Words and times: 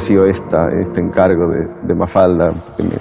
nació 0.00 0.24
esta, 0.24 0.68
este 0.80 1.02
encargo 1.02 1.46
de, 1.50 1.68
de 1.86 1.94
Mafalda, 1.94 2.48
que 2.74 2.84
me 2.84 2.96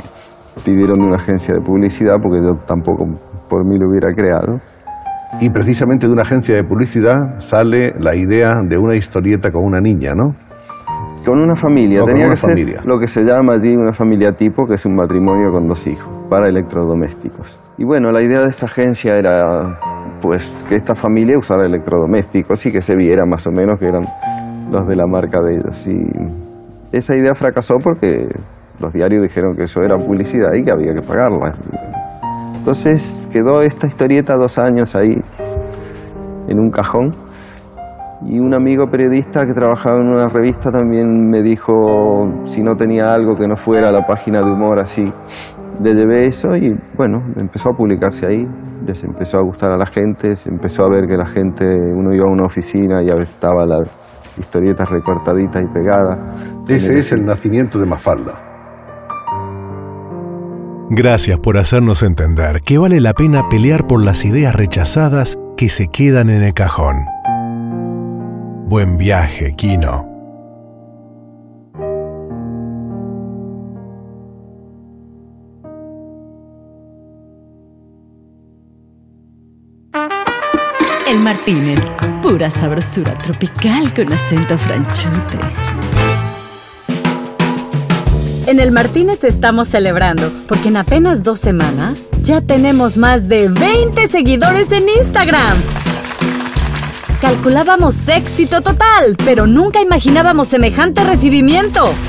pidieron 0.66 1.00
de 1.00 1.06
una 1.06 1.16
agencia 1.16 1.54
de 1.56 1.62
publicidad, 1.62 2.16
porque 2.22 2.42
yo 2.44 2.56
tampoco 2.68 3.06
por 3.50 3.66
mí 3.66 3.80
lo 3.80 3.88
hubiera 3.90 4.14
creado. 4.14 4.60
Y 5.40 5.50
precisamente 5.50 6.08
de 6.08 6.12
una 6.12 6.24
agencia 6.24 6.56
de 6.56 6.64
publicidad 6.66 7.38
sale 7.40 7.94
la 7.98 8.16
idea 8.18 8.56
de 8.68 8.78
una 8.78 8.98
historieta 8.98 9.50
con 9.50 9.64
una 9.64 9.80
niña, 9.80 10.12
¿no? 10.14 10.34
Con 11.26 11.40
una 11.40 11.56
familia, 11.56 12.00
O 12.02 12.04
con 12.04 12.14
tenía 12.14 12.26
una 12.26 12.34
que 12.34 12.42
ser 12.42 12.52
familia. 12.52 12.82
lo 12.86 13.00
que 13.00 13.08
se 13.08 13.22
llama 13.22 13.54
allí 13.54 13.74
una 13.78 13.94
familia 13.94 14.34
tipo, 14.34 14.66
que 14.66 14.74
es 14.74 14.86
un 14.86 14.96
matrimonio 14.96 15.52
con 15.54 15.68
dos 15.70 15.88
hijos, 15.88 16.10
para 16.30 16.50
electrodomésticos. 16.50 17.58
Y 17.78 17.86
bueno, 17.86 18.12
la 18.12 18.22
idea 18.22 18.42
de 18.42 18.50
esta 18.50 18.66
agencia 18.66 19.16
era 19.16 19.80
pues 20.22 20.52
que 20.68 20.76
esta 20.76 20.96
familia 20.96 21.38
usara 21.38 21.66
electrodomésticos 21.66 22.66
y 22.66 22.72
que 22.74 22.82
se 22.82 22.94
viera 22.98 23.26
más 23.26 23.48
o 23.48 23.52
menos 23.52 23.80
que 23.80 23.88
eran 23.88 24.04
los 24.70 24.86
de 24.86 24.96
la 24.98 25.08
marca 25.08 25.40
de 25.42 25.56
ellos. 25.56 25.88
Y 25.88 26.49
esa 26.92 27.16
idea 27.16 27.34
fracasó 27.34 27.76
porque 27.84 28.28
los 28.80 28.94
diarios 28.94 29.22
dijeron 29.24 29.56
que 29.56 29.64
eso 29.64 29.82
era 29.82 29.98
publicidad 29.98 30.54
y 30.54 30.64
que 30.64 30.72
había 30.72 30.94
que 30.94 31.02
pagarla. 31.02 31.54
Entonces 32.56 33.28
quedó 33.32 33.62
esta 33.62 33.88
historieta 33.88 34.36
dos 34.36 34.58
años 34.58 34.96
ahí 34.96 35.22
en 36.48 36.60
un 36.60 36.70
cajón 36.72 37.12
y 38.26 38.40
un 38.40 38.54
amigo 38.54 38.88
periodista 38.88 39.46
que 39.46 39.54
trabajaba 39.54 39.98
en 39.98 40.08
una 40.08 40.28
revista 40.28 40.72
también 40.72 41.30
me 41.30 41.42
dijo 41.42 42.28
si 42.44 42.62
no 42.62 42.76
tenía 42.76 43.14
algo 43.14 43.34
que 43.36 43.48
no 43.48 43.56
fuera 43.56 43.92
la 43.92 44.06
página 44.06 44.42
de 44.42 44.52
humor 44.52 44.80
así. 44.80 45.04
Le 45.82 45.94
llevé 45.94 46.28
eso 46.28 46.56
y 46.56 46.76
bueno, 46.98 47.22
empezó 47.38 47.70
a 47.70 47.78
publicarse 47.78 48.28
ahí, 48.28 48.46
les 48.86 49.04
empezó 49.04 49.38
a 49.38 49.44
gustar 49.44 49.72
a 49.72 49.78
la 49.78 49.86
gente, 49.86 50.36
se 50.36 50.50
empezó 50.50 50.84
a 50.84 50.90
ver 50.90 51.08
que 51.08 51.16
la 51.16 51.28
gente, 51.28 51.66
uno 51.66 52.14
iba 52.14 52.26
a 52.26 52.32
una 52.32 52.46
oficina 52.46 53.02
y 53.02 53.10
estaba 53.22 53.66
la 53.66 53.84
historietas 54.40 54.90
recortaditas 54.90 55.64
y 55.64 55.68
pegadas. 55.68 56.18
Ese 56.68 56.98
es 56.98 57.12
el 57.12 57.26
nacimiento 57.26 57.80
de 57.80 57.86
Mafalda. 57.86 58.50
Gracias 60.92 61.38
por 61.38 61.58
hacernos 61.58 62.02
entender 62.02 62.62
que 62.62 62.80
vale 62.80 63.00
la 63.00 63.14
pena 63.14 63.48
pelear 63.48 63.86
por 63.86 64.04
las 64.04 64.26
ideas 64.26 64.56
rechazadas 64.56 65.38
que 65.56 65.70
se 65.70 65.88
quedan 65.88 66.32
en 66.32 66.42
el 66.42 66.54
cajón. 66.56 67.06
Buen 68.68 68.98
viaje, 68.98 69.54
Kino. 69.56 70.08
El 81.08 81.20
Martínez, 81.22 81.80
pura 82.30 82.52
sabrosura 82.52 83.18
tropical 83.18 83.92
con 83.92 84.14
acento 84.14 84.56
franchute. 84.56 85.40
En 88.46 88.60
el 88.60 88.72
Martínez 88.72 89.24
estamos 89.24 89.68
celebrando 89.68 90.32
porque 90.48 90.68
en 90.68 90.78
apenas 90.78 91.24
dos 91.24 91.40
semanas 91.40 92.04
ya 92.22 92.42
tenemos 92.42 92.98
más 92.98 93.28
de 93.30 93.50
20 93.50 94.08
seguidores 94.08 94.72
en 94.72 94.88
Instagram. 94.90 95.58
Calculábamos 97.20 98.08
éxito 98.08 98.62
total, 98.62 99.16
pero 99.26 99.48
nunca 99.48 99.82
imaginábamos 99.82 100.50
semejante 100.50 101.04
recibimiento. 101.04 101.92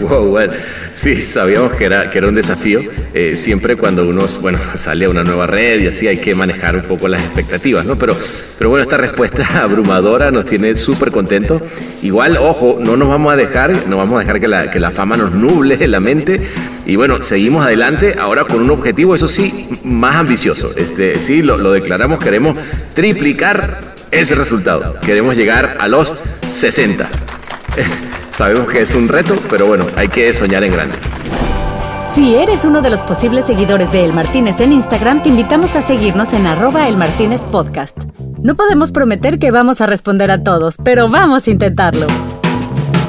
Wow, 0.00 0.30
bueno, 0.30 0.52
sí, 0.92 1.20
sabíamos 1.20 1.72
que 1.72 1.84
era, 1.84 2.10
que 2.10 2.18
era 2.18 2.28
un 2.28 2.34
desafío. 2.34 2.80
Eh, 3.14 3.36
siempre 3.36 3.76
cuando 3.76 4.06
uno, 4.06 4.26
bueno, 4.40 4.58
sale 4.74 5.06
a 5.06 5.10
una 5.10 5.24
nueva 5.24 5.46
red 5.46 5.80
y 5.80 5.86
así 5.86 6.06
hay 6.06 6.18
que 6.18 6.34
manejar 6.34 6.76
un 6.76 6.82
poco 6.82 7.08
las 7.08 7.22
expectativas, 7.22 7.84
¿no? 7.84 7.98
Pero, 7.98 8.16
pero 8.58 8.70
bueno, 8.70 8.82
esta 8.82 8.96
respuesta 8.96 9.46
abrumadora 9.62 10.30
nos 10.30 10.44
tiene 10.44 10.74
súper 10.74 11.10
contentos. 11.10 11.62
Igual, 12.02 12.36
ojo, 12.36 12.78
no 12.80 12.96
nos 12.96 13.08
vamos 13.08 13.32
a 13.32 13.36
dejar, 13.36 13.86
no 13.88 13.96
vamos 13.96 14.16
a 14.16 14.20
dejar 14.20 14.40
que 14.40 14.48
la, 14.48 14.70
que 14.70 14.80
la 14.80 14.90
fama 14.90 15.16
nos 15.16 15.32
nuble 15.32 15.86
la 15.88 16.00
mente. 16.00 16.40
Y 16.86 16.96
bueno, 16.96 17.22
seguimos 17.22 17.64
adelante 17.64 18.16
ahora 18.18 18.44
con 18.44 18.60
un 18.60 18.70
objetivo, 18.70 19.14
eso 19.14 19.28
sí, 19.28 19.68
más 19.84 20.16
ambicioso. 20.16 20.72
Este, 20.76 21.18
sí, 21.18 21.42
lo, 21.42 21.58
lo 21.58 21.72
declaramos, 21.72 22.18
queremos 22.18 22.58
triplicar 22.94 23.94
ese 24.10 24.34
resultado. 24.34 24.98
Queremos 25.00 25.36
llegar 25.36 25.76
a 25.80 25.88
los 25.88 26.14
60. 26.46 27.08
Sabemos 28.30 28.68
que 28.68 28.82
es 28.82 28.94
un 28.94 29.08
reto, 29.08 29.36
pero 29.50 29.66
bueno, 29.66 29.86
hay 29.96 30.08
que 30.08 30.32
soñar 30.32 30.62
en 30.64 30.72
grande. 30.72 30.96
Si 32.06 32.34
eres 32.34 32.64
uno 32.64 32.80
de 32.80 32.90
los 32.90 33.02
posibles 33.02 33.44
seguidores 33.44 33.92
de 33.92 34.04
El 34.04 34.12
Martínez 34.14 34.60
en 34.60 34.72
Instagram, 34.72 35.22
te 35.22 35.28
invitamos 35.28 35.76
a 35.76 35.82
seguirnos 35.82 36.32
en 36.32 36.46
arroba 36.46 36.88
El 36.88 36.96
Martínez 36.96 37.44
Podcast. 37.44 37.98
No 38.42 38.54
podemos 38.54 38.92
prometer 38.92 39.38
que 39.38 39.50
vamos 39.50 39.80
a 39.80 39.86
responder 39.86 40.30
a 40.30 40.42
todos, 40.42 40.76
pero 40.82 41.08
vamos 41.08 41.46
a 41.46 41.50
intentarlo. 41.50 42.06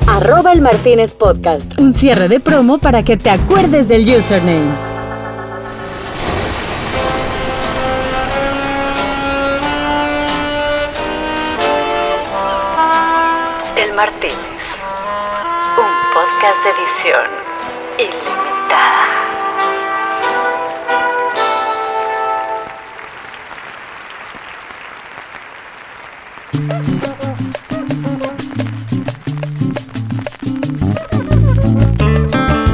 Arroba 0.08 0.52
El 0.52 0.62
Martínez 0.62 1.14
Podcast. 1.14 1.80
Un 1.80 1.94
cierre 1.94 2.28
de 2.28 2.40
promo 2.40 2.78
para 2.78 3.04
que 3.04 3.16
te 3.16 3.30
acuerdes 3.30 3.88
del 3.88 4.04
username. 4.04 4.66
El 13.78 13.94
Martínez. 13.96 14.36
Un 14.36 14.49
de 16.42 16.70
edición 16.70 17.20
ilimitada. 17.98 19.06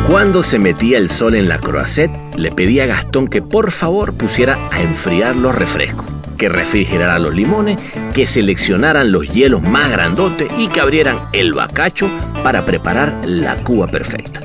Cuando 0.07 0.43
se 0.43 0.59
metía 0.59 0.99
el 0.99 1.09
sol 1.09 1.33
en 1.33 1.49
la 1.49 1.57
croisette, 1.57 2.11
le 2.35 2.51
pedí 2.51 2.79
a 2.81 2.85
Gastón 2.85 3.27
que 3.27 3.41
por 3.41 3.71
favor 3.71 4.13
pusiera 4.13 4.69
a 4.71 4.81
enfriar 4.81 5.35
los 5.35 5.55
refrescos, 5.55 6.05
que 6.35 6.49
refrigerara 6.49 7.19
los 7.19 7.33
limones, 7.33 7.77
que 8.13 8.27
seleccionaran 8.27 9.11
los 9.11 9.27
hielos 9.27 9.61
más 9.61 9.91
grandotes 9.91 10.49
y 10.57 10.67
que 10.67 10.81
abrieran 10.81 11.19
el 11.33 11.53
bacacho 11.53 12.09
para 12.43 12.65
preparar 12.65 13.21
la 13.25 13.55
cuba 13.57 13.87
perfecta. 13.87 14.41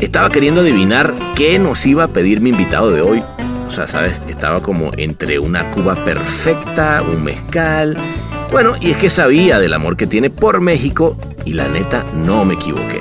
Estaba 0.00 0.30
queriendo 0.30 0.62
adivinar 0.62 1.12
qué 1.36 1.58
nos 1.58 1.84
iba 1.84 2.04
a 2.04 2.08
pedir 2.08 2.40
mi 2.40 2.50
invitado 2.50 2.90
de 2.90 3.02
hoy. 3.02 3.22
O 3.66 3.70
sea, 3.70 3.86
¿sabes? 3.86 4.24
Estaba 4.28 4.60
como 4.60 4.90
entre 4.96 5.38
una 5.38 5.70
cuba 5.70 5.94
perfecta, 5.94 7.02
un 7.02 7.22
mezcal. 7.22 7.96
Bueno, 8.50 8.74
y 8.80 8.90
es 8.90 8.96
que 8.96 9.10
sabía 9.10 9.58
del 9.58 9.74
amor 9.74 9.96
que 9.96 10.06
tiene 10.06 10.30
por 10.30 10.60
México 10.60 11.16
y 11.44 11.52
la 11.52 11.68
neta 11.68 12.04
no 12.14 12.44
me 12.44 12.54
equivoqué. 12.54 12.98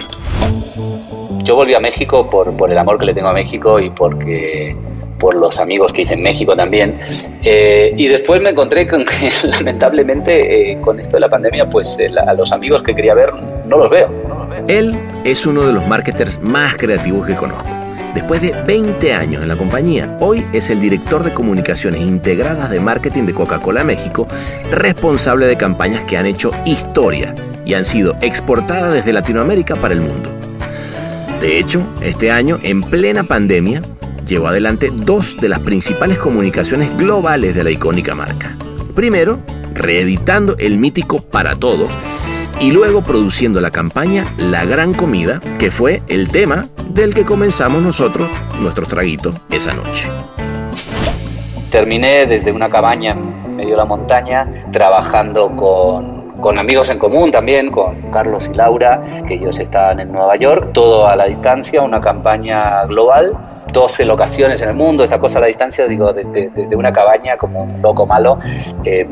Yo 1.43 1.55
volví 1.55 1.73
a 1.73 1.79
México 1.79 2.29
por, 2.29 2.55
por 2.55 2.69
el 2.69 2.77
amor 2.77 2.99
que 2.99 3.05
le 3.05 3.13
tengo 3.13 3.29
a 3.29 3.33
México 3.33 3.79
y 3.79 3.89
porque 3.89 4.75
por 5.19 5.35
los 5.35 5.59
amigos 5.59 5.93
que 5.93 6.03
hice 6.03 6.15
en 6.15 6.23
México 6.23 6.55
también. 6.55 6.97
Eh, 7.43 7.93
y 7.95 8.07
después 8.07 8.41
me 8.41 8.49
encontré 8.49 8.87
con 8.87 9.05
que 9.05 9.31
lamentablemente 9.47 10.71
eh, 10.71 10.81
con 10.81 10.99
esto 10.99 11.17
de 11.17 11.19
la 11.19 11.29
pandemia, 11.29 11.69
pues 11.69 11.97
eh, 11.99 12.09
a 12.25 12.33
los 12.33 12.51
amigos 12.51 12.81
que 12.81 12.95
quería 12.95 13.13
ver 13.13 13.33
no 13.65 13.77
los 13.77 13.89
veo. 13.89 14.09
Él 14.67 14.99
es 15.23 15.45
uno 15.45 15.65
de 15.67 15.73
los 15.73 15.85
marketers 15.87 16.39
más 16.41 16.75
creativos 16.75 17.27
que 17.27 17.35
conozco. 17.35 17.67
Después 18.13 18.41
de 18.41 18.53
20 18.63 19.13
años 19.13 19.43
en 19.43 19.49
la 19.49 19.55
compañía, 19.55 20.17
hoy 20.19 20.45
es 20.51 20.71
el 20.71 20.81
director 20.81 21.23
de 21.23 21.31
comunicaciones 21.31 22.01
integradas 22.01 22.71
de 22.71 22.79
marketing 22.79 23.25
de 23.25 23.33
Coca-Cola 23.33 23.83
México, 23.83 24.27
responsable 24.71 25.45
de 25.45 25.57
campañas 25.57 26.01
que 26.01 26.17
han 26.17 26.25
hecho 26.25 26.51
historia 26.65 27.35
y 27.65 27.75
han 27.75 27.85
sido 27.85 28.15
exportadas 28.21 28.93
desde 28.93 29.13
Latinoamérica 29.13 29.75
para 29.75 29.93
el 29.93 30.01
mundo. 30.01 30.29
De 31.39 31.59
hecho, 31.59 31.87
este 32.01 32.31
año, 32.31 32.57
en 32.63 32.81
plena 32.81 33.23
pandemia, 33.23 33.81
llevó 34.29 34.47
adelante 34.47 34.91
dos 34.93 35.37
de 35.37 35.49
las 35.49 35.59
principales 35.59 36.19
comunicaciones 36.19 36.95
globales 36.95 37.55
de 37.55 37.63
la 37.63 37.71
icónica 37.71 38.15
marca. 38.15 38.55
Primero, 38.95 39.39
reeditando 39.73 40.55
el 40.59 40.77
mítico 40.77 41.21
Para 41.21 41.55
Todos, 41.55 41.89
y 42.59 42.71
luego 42.71 43.01
produciendo 43.01 43.61
la 43.61 43.71
campaña 43.71 44.25
La 44.37 44.65
Gran 44.65 44.93
Comida, 44.93 45.39
que 45.57 45.71
fue 45.71 46.01
el 46.09 46.27
tema 46.29 46.65
del 46.89 47.13
que 47.13 47.23
comenzamos 47.23 47.81
nosotros 47.81 48.29
nuestros 48.59 48.87
traguitos 48.87 49.35
esa 49.49 49.73
noche. 49.73 50.09
Terminé 51.71 52.25
desde 52.25 52.51
una 52.51 52.69
cabaña 52.69 53.11
en 53.11 53.55
medio 53.55 53.71
de 53.71 53.77
la 53.77 53.85
montaña 53.85 54.65
trabajando 54.71 55.55
con, 55.55 56.37
con 56.41 56.59
amigos 56.59 56.89
en 56.89 56.99
común 56.99 57.31
también, 57.31 57.71
con 57.71 58.11
Carlos 58.11 58.49
y 58.51 58.55
Laura, 58.55 59.23
que 59.25 59.35
ellos 59.35 59.59
estaban 59.59 59.99
en 59.99 60.11
Nueva 60.11 60.35
York, 60.35 60.71
todo 60.73 61.07
a 61.07 61.15
la 61.15 61.25
distancia, 61.25 61.81
una 61.81 62.01
campaña 62.01 62.83
global. 62.85 63.37
12 63.71 64.05
locaciones 64.05 64.61
en 64.61 64.69
el 64.69 64.75
mundo, 64.75 65.03
esa 65.03 65.19
cosa 65.19 65.39
a 65.39 65.41
la 65.41 65.47
distancia, 65.47 65.87
digo, 65.87 66.13
desde, 66.13 66.49
desde 66.49 66.75
una 66.75 66.91
cabaña 66.91 67.37
como 67.37 67.63
un 67.63 67.81
loco 67.81 68.05
malo, 68.05 68.39
eh, 68.83 69.07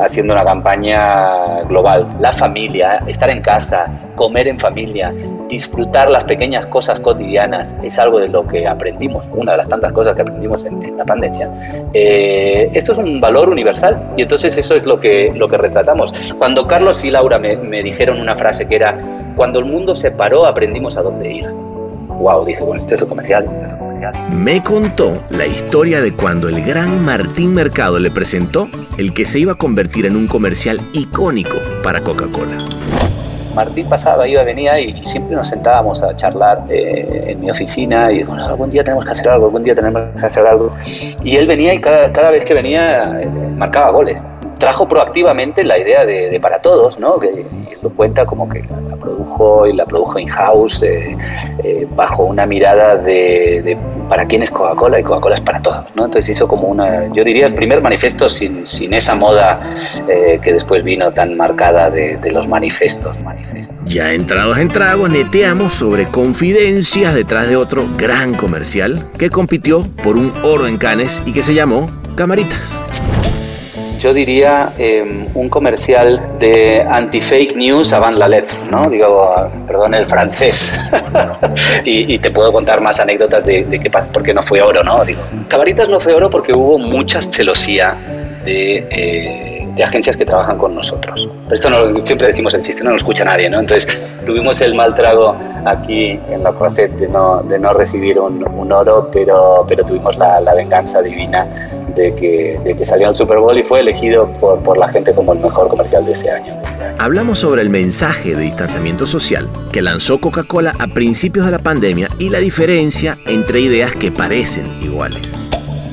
haciendo 0.00 0.32
una 0.32 0.44
campaña 0.44 1.62
global. 1.62 2.08
La 2.20 2.32
familia, 2.32 3.02
estar 3.06 3.30
en 3.30 3.42
casa, 3.42 3.86
comer 4.16 4.48
en 4.48 4.58
familia, 4.58 5.12
disfrutar 5.48 6.10
las 6.10 6.24
pequeñas 6.24 6.66
cosas 6.66 7.00
cotidianas, 7.00 7.74
es 7.82 7.98
algo 7.98 8.18
de 8.18 8.28
lo 8.28 8.46
que 8.46 8.66
aprendimos, 8.66 9.26
una 9.32 9.52
de 9.52 9.58
las 9.58 9.68
tantas 9.68 9.92
cosas 9.92 10.14
que 10.14 10.22
aprendimos 10.22 10.64
en, 10.64 10.96
la 10.96 11.04
pandemia. 11.04 11.48
Eh, 11.94 12.70
esto 12.74 12.92
es 12.92 12.98
un 12.98 13.20
valor 13.20 13.48
universal 13.48 14.00
y 14.16 14.22
entonces 14.22 14.56
eso 14.56 14.74
es 14.74 14.86
lo 14.86 15.00
que, 15.00 15.32
lo 15.34 15.48
que 15.48 15.56
retratamos. 15.56 16.14
Cuando 16.38 16.66
Carlos 16.66 17.04
y 17.04 17.10
Laura 17.10 17.38
me, 17.38 17.56
me 17.56 17.82
dijeron 17.82 18.20
una 18.20 18.36
frase 18.36 18.66
que 18.66 18.76
era, 18.76 18.98
cuando 19.36 19.58
el 19.58 19.64
mundo 19.64 19.96
se 19.96 20.10
paró 20.10 20.46
aprendimos 20.46 20.96
a 20.96 21.02
dónde 21.02 21.32
ir. 21.32 21.71
Wow, 22.18 22.44
dije, 22.44 22.62
bueno, 22.62 22.82
este 22.82 22.94
es 22.94 23.00
el 23.00 23.08
comercial. 23.08 23.46
Me 24.30 24.62
contó 24.62 25.12
la 25.30 25.46
historia 25.46 26.00
de 26.00 26.12
cuando 26.14 26.48
el 26.48 26.64
gran 26.64 27.04
Martín 27.04 27.54
Mercado 27.54 27.98
le 27.98 28.10
presentó 28.10 28.68
el 28.98 29.14
que 29.14 29.24
se 29.24 29.38
iba 29.38 29.52
a 29.52 29.54
convertir 29.54 30.06
en 30.06 30.16
un 30.16 30.26
comercial 30.26 30.80
icónico 30.92 31.58
para 31.82 32.00
Coca-Cola. 32.00 32.58
Martín 33.54 33.86
pasaba, 33.88 34.26
iba, 34.26 34.42
venía 34.44 34.80
y 34.80 35.04
siempre 35.04 35.36
nos 35.36 35.48
sentábamos 35.48 36.02
a 36.02 36.16
charlar 36.16 36.64
eh, 36.70 37.26
en 37.28 37.40
mi 37.40 37.50
oficina 37.50 38.10
y 38.10 38.22
bueno, 38.24 38.46
algún 38.46 38.70
día 38.70 38.82
tenemos 38.82 39.04
que 39.04 39.10
hacer 39.10 39.28
algo, 39.28 39.46
algún 39.46 39.62
día 39.62 39.74
tenemos 39.74 40.02
que 40.18 40.26
hacer 40.26 40.46
algo. 40.46 40.74
Y 41.22 41.36
él 41.36 41.46
venía 41.46 41.74
y 41.74 41.80
cada, 41.80 42.10
cada 42.12 42.30
vez 42.30 42.44
que 42.44 42.54
venía 42.54 43.20
eh, 43.20 43.26
marcaba 43.26 43.90
goles 43.90 44.18
trajo 44.62 44.86
proactivamente 44.86 45.64
la 45.64 45.76
idea 45.76 46.06
de, 46.06 46.38
para 46.40 46.62
todos, 46.62 47.00
¿no? 47.00 47.18
que 47.18 47.44
lo 47.82 47.90
cuenta 47.90 48.24
como 48.24 48.48
que 48.48 48.60
la, 48.60 48.96
produjo 48.96 49.66
y 49.66 49.72
la 49.72 49.84
produjo 49.86 50.20
in-house 50.20 50.84
eh, 50.84 51.16
eh, 51.64 51.84
bajo 51.96 52.22
una 52.22 52.46
mirada 52.46 52.94
de, 52.94 53.76
para 54.08 54.24
quién 54.26 54.40
es 54.40 54.52
Coca-Cola 54.52 55.00
y 55.00 55.02
Coca-Cola 55.02 55.34
es 55.34 55.40
para 55.40 55.60
todos. 55.60 55.84
¿no? 55.96 56.04
Entonces 56.04 56.36
hizo 56.36 56.46
como 56.46 56.68
una, 56.68 57.12
yo 57.12 57.24
diría, 57.24 57.48
el 57.48 57.54
primer 57.54 57.82
manifiesto 57.82 58.28
sin, 58.28 58.64
sin 58.64 58.94
esa 58.94 59.16
moda 59.16 59.60
eh, 60.06 60.38
que 60.40 60.52
después 60.52 60.84
vino 60.84 61.10
tan 61.10 61.36
marcada 61.36 61.90
de, 61.90 62.18
de 62.18 62.30
los 62.30 62.46
manifestos. 62.46 63.18
Ya 63.86 64.12
entrados 64.12 64.58
en 64.58 64.68
trago, 64.68 65.08
neteamos 65.08 65.72
sobre 65.72 66.04
confidencias 66.06 67.14
detrás 67.14 67.48
de 67.48 67.56
otro 67.56 67.88
gran 67.98 68.34
comercial 68.34 69.04
que 69.18 69.28
compitió 69.28 69.82
por 70.04 70.16
un 70.16 70.32
oro 70.44 70.68
en 70.68 70.78
Cannes 70.78 71.20
y 71.26 71.32
que 71.32 71.42
se 71.42 71.52
llamó 71.52 71.90
Camaritas 72.14 72.80
yo 74.02 74.12
diría 74.12 74.72
em, 74.78 75.28
un 75.34 75.48
comercial 75.48 76.20
de 76.40 76.82
anti-fake 76.82 77.54
news 77.54 77.92
avant 77.92 78.18
la 78.18 78.26
lettre, 78.26 78.58
¿no? 78.68 78.90
Digo, 78.90 79.32
perdón 79.66 79.94
el 79.94 80.06
francés. 80.06 80.76
y, 81.84 82.18
te 82.18 82.30
puedo 82.32 82.52
contar 82.52 82.80
más 82.80 82.98
anécdotas 82.98 83.44
de, 83.44 83.64
de 83.64 83.78
qué 83.78 83.90
por 83.90 84.22
qué 84.22 84.34
no 84.34 84.42
fue 84.42 84.60
oro, 84.60 84.82
¿no? 84.82 85.04
Digo, 85.04 85.20
Cabaritas 85.48 85.88
no 85.88 86.00
fue 86.00 86.14
oro 86.14 86.28
porque 86.30 86.52
hubo 86.52 86.78
mucha 86.78 87.22
celosía 87.22 87.96
de... 88.44 88.86
Eh, 88.90 89.48
de 89.74 89.82
agencias 89.82 90.18
que 90.18 90.26
trabajan 90.26 90.58
con 90.58 90.74
nosotros. 90.74 91.28
Pero 91.44 91.54
esto 91.54 91.70
no, 91.70 92.04
siempre 92.04 92.26
decimos 92.26 92.52
el 92.54 92.62
chiste, 92.62 92.84
no 92.84 92.90
lo 92.90 92.96
escucha 92.96 93.24
nadie, 93.24 93.48
¿no? 93.48 93.58
Entonces 93.58 94.02
tuvimos 94.26 94.60
el 94.60 94.74
mal 94.74 94.94
trago 94.94 95.34
aquí 95.64 96.20
en 96.28 96.42
la 96.42 96.52
Croisette 96.52 96.92
de 96.96 97.08
no, 97.08 97.42
de 97.42 97.58
no 97.58 97.72
recibir 97.72 98.18
un, 98.18 98.46
un 98.46 98.70
oro, 98.70 99.08
pero, 99.10 99.64
pero 99.66 99.82
tuvimos 99.82 100.18
la, 100.18 100.40
la 100.40 100.52
venganza 100.52 101.00
divina 101.00 101.46
de 101.94 102.14
que, 102.14 102.58
de 102.64 102.74
que 102.74 102.84
salió 102.84 103.08
al 103.08 103.14
Super 103.14 103.38
Bowl 103.38 103.56
y 103.58 103.62
fue 103.62 103.80
elegido 103.80 104.26
por, 104.34 104.62
por 104.62 104.78
la 104.78 104.88
gente 104.88 105.12
como 105.12 105.32
el 105.32 105.40
mejor 105.40 105.68
comercial 105.68 106.04
de 106.04 106.12
ese, 106.12 106.30
año, 106.30 106.60
Hablamos 106.98 107.40
sobre 107.40 107.62
el 107.62 107.70
mensaje 107.70 108.34
de 108.34 108.42
distanciamiento 108.42 109.06
social 109.06 109.48
que 109.72 109.82
lanzó 109.82 110.18
Coca-Cola 110.18 110.74
a 110.78 110.86
principios 110.88 111.46
de 111.46 111.52
la 111.52 111.58
pandemia 111.58 112.08
y 112.18 112.28
la 112.28 112.38
diferencia 112.38 113.16
entre 113.26 113.60
ideas 113.60 113.92
que 113.92 114.10
parecen 114.10 114.66
iguales. 114.82 115.42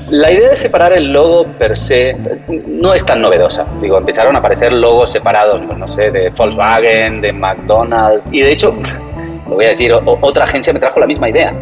La 0.10 0.32
idea 0.32 0.50
de 0.50 0.56
separar 0.56 0.92
el 0.94 1.14
logo 1.14 1.46
per 1.60 1.78
se 1.78 2.16
no 2.48 2.94
es 2.96 3.06
tan 3.06 3.22
novedosa. 3.22 3.68
Digo, 3.80 3.98
empezaron 3.98 4.36
a 4.36 4.40
aparecer 4.40 4.74
logos 4.74 5.12
separados, 5.12 5.62
pues 5.62 5.78
no 5.78 5.88
sé, 5.88 6.10
de 6.10 6.30
Volkswagen, 6.32 7.22
de 7.22 7.32
McDonald's. 7.32 8.28
Y 8.32 8.42
de 8.42 8.52
hecho, 8.52 8.74
lo 9.48 9.56
voy 9.56 9.66
a 9.66 9.70
decir, 9.70 9.94
otra 9.94 10.46
agencia 10.46 10.74
me 10.74 10.80
trajo 10.80 11.00
la 11.00 11.06
misma 11.06 11.30
idea. 11.30 11.54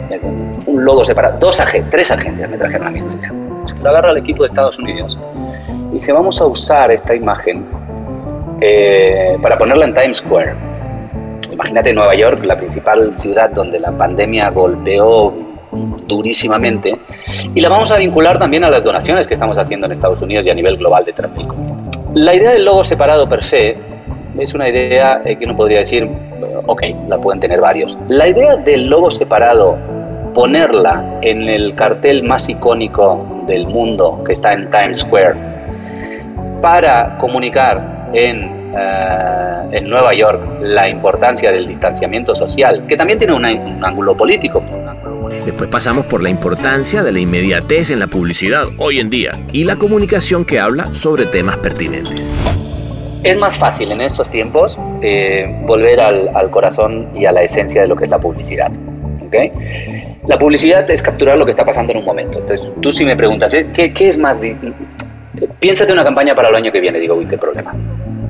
Un 0.65 0.85
logo 0.85 1.03
separado. 1.03 1.37
Dos 1.39 1.59
agencias, 1.59 1.91
tres 1.91 2.11
agencias 2.11 2.49
me 2.49 2.57
trajeron 2.57 2.85
la 2.85 2.91
misma 2.91 3.13
idea 3.15 3.46
lo 3.81 3.89
agarra 3.89 4.11
el 4.11 4.17
equipo 4.17 4.43
de 4.43 4.47
Estados 4.47 4.77
Unidos 4.79 5.17
y 5.91 5.95
dice, 5.95 6.11
vamos 6.11 6.39
a 6.41 6.45
usar 6.45 6.91
esta 6.91 7.15
imagen 7.15 7.65
eh, 8.61 9.37
para 9.41 9.57
ponerla 9.57 9.85
en 9.85 9.93
Times 9.93 10.17
Square. 10.17 10.55
Imagínate 11.51 11.93
Nueva 11.93 12.15
York, 12.15 12.43
la 12.43 12.57
principal 12.57 13.13
ciudad 13.19 13.49
donde 13.51 13.79
la 13.79 13.91
pandemia 13.91 14.49
golpeó 14.49 15.33
durísimamente, 16.07 16.97
y 17.53 17.61
la 17.61 17.69
vamos 17.69 17.91
a 17.91 17.97
vincular 17.97 18.39
también 18.39 18.63
a 18.63 18.69
las 18.69 18.83
donaciones 18.83 19.27
que 19.27 19.33
estamos 19.33 19.57
haciendo 19.57 19.85
en 19.85 19.91
Estados 19.91 20.21
Unidos 20.21 20.45
y 20.45 20.49
a 20.49 20.53
nivel 20.53 20.77
global 20.77 21.03
detrás 21.05 21.33
del 21.35 21.47
COVID. 21.47 21.73
La 22.13 22.35
idea 22.35 22.51
del 22.51 22.65
logo 22.65 22.83
separado 22.83 23.27
per 23.27 23.43
se 23.43 23.77
es 24.39 24.53
una 24.53 24.69
idea 24.69 25.21
eh, 25.25 25.35
que 25.35 25.45
uno 25.45 25.55
podría 25.55 25.79
decir, 25.79 26.09
ok, 26.65 26.83
la 27.07 27.17
pueden 27.17 27.39
tener 27.39 27.59
varios. 27.59 27.97
La 28.07 28.27
idea 28.27 28.55
del 28.57 28.87
logo 28.87 29.11
separado 29.11 29.77
ponerla 30.37 31.17
en 31.23 31.49
el 31.49 31.73
cartel 31.73 32.21
más 32.21 32.47
icónico 32.47 33.43
del 33.47 33.65
mundo 33.65 34.21
que 34.23 34.33
está 34.33 34.53
en 34.53 34.69
Times 34.69 34.99
Square 34.99 35.33
para 36.61 37.17
comunicar 37.17 38.11
en, 38.13 38.71
eh, 38.77 39.61
en 39.71 39.89
Nueva 39.89 40.13
York 40.13 40.39
la 40.61 40.89
importancia 40.89 41.51
del 41.51 41.65
distanciamiento 41.65 42.35
social, 42.35 42.85
que 42.87 42.95
también 42.95 43.17
tiene 43.17 43.33
un 43.33 43.45
ángulo 43.83 44.15
político. 44.15 44.61
Después 45.43 45.71
pasamos 45.71 46.05
por 46.05 46.21
la 46.21 46.29
importancia 46.29 47.01
de 47.01 47.13
la 47.13 47.19
inmediatez 47.19 47.89
en 47.89 47.97
la 47.97 48.05
publicidad 48.05 48.65
hoy 48.77 48.99
en 48.99 49.09
día 49.09 49.31
y 49.51 49.63
la 49.63 49.77
comunicación 49.77 50.45
que 50.45 50.59
habla 50.59 50.85
sobre 50.93 51.25
temas 51.25 51.57
pertinentes. 51.57 52.31
Es 53.23 53.37
más 53.37 53.57
fácil 53.57 53.91
en 53.91 54.01
estos 54.01 54.29
tiempos 54.29 54.77
eh, 55.01 55.47
volver 55.65 55.99
al, 55.99 56.29
al, 56.35 56.51
corazón 56.51 57.07
y 57.15 57.25
a 57.25 57.31
la 57.31 57.41
esencia 57.41 57.81
de 57.81 57.87
lo 57.87 57.95
que 57.95 58.03
es 58.03 58.11
la 58.11 58.19
publicidad. 58.19 58.71
¿Okay? 59.27 59.51
La 60.27 60.37
publicidad 60.37 60.89
es 60.89 61.01
capturar 61.01 61.37
lo 61.37 61.45
que 61.45 61.51
está 61.51 61.63
pasando 61.63 61.93
en 61.93 61.99
un 61.99 62.05
momento. 62.05 62.39
Entonces, 62.39 62.69
tú 62.81 62.91
si 62.91 63.05
me 63.05 63.15
preguntas, 63.15 63.53
¿eh? 63.53 63.67
¿qué, 63.73 64.09
es 64.09 64.17
más? 64.17 64.37
Piénsate 65.59 65.93
una 65.93 66.03
campaña 66.03 66.35
para 66.35 66.49
el 66.49 66.55
año 66.55 66.71
que 66.71 66.79
viene, 66.79 66.99
digo, 66.99 67.15
uy, 67.15 67.25
qué 67.25 67.37
problema. 67.37 67.73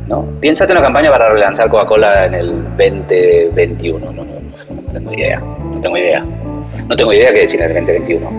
¿no? 0.07 0.25
Piénsate 0.39 0.71
una 0.71 0.81
campaña 0.81 1.09
para 1.09 1.29
relanzar 1.29 1.69
Coca-Cola 1.69 2.25
en 2.25 2.33
el 2.33 2.63
2021. 2.77 3.99
No, 3.99 4.11
no, 4.11 4.23
no, 4.23 4.93
tengo 4.93 5.13
idea. 5.13 5.39
No 5.39 5.81
tengo 5.81 5.97
idea. 5.97 6.23
No 6.87 6.95
tengo 6.95 7.13
idea 7.13 7.33
qué 7.33 7.39
decir 7.39 7.61
en 7.61 7.69
el 7.69 7.85
2021. 7.85 8.31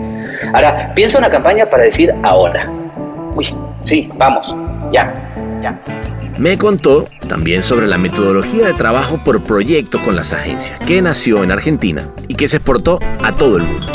Ahora, 0.52 0.92
piensa 0.94 1.18
una 1.18 1.28
campaña 1.28 1.66
para 1.66 1.84
decir 1.84 2.14
ahora. 2.22 2.68
Uy, 3.34 3.54
sí, 3.82 4.10
vamos, 4.16 4.56
ya, 4.90 5.27
ya. 5.62 5.80
Me 6.38 6.56
contó 6.56 7.06
también 7.28 7.62
sobre 7.62 7.86
la 7.86 7.98
metodología 7.98 8.66
de 8.66 8.72
trabajo 8.72 9.18
por 9.24 9.42
proyecto 9.42 9.98
con 10.00 10.14
las 10.14 10.32
agencias, 10.32 10.78
que 10.86 11.02
nació 11.02 11.42
en 11.42 11.50
Argentina 11.50 12.02
y 12.28 12.34
que 12.34 12.46
se 12.46 12.58
exportó 12.58 13.00
a 13.24 13.32
todo 13.32 13.56
el 13.56 13.64
mundo. 13.64 13.86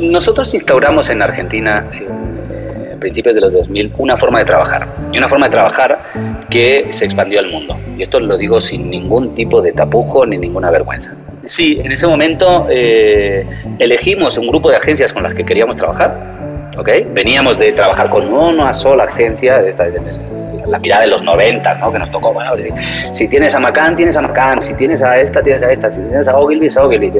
Nosotros 0.00 0.54
instauramos 0.54 1.10
en 1.10 1.20
Argentina, 1.20 1.86
eh, 1.92 2.92
a 2.94 3.00
principios 3.00 3.34
de 3.34 3.40
los 3.40 3.52
2000, 3.52 3.92
una 3.98 4.16
forma 4.16 4.38
de 4.38 4.44
trabajar. 4.44 4.88
Y 5.12 5.18
una 5.18 5.28
forma 5.28 5.46
de 5.46 5.52
trabajar 5.52 6.04
que 6.48 6.86
se 6.90 7.04
expandió 7.04 7.40
al 7.40 7.48
mundo. 7.48 7.76
Y 7.96 8.02
esto 8.02 8.18
lo 8.20 8.38
digo 8.38 8.60
sin 8.60 8.88
ningún 8.88 9.34
tipo 9.34 9.60
de 9.60 9.72
tapujo 9.72 10.24
ni 10.24 10.38
ninguna 10.38 10.70
vergüenza. 10.70 11.12
Sí, 11.44 11.80
en 11.82 11.92
ese 11.92 12.06
momento 12.06 12.66
eh, 12.70 13.46
elegimos 13.78 14.38
un 14.38 14.48
grupo 14.48 14.70
de 14.70 14.76
agencias 14.76 15.12
con 15.12 15.22
las 15.22 15.34
que 15.34 15.44
queríamos 15.44 15.76
trabajar. 15.76 16.70
¿okay? 16.78 17.06
Veníamos 17.12 17.58
de 17.58 17.72
trabajar 17.72 18.08
con 18.08 18.32
una 18.32 18.72
sola 18.72 19.04
agencia, 19.04 19.60
esta, 19.66 19.86
la 20.68 20.78
mirada 20.78 21.02
de 21.02 21.08
los 21.08 21.22
90, 21.22 21.74
¿no? 21.74 21.92
Que 21.92 21.98
nos 21.98 22.10
tocó, 22.10 22.32
bueno, 22.32 22.52
si 23.12 23.28
tienes 23.28 23.54
a 23.54 23.60
Macan, 23.60 23.96
tienes 23.96 24.16
a 24.16 24.22
Macan, 24.22 24.62
si 24.62 24.74
tienes 24.74 25.02
a 25.02 25.18
esta, 25.20 25.42
tienes 25.42 25.62
a 25.62 25.72
esta, 25.72 25.92
si 25.92 26.00
tienes 26.00 26.28
a 26.28 26.36
Ogilvy, 26.36 26.66
es 26.66 26.76
a 26.76 26.84
Ogilvy. 26.84 27.12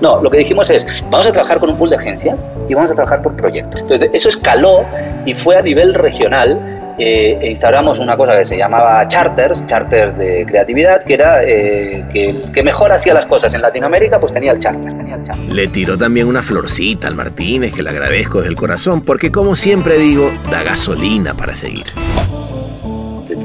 No, 0.00 0.20
lo 0.20 0.30
que 0.30 0.38
dijimos 0.38 0.70
es, 0.70 0.86
vamos 1.10 1.26
a 1.26 1.32
trabajar 1.32 1.58
con 1.58 1.70
un 1.70 1.78
pool 1.78 1.90
de 1.90 1.96
agencias 1.96 2.46
y 2.68 2.74
vamos 2.74 2.90
a 2.90 2.94
trabajar 2.94 3.22
por 3.22 3.36
proyectos. 3.36 3.80
Entonces, 3.80 4.10
eso 4.12 4.28
escaló 4.28 4.84
y 5.24 5.34
fue 5.34 5.56
a 5.56 5.62
nivel 5.62 5.94
regional 5.94 6.76
eh, 6.98 7.38
e 7.42 7.50
instauramos 7.50 7.98
una 7.98 8.16
cosa 8.16 8.34
que 8.36 8.46
se 8.46 8.56
llamaba 8.56 9.06
charters, 9.08 9.66
charters 9.66 10.16
de 10.16 10.46
creatividad, 10.46 11.04
que 11.04 11.14
era 11.14 11.42
eh, 11.44 12.04
que 12.10 12.30
el 12.30 12.52
que 12.52 12.62
mejor 12.62 12.90
hacía 12.90 13.12
las 13.12 13.26
cosas 13.26 13.52
en 13.52 13.60
Latinoamérica, 13.60 14.18
pues 14.18 14.32
tenía 14.32 14.52
el 14.52 14.58
charter, 14.58 14.96
tenía 14.96 15.16
el 15.16 15.22
charter. 15.22 15.52
Le 15.52 15.68
tiró 15.68 15.98
también 15.98 16.26
una 16.26 16.40
florcita 16.40 17.08
al 17.08 17.14
Martínez, 17.14 17.74
que 17.74 17.82
le 17.82 17.90
agradezco 17.90 18.38
desde 18.38 18.50
el 18.50 18.56
corazón, 18.56 19.02
porque 19.02 19.30
como 19.30 19.56
siempre 19.56 19.98
digo, 19.98 20.32
da 20.50 20.62
gasolina 20.62 21.34
para 21.34 21.54
seguir 21.54 21.84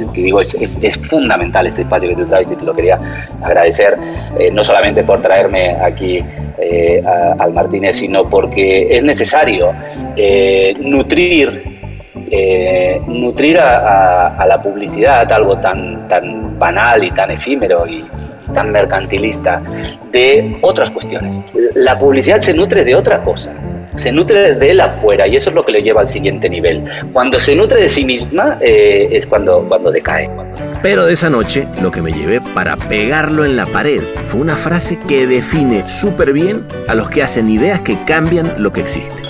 te, 0.06 0.22
digo, 0.22 0.42
es, 0.42 0.56
es, 0.56 0.98
fundamental 0.98 1.68
este 1.68 1.82
espacio 1.82 2.10
que 2.10 2.16
tú 2.16 2.26
traes 2.26 2.52
y 2.52 2.56
te 2.56 2.66
lo 2.66 2.74
quería 2.74 3.00
agradecer, 3.42 3.98
eh, 4.38 4.52
no 4.52 4.64
solamente 4.64 5.04
por 5.04 5.22
traerme 5.22 5.72
aquí 5.72 6.24
eh, 6.58 7.04
al 7.06 7.54
Martínez, 7.54 7.98
sino 7.98 8.30
porque 8.30 8.96
es 8.96 9.04
necesario 9.04 9.74
eh, 10.16 10.76
nutrir 10.80 11.82
nutrir 13.08 13.58
a, 13.60 14.46
la 14.48 14.62
publicidad, 14.62 15.30
algo 15.34 15.58
tan, 15.58 16.08
tan 16.08 16.58
banal 16.58 17.04
y 17.04 17.12
tan 17.12 17.30
efímero 17.30 17.86
y, 17.86 18.06
tan 18.54 18.72
mercantilista, 18.72 19.62
de 20.12 20.58
otras 20.62 20.92
cuestiones. 20.92 21.36
La 21.76 21.98
publicidad 21.98 22.40
se 22.40 22.54
nutre 22.54 22.86
de 22.86 22.96
otra 22.96 23.22
cosa 23.22 23.54
se 23.96 24.12
nutre 24.12 24.56
de 24.56 24.72
él 24.72 24.80
afuera 24.80 25.28
y 25.28 25.36
eso 25.36 25.50
es 25.50 25.56
lo 25.56 25.66
que 25.66 25.72
le 25.72 25.82
lleva 25.82 26.02
al 26.02 26.10
siguiente 26.10 26.50
nivel. 26.50 26.84
Cuando 27.14 27.40
se 27.40 27.56
nutre 27.56 27.82
de 27.82 27.90
sí 27.90 28.06
misma 28.06 28.58
eh, 28.62 29.10
es 29.12 29.28
cuando, 29.28 29.66
cuando 29.68 29.92
decae. 29.92 30.30
Pero 30.82 31.06
de 31.06 31.14
esa 31.14 31.30
noche 31.30 31.68
lo 31.82 31.92
que 31.92 32.02
me 32.02 32.12
llevé 32.12 32.42
para 32.42 32.76
pegarlo 32.76 33.46
en 33.46 33.56
la 33.56 33.66
pared 33.66 34.02
fue 34.24 34.42
una 34.42 34.58
frase 34.58 34.98
que 35.08 35.28
define 35.28 35.88
súper 35.88 36.34
bien 36.34 36.66
a 36.88 36.96
los 36.96 37.10
que 37.10 37.24
hacen 37.24 37.50
ideas 37.50 37.82
que 37.82 38.04
cambian 38.04 38.54
lo 38.58 38.72
que 38.72 38.82
existe. 38.82 39.22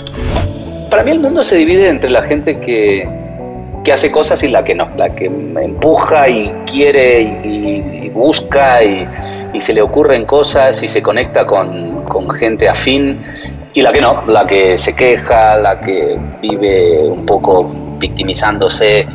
Para 0.90 1.02
mí 1.04 1.10
el 1.10 1.20
mundo 1.20 1.42
se 1.44 1.56
divide 1.56 1.88
entre 1.88 2.10
la 2.10 2.22
gente 2.22 2.58
que, 2.60 3.08
que 3.84 3.92
hace 3.92 4.10
cosas 4.10 4.42
y 4.42 4.48
la 4.48 4.62
que 4.64 4.74
no, 4.74 4.88
la 4.96 5.14
que 5.14 5.26
empuja 5.26 6.28
y 6.28 6.52
quiere 6.70 7.22
y, 7.22 8.08
busca 8.10 8.84
y, 8.84 9.08
se 9.58 9.72
le 9.72 9.80
ocurren 9.80 10.26
cosas 10.26 10.82
y 10.82 10.88
se 10.88 11.02
conecta 11.02 11.46
con, 11.46 12.04
con 12.04 12.28
gente 12.30 12.68
afín 12.68 13.18
y 13.74 13.80
la 13.80 13.92
que 13.92 14.00
no, 14.00 14.24
la 14.26 14.46
que 14.46 14.76
se 14.76 14.94
queja, 14.94 15.56
la 15.56 15.80
que 15.80 16.18
vive 16.40 16.98
un 17.08 17.24
poco 17.24 17.70
victimizándose. 17.98 19.06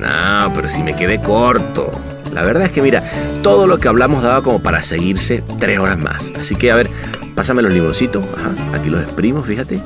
No, 0.00 0.52
pero 0.54 0.68
si 0.68 0.82
me 0.82 0.94
quedé 0.94 1.20
corto. 1.20 1.90
La 2.32 2.42
verdad 2.42 2.64
es 2.64 2.72
que 2.72 2.80
mira, 2.80 3.02
todo 3.42 3.66
lo 3.66 3.78
que 3.78 3.88
hablamos 3.88 4.22
daba 4.22 4.42
como 4.42 4.60
para 4.60 4.80
seguirse 4.80 5.42
tres 5.58 5.78
horas 5.78 5.98
más. 5.98 6.30
Así 6.38 6.56
que 6.56 6.72
a 6.72 6.76
ver, 6.76 6.88
pásame 7.34 7.62
los 7.62 7.72
limoncitos. 7.72 8.24
Ajá, 8.36 8.76
aquí 8.76 8.88
los 8.88 9.02
exprimo, 9.02 9.42
fíjate. 9.42 9.80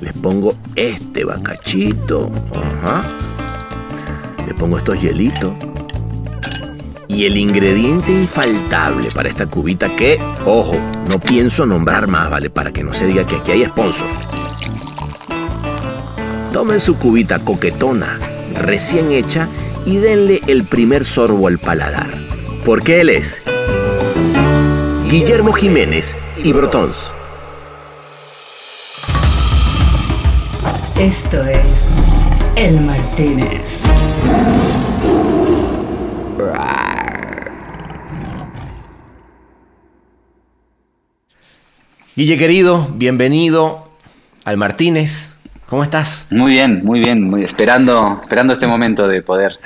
Les 0.00 0.12
pongo 0.14 0.54
este 0.74 1.24
bacachito. 1.24 2.30
Ajá. 2.82 3.04
Le 4.46 4.54
pongo 4.54 4.76
estos 4.76 5.00
hielitos. 5.00 5.52
Y 7.14 7.26
el 7.26 7.36
ingrediente 7.36 8.10
infaltable 8.10 9.08
para 9.14 9.28
esta 9.28 9.44
cubita 9.44 9.94
que, 9.94 10.18
ojo, 10.46 10.74
no 11.10 11.20
pienso 11.20 11.66
nombrar 11.66 12.06
más, 12.06 12.30
¿vale? 12.30 12.48
Para 12.48 12.72
que 12.72 12.82
no 12.82 12.94
se 12.94 13.06
diga 13.06 13.26
que 13.26 13.36
aquí 13.36 13.52
hay 13.52 13.66
sponsor. 13.66 14.08
Tomen 16.54 16.80
su 16.80 16.96
cubita 16.96 17.38
coquetona, 17.40 18.18
recién 18.54 19.12
hecha, 19.12 19.46
y 19.84 19.98
denle 19.98 20.40
el 20.46 20.64
primer 20.64 21.04
sorbo 21.04 21.48
al 21.48 21.58
paladar. 21.58 22.08
Porque 22.64 23.02
él 23.02 23.10
es 23.10 23.42
Guillermo 25.10 25.52
Jiménez 25.52 26.16
y 26.42 26.54
Brotons. 26.54 27.12
Esto 30.98 31.36
es 31.46 31.92
El 32.56 32.80
Martínez. 32.80 33.82
Guille 42.14 42.36
querido, 42.36 42.88
bienvenido 42.92 43.88
al 44.44 44.58
Martínez. 44.58 45.30
¿Cómo 45.66 45.82
estás? 45.82 46.26
Muy 46.28 46.50
bien, 46.50 46.84
muy 46.84 47.00
bien, 47.00 47.22
muy 47.22 47.42
esperando, 47.42 48.20
esperando 48.20 48.52
este 48.52 48.66
momento 48.66 49.08
de 49.08 49.22
poder 49.22 49.58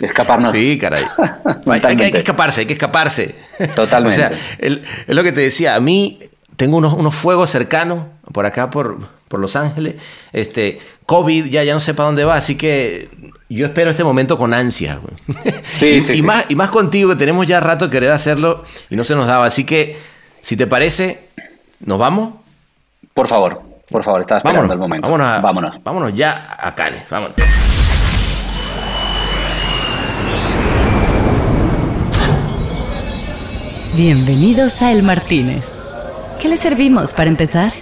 escaparnos. 0.00 0.52
Sí, 0.52 0.78
caray. 0.78 1.04
hay, 1.66 1.96
que, 1.96 2.06
escaparse, 2.06 2.62
hay 2.62 2.66
que 2.66 2.72
escaparse. 2.72 3.34
Totalmente. 3.76 4.14
o 4.24 4.28
sea, 4.28 4.32
es 4.58 4.80
lo 5.08 5.22
que 5.22 5.32
te 5.32 5.42
decía, 5.42 5.74
a 5.74 5.80
mí 5.80 6.20
tengo 6.56 6.78
unos, 6.78 6.94
unos 6.94 7.14
fuegos 7.14 7.50
cercanos 7.50 8.06
por 8.32 8.46
acá, 8.46 8.70
por, 8.70 8.96
por 9.28 9.38
Los 9.38 9.54
Ángeles. 9.54 9.96
Este, 10.32 10.80
COVID 11.04 11.50
ya, 11.50 11.64
ya 11.64 11.74
no 11.74 11.80
sé 11.80 11.92
para 11.92 12.06
dónde 12.06 12.24
va, 12.24 12.36
así 12.36 12.54
que 12.54 13.10
yo 13.50 13.66
espero 13.66 13.90
este 13.90 14.04
momento 14.04 14.38
con 14.38 14.54
ansia. 14.54 15.00
Sí, 15.70 15.86
y, 15.86 16.00
sí, 16.00 16.14
y 16.20 16.22
Más, 16.22 16.46
y 16.48 16.54
más 16.54 16.70
contigo, 16.70 17.10
que 17.10 17.16
tenemos 17.16 17.46
ya 17.46 17.60
rato 17.60 17.88
de 17.88 17.90
querer 17.90 18.10
hacerlo 18.10 18.64
y 18.88 18.96
no 18.96 19.04
se 19.04 19.14
nos 19.14 19.26
daba. 19.26 19.44
Así 19.44 19.64
que, 19.64 19.98
si 20.40 20.56
te 20.56 20.66
parece, 20.66 21.28
¿nos 21.80 21.98
vamos? 21.98 22.34
Por 23.14 23.26
favor. 23.28 23.62
Por 23.90 24.04
favor, 24.04 24.20
estaba 24.20 24.38
esperando 24.38 24.72
el 24.72 24.78
momento. 24.78 25.10
Vámonos, 25.10 25.42
vámonos. 25.42 25.82
Vámonos 25.82 26.14
ya 26.14 26.56
a 26.58 26.74
Canes. 26.74 27.08
Vámonos. 27.10 27.34
Bienvenidos 33.96 34.80
a 34.82 34.92
El 34.92 35.02
Martínez. 35.02 35.72
¿Qué 36.40 36.48
le 36.48 36.56
servimos 36.56 37.12
para 37.12 37.28
empezar? 37.28 37.72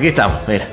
Aquí 0.00 0.08
estamos, 0.08 0.40
mira. 0.48 0.66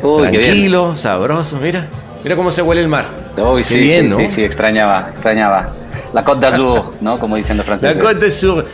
Tranquilo, 0.00 0.96
sabroso, 0.96 1.58
mira. 1.58 1.86
Mira 2.24 2.36
cómo 2.36 2.50
se 2.50 2.62
huele 2.62 2.80
el 2.80 2.88
mar. 2.88 3.10
Uy, 3.36 3.62
sí, 3.62 3.86
sí, 3.86 4.08
sí, 4.08 4.28
sí, 4.30 4.44
extrañaba, 4.44 5.10
extrañaba. 5.10 5.68
La 6.14 6.24
Côte 6.24 6.40
d'Azur, 6.40 6.94
¿no? 7.02 7.18
Como 7.18 7.36
dicen 7.36 7.58
los 7.58 7.66
franceses. 7.66 7.98
La 7.98 8.02
Côte 8.02 8.18
d'Azur. 8.18 8.64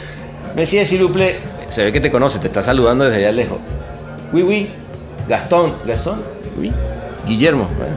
Vous 0.55 1.13
plaît. 1.13 1.41
Se 1.69 1.83
ve 1.83 1.93
que 1.93 1.99
te 1.99 2.13
conoce, 2.13 2.39
te 2.39 2.47
está 2.47 2.63
saludando 2.63 3.07
desde 3.07 3.17
allá 3.25 3.33
lejos. 3.33 3.59
Oui, 4.33 4.45
oui. 4.45 4.71
Gastón. 5.29 5.75
¿Gastón? 5.85 6.23
Oui. 6.57 6.71
Guillermo. 7.27 7.67
Bueno. 7.77 7.97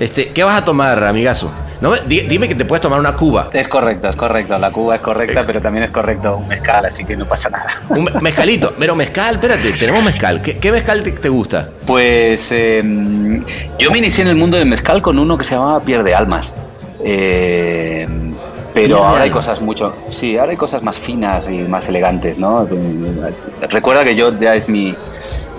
Este, 0.00 0.28
¿Qué 0.28 0.42
vas 0.42 0.56
a 0.56 0.64
tomar, 0.64 1.04
amigazo? 1.04 1.50
No, 1.84 1.92
dime 2.06 2.48
que 2.48 2.54
te 2.54 2.64
puedes 2.64 2.80
tomar 2.80 2.98
una 2.98 3.14
cuba. 3.14 3.50
Es 3.52 3.68
correcto, 3.68 4.08
es 4.08 4.16
correcto. 4.16 4.56
La 4.56 4.70
cuba 4.70 4.94
es 4.94 5.02
correcta, 5.02 5.42
eh. 5.42 5.44
pero 5.46 5.60
también 5.60 5.84
es 5.84 5.90
correcto 5.90 6.38
un 6.38 6.48
mezcal, 6.48 6.82
así 6.86 7.04
que 7.04 7.14
no 7.14 7.26
pasa 7.28 7.50
nada. 7.50 7.78
Un 7.90 8.08
mezcalito. 8.22 8.72
Pero 8.78 8.96
mezcal, 8.96 9.34
espérate, 9.34 9.70
tenemos 9.74 10.02
mezcal. 10.02 10.40
¿Qué, 10.40 10.72
mezcal 10.72 11.02
te, 11.02 11.28
gusta? 11.28 11.68
Pues 11.86 12.50
em, 12.52 13.44
yo 13.78 13.90
me 13.90 13.98
inicié 13.98 14.22
en 14.22 14.28
el 14.28 14.36
mundo 14.36 14.56
del 14.56 14.66
mezcal 14.66 15.02
con 15.02 15.18
uno 15.18 15.36
que 15.36 15.44
se 15.44 15.56
llamaba 15.56 15.78
Pierde 15.80 16.14
Almas. 16.14 16.54
Eh, 17.04 18.08
pero 18.72 19.04
ahora 19.04 19.24
hay 19.24 19.30
cosas 19.30 19.60
mucho, 19.60 19.94
sí, 20.08 20.38
ahora 20.38 20.52
hay 20.52 20.56
cosas 20.56 20.82
más 20.82 20.98
finas 20.98 21.50
y 21.50 21.58
más 21.58 21.86
elegantes, 21.90 22.38
¿no? 22.38 22.66
Recuerda 23.70 24.04
que 24.04 24.16
yo 24.16 24.32
ya 24.40 24.54
es 24.54 24.70
mi, 24.70 24.94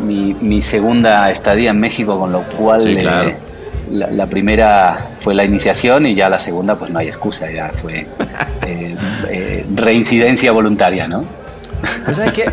mi, 0.01 0.62
segunda 0.63 1.29
estadía 1.29 1.70
en 1.70 1.79
México, 1.79 2.20
con 2.20 2.32
lo 2.32 2.41
cual 2.41 2.84
sí, 2.84 2.96
claro. 2.96 3.44
La, 3.92 4.25
primera 4.25 5.10
fue 5.22 5.36
la 5.36 5.46
iniciación 5.46 6.06
y 6.06 6.15
ya 6.15 6.30
la 6.30 6.39
segunda 6.39 6.75
pues 6.75 6.92
no 6.92 7.00
hay 7.00 7.08
excusa, 7.08 7.50
ya 7.51 7.70
fue 7.70 8.08
eh, 8.65 8.96
eh, 9.30 9.65
reincidencia 9.74 10.51
voluntaria, 10.51 11.08
¿no? 11.08 11.24
Pues 12.04 12.18
sabes 12.18 12.34
que 12.34 12.46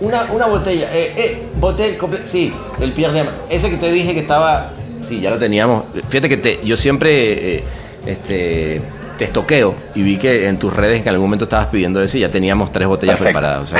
una, 0.00 0.24
una, 0.32 0.46
botella, 0.46 0.88
eh, 0.92 1.12
eh 1.16 1.42
botella, 1.58 1.98
sí, 2.24 2.52
el 2.80 2.92
Pierre 2.92 3.22
de 3.22 3.28
ese 3.50 3.70
que 3.70 3.76
te 3.76 3.92
dije 3.92 4.14
que 4.14 4.20
estaba, 4.20 4.72
sí, 5.00 5.20
ya 5.20 5.30
lo 5.30 5.38
teníamos. 5.38 5.84
Fíjate 6.08 6.28
que 6.28 6.36
te, 6.36 6.60
yo 6.64 6.76
siempre, 6.76 7.64
este 8.06 8.80
te 9.20 9.26
estoqueo 9.26 9.74
y 9.94 10.02
vi 10.02 10.16
que 10.16 10.48
en 10.48 10.58
tus 10.58 10.72
redes 10.72 11.02
en 11.02 11.08
algún 11.10 11.26
momento 11.26 11.44
estabas 11.44 11.66
pidiendo 11.66 12.02
eso 12.02 12.16
y 12.16 12.20
ya 12.22 12.30
teníamos 12.30 12.72
tres 12.72 12.88
botellas 12.88 13.20
preparadas. 13.20 13.70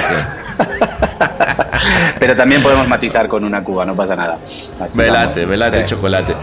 Pero 2.21 2.37
también 2.37 2.63
podemos 2.63 2.87
matizar 2.87 3.27
con 3.27 3.43
una 3.43 3.65
cuba, 3.65 3.87
no 3.87 3.97
pasa 3.97 4.15
nada. 4.15 4.39
velate, 4.95 5.47
velate 5.47 5.87
chocolate. 5.87 6.35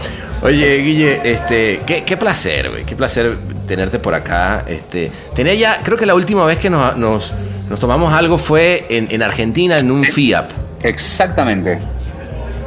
Oye, 0.42 0.78
Guille, 0.78 1.20
este, 1.22 1.80
qué, 1.86 2.16
placer, 2.16 2.70
güey, 2.70 2.84
qué 2.84 2.96
placer 2.96 3.36
tenerte 3.68 4.00
por 4.00 4.14
acá. 4.14 4.64
Este, 4.66 5.12
tenía 5.32 5.54
ya, 5.54 5.78
creo 5.84 5.96
que 5.96 6.04
la 6.04 6.16
última 6.16 6.44
vez 6.44 6.58
que 6.58 6.68
nos, 6.68 6.96
nos, 6.96 7.32
tomamos 7.78 8.12
algo 8.12 8.36
fue 8.36 8.84
en, 8.88 9.22
Argentina, 9.22 9.78
en 9.78 9.92
un 9.92 10.02
FIAP. 10.02 10.50
Exactamente. 10.82 11.78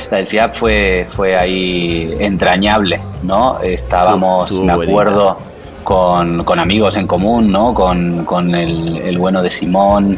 El 0.09 0.27
FIAP 0.27 0.53
fue, 0.53 1.05
fue 1.09 1.35
ahí 1.35 2.15
entrañable, 2.21 3.01
¿no? 3.21 3.59
Estábamos, 3.61 4.49
me 4.61 4.71
acuerdo 4.71 5.50
con, 5.83 6.43
con, 6.43 6.59
amigos 6.59 6.97
en 6.97 7.07
común, 7.07 7.51
¿no? 7.51 7.73
Con, 7.73 8.25
con 8.25 8.53
el, 8.55 8.97
el, 8.97 9.17
bueno 9.17 9.41
de 9.41 9.51
Simón. 9.51 10.17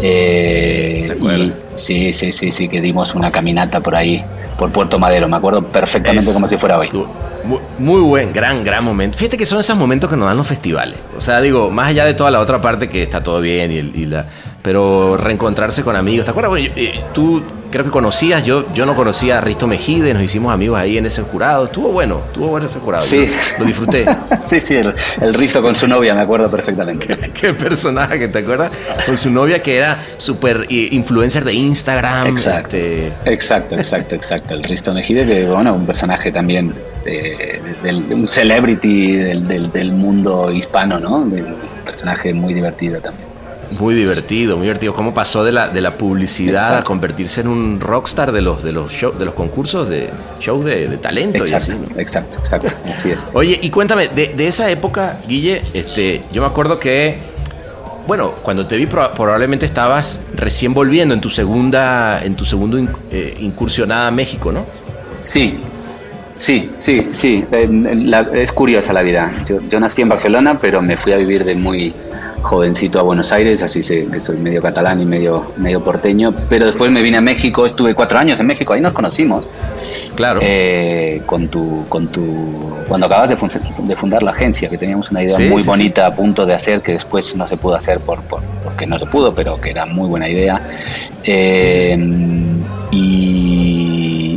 Eh, 0.00 1.16
y, 1.20 1.78
sí, 1.78 2.12
sí, 2.12 2.32
sí, 2.32 2.52
sí, 2.52 2.68
que 2.68 2.80
dimos 2.80 3.14
una 3.14 3.30
caminata 3.30 3.80
por 3.80 3.94
ahí, 3.94 4.22
por 4.58 4.70
Puerto 4.70 4.98
Madero. 4.98 5.28
Me 5.28 5.36
acuerdo 5.36 5.62
perfectamente 5.62 6.32
como 6.32 6.48
si 6.48 6.56
fuera 6.56 6.78
hoy. 6.78 6.88
Muy, 7.78 8.00
buen, 8.00 8.32
gran, 8.32 8.64
gran 8.64 8.84
momento. 8.84 9.18
Fíjate 9.18 9.36
que 9.36 9.46
son 9.46 9.60
esos 9.60 9.76
momentos 9.76 10.08
que 10.08 10.16
nos 10.16 10.26
dan 10.26 10.36
los 10.36 10.46
festivales. 10.46 10.96
O 11.16 11.20
sea, 11.20 11.40
digo, 11.40 11.70
más 11.70 11.88
allá 11.88 12.04
de 12.04 12.14
toda 12.14 12.30
la 12.30 12.40
otra 12.40 12.60
parte 12.60 12.88
que 12.88 13.02
está 13.02 13.22
todo 13.22 13.40
bien 13.40 13.70
y, 13.70 14.00
y 14.00 14.06
la 14.06 14.26
pero 14.62 15.16
reencontrarse 15.16 15.82
con 15.82 15.96
amigos. 15.96 16.24
¿Te 16.24 16.30
acuerdas? 16.30 16.52
Eh, 16.76 17.00
tú 17.12 17.42
creo 17.72 17.84
que 17.84 17.90
conocías, 17.90 18.44
yo, 18.44 18.72
yo 18.72 18.86
no 18.86 18.94
conocía 18.94 19.38
a 19.38 19.40
Risto 19.40 19.66
Mejide, 19.66 20.14
nos 20.14 20.22
hicimos 20.22 20.52
amigos 20.52 20.78
ahí 20.78 20.98
en 20.98 21.06
ese 21.06 21.22
jurado. 21.22 21.64
Estuvo 21.64 21.90
bueno, 21.90 22.20
estuvo 22.26 22.48
bueno 22.48 22.66
ese 22.66 22.78
jurado. 22.78 23.04
Sí. 23.04 23.24
lo 23.58 23.64
disfruté. 23.64 24.06
sí, 24.38 24.60
sí, 24.60 24.76
el, 24.76 25.34
Risto 25.34 25.60
con 25.62 25.74
su 25.74 25.88
novia, 25.88 26.14
me 26.14 26.20
acuerdo 26.20 26.48
perfectamente. 26.48 27.16
¿Qué, 27.34 27.54
personaje 27.54 28.18
que 28.18 28.28
te 28.28 28.38
acuerdas? 28.38 28.70
Con 29.04 29.18
su 29.18 29.30
novia 29.30 29.62
que 29.62 29.76
era 29.76 29.98
súper 30.18 30.66
eh, 30.70 30.88
influencer 30.92 31.44
de 31.44 31.54
Instagram. 31.54 32.26
Exacto, 32.26 32.76
este, 32.76 33.12
exacto, 33.24 33.74
exacto, 33.76 34.14
exacto. 34.14 34.54
El 34.54 34.62
Risto 34.62 34.92
Mejide, 34.92 35.26
que 35.26 35.48
bueno, 35.48 35.74
un 35.74 35.86
personaje 35.86 36.30
también 36.30 36.72
de, 37.04 37.60
un 38.14 38.28
celebrity 38.28 39.16
del, 39.16 39.72
del, 39.72 39.92
mundo 39.92 40.52
hispano, 40.52 41.00
¿no? 41.00 41.16
Un 41.16 41.56
personaje 41.84 42.32
muy 42.34 42.54
divertido 42.54 43.00
también. 43.00 43.31
Muy 43.78 43.94
divertido, 43.94 44.56
muy 44.56 44.66
divertido. 44.66 44.94
¿Cómo 44.94 45.14
pasó 45.14 45.44
de 45.44 45.52
la, 45.52 45.68
de 45.68 45.80
la 45.80 45.96
publicidad 45.96 46.78
a 46.78 46.84
convertirse 46.84 47.40
en 47.40 47.48
un 47.48 47.80
rockstar 47.80 48.32
de 48.32 48.40
los, 48.42 48.62
de 48.62 48.72
los, 48.72 48.90
show, 48.90 49.12
de 49.18 49.24
los 49.24 49.34
concursos 49.34 49.88
de 49.88 50.10
show 50.40 50.62
de, 50.62 50.88
de 50.88 50.96
talento 50.98 51.38
Exacto, 51.38 51.72
y 51.72 51.74
así? 51.74 51.82
¿no? 51.94 52.00
exacto, 52.00 52.36
exacto, 52.38 52.68
así 52.90 53.10
es. 53.10 53.26
Oye, 53.32 53.58
y 53.62 53.70
cuéntame, 53.70 54.08
de, 54.08 54.28
de 54.28 54.48
esa 54.48 54.70
época, 54.70 55.18
Guille, 55.26 55.62
este, 55.74 56.20
yo 56.32 56.42
me 56.42 56.48
acuerdo 56.48 56.78
que, 56.78 57.16
bueno, 58.06 58.32
cuando 58.42 58.66
te 58.66 58.76
vi 58.76 58.86
proba- 58.86 59.10
probablemente 59.12 59.64
estabas 59.66 60.18
recién 60.34 60.74
volviendo 60.74 61.14
en 61.14 61.20
tu 61.20 61.30
segunda, 61.30 62.22
en 62.24 62.34
tu 62.36 62.44
segundo 62.44 62.78
in- 62.78 62.90
eh, 63.10 63.36
incursionada 63.40 64.08
a 64.08 64.10
México, 64.10 64.52
¿no? 64.52 64.66
Sí, 65.20 65.54
sí, 66.36 66.70
sí, 66.78 67.08
sí. 67.12 67.44
La- 67.50 68.28
es 68.34 68.52
curiosa 68.52 68.92
la 68.92 69.02
vida. 69.02 69.32
Yo, 69.46 69.60
yo 69.70 69.78
nací 69.80 70.02
en 70.02 70.08
Barcelona, 70.08 70.58
pero 70.60 70.82
me 70.82 70.96
fui 70.96 71.12
a 71.12 71.16
vivir 71.16 71.44
de 71.44 71.54
muy 71.54 71.92
jovencito 72.42 72.98
a 72.98 73.02
Buenos 73.02 73.32
Aires, 73.32 73.62
así 73.62 73.82
sé 73.82 74.06
que 74.12 74.20
soy 74.20 74.36
medio 74.36 74.60
catalán 74.60 75.00
y 75.00 75.04
medio, 75.06 75.52
medio 75.56 75.82
porteño. 75.82 76.34
Pero 76.48 76.66
después 76.66 76.90
me 76.90 77.00
vine 77.02 77.16
a 77.18 77.20
México, 77.20 77.64
estuve 77.66 77.94
cuatro 77.94 78.18
años 78.18 78.38
en 78.40 78.46
México, 78.46 78.72
ahí 78.72 78.80
nos 78.80 78.92
conocimos. 78.92 79.44
Claro. 80.14 80.40
Eh, 80.42 81.22
con 81.24 81.48
tu, 81.48 81.84
con 81.88 82.08
tu, 82.08 82.74
cuando 82.86 83.06
acabas 83.06 83.30
de, 83.30 83.36
fun- 83.36 83.50
de 83.88 83.96
fundar 83.96 84.22
la 84.22 84.32
agencia, 84.32 84.68
que 84.68 84.76
teníamos 84.76 85.10
una 85.10 85.22
idea 85.22 85.36
Sí, 85.36 85.44
muy 85.44 85.62
sí, 85.62 85.68
bonita 85.68 86.06
a 86.06 86.10
punto 86.12 86.44
de 86.44 86.54
hacer, 86.54 86.82
que 86.82 86.92
después 86.92 87.34
no 87.36 87.48
se 87.48 87.56
pudo 87.56 87.76
hacer 87.76 87.98
por, 88.00 88.20
por- 88.22 88.42
porque 88.62 88.86
no 88.86 88.98
se 88.98 89.06
pudo, 89.06 89.34
pero 89.34 89.58
que 89.60 89.70
era 89.70 89.86
muy 89.86 90.08
buena 90.08 90.28
idea. 90.28 90.60
Eh, 91.24 91.96
y, 92.90 93.91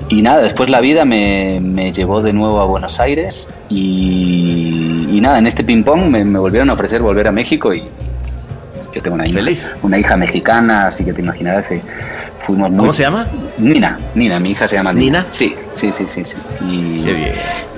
y 0.09 0.21
nada, 0.21 0.41
después 0.41 0.69
la 0.69 0.81
vida 0.81 1.05
me, 1.05 1.59
me 1.61 1.91
llevó 1.91 2.21
de 2.21 2.33
nuevo 2.33 2.59
a 2.59 2.65
Buenos 2.65 2.99
Aires 2.99 3.49
y, 3.69 5.07
y 5.11 5.21
nada, 5.21 5.39
en 5.39 5.47
este 5.47 5.63
ping-pong 5.63 6.05
me, 6.09 6.23
me 6.23 6.39
volvieron 6.39 6.69
a 6.69 6.73
ofrecer 6.73 7.01
volver 7.01 7.27
a 7.27 7.31
México 7.31 7.73
y 7.73 7.83
yo 8.95 9.01
tengo 9.01 9.15
una 9.15 9.27
hija, 9.27 9.39
Feliz. 9.39 9.71
una 9.83 9.97
hija 9.99 10.15
mexicana, 10.17 10.87
así 10.87 11.03
que 11.05 11.13
te 11.13 11.21
imaginarás, 11.21 11.69
eh, 11.71 11.81
fuimos 12.39 12.69
muy... 12.69 12.79
¿Cómo 12.79 12.93
se 12.93 13.03
llama? 13.03 13.27
Nina, 13.57 13.99
Nina, 14.15 14.39
mi 14.39 14.51
hija 14.51 14.67
se 14.67 14.75
llama 14.77 14.93
Nina. 14.93 15.19
¿Nina? 15.21 15.25
Sí, 15.31 15.55
sí, 15.73 15.91
sí, 15.93 16.05
sí. 16.07 16.23
sí. 16.25 16.37
Y, 16.67 17.03
Qué 17.03 17.13
bien. 17.13 17.31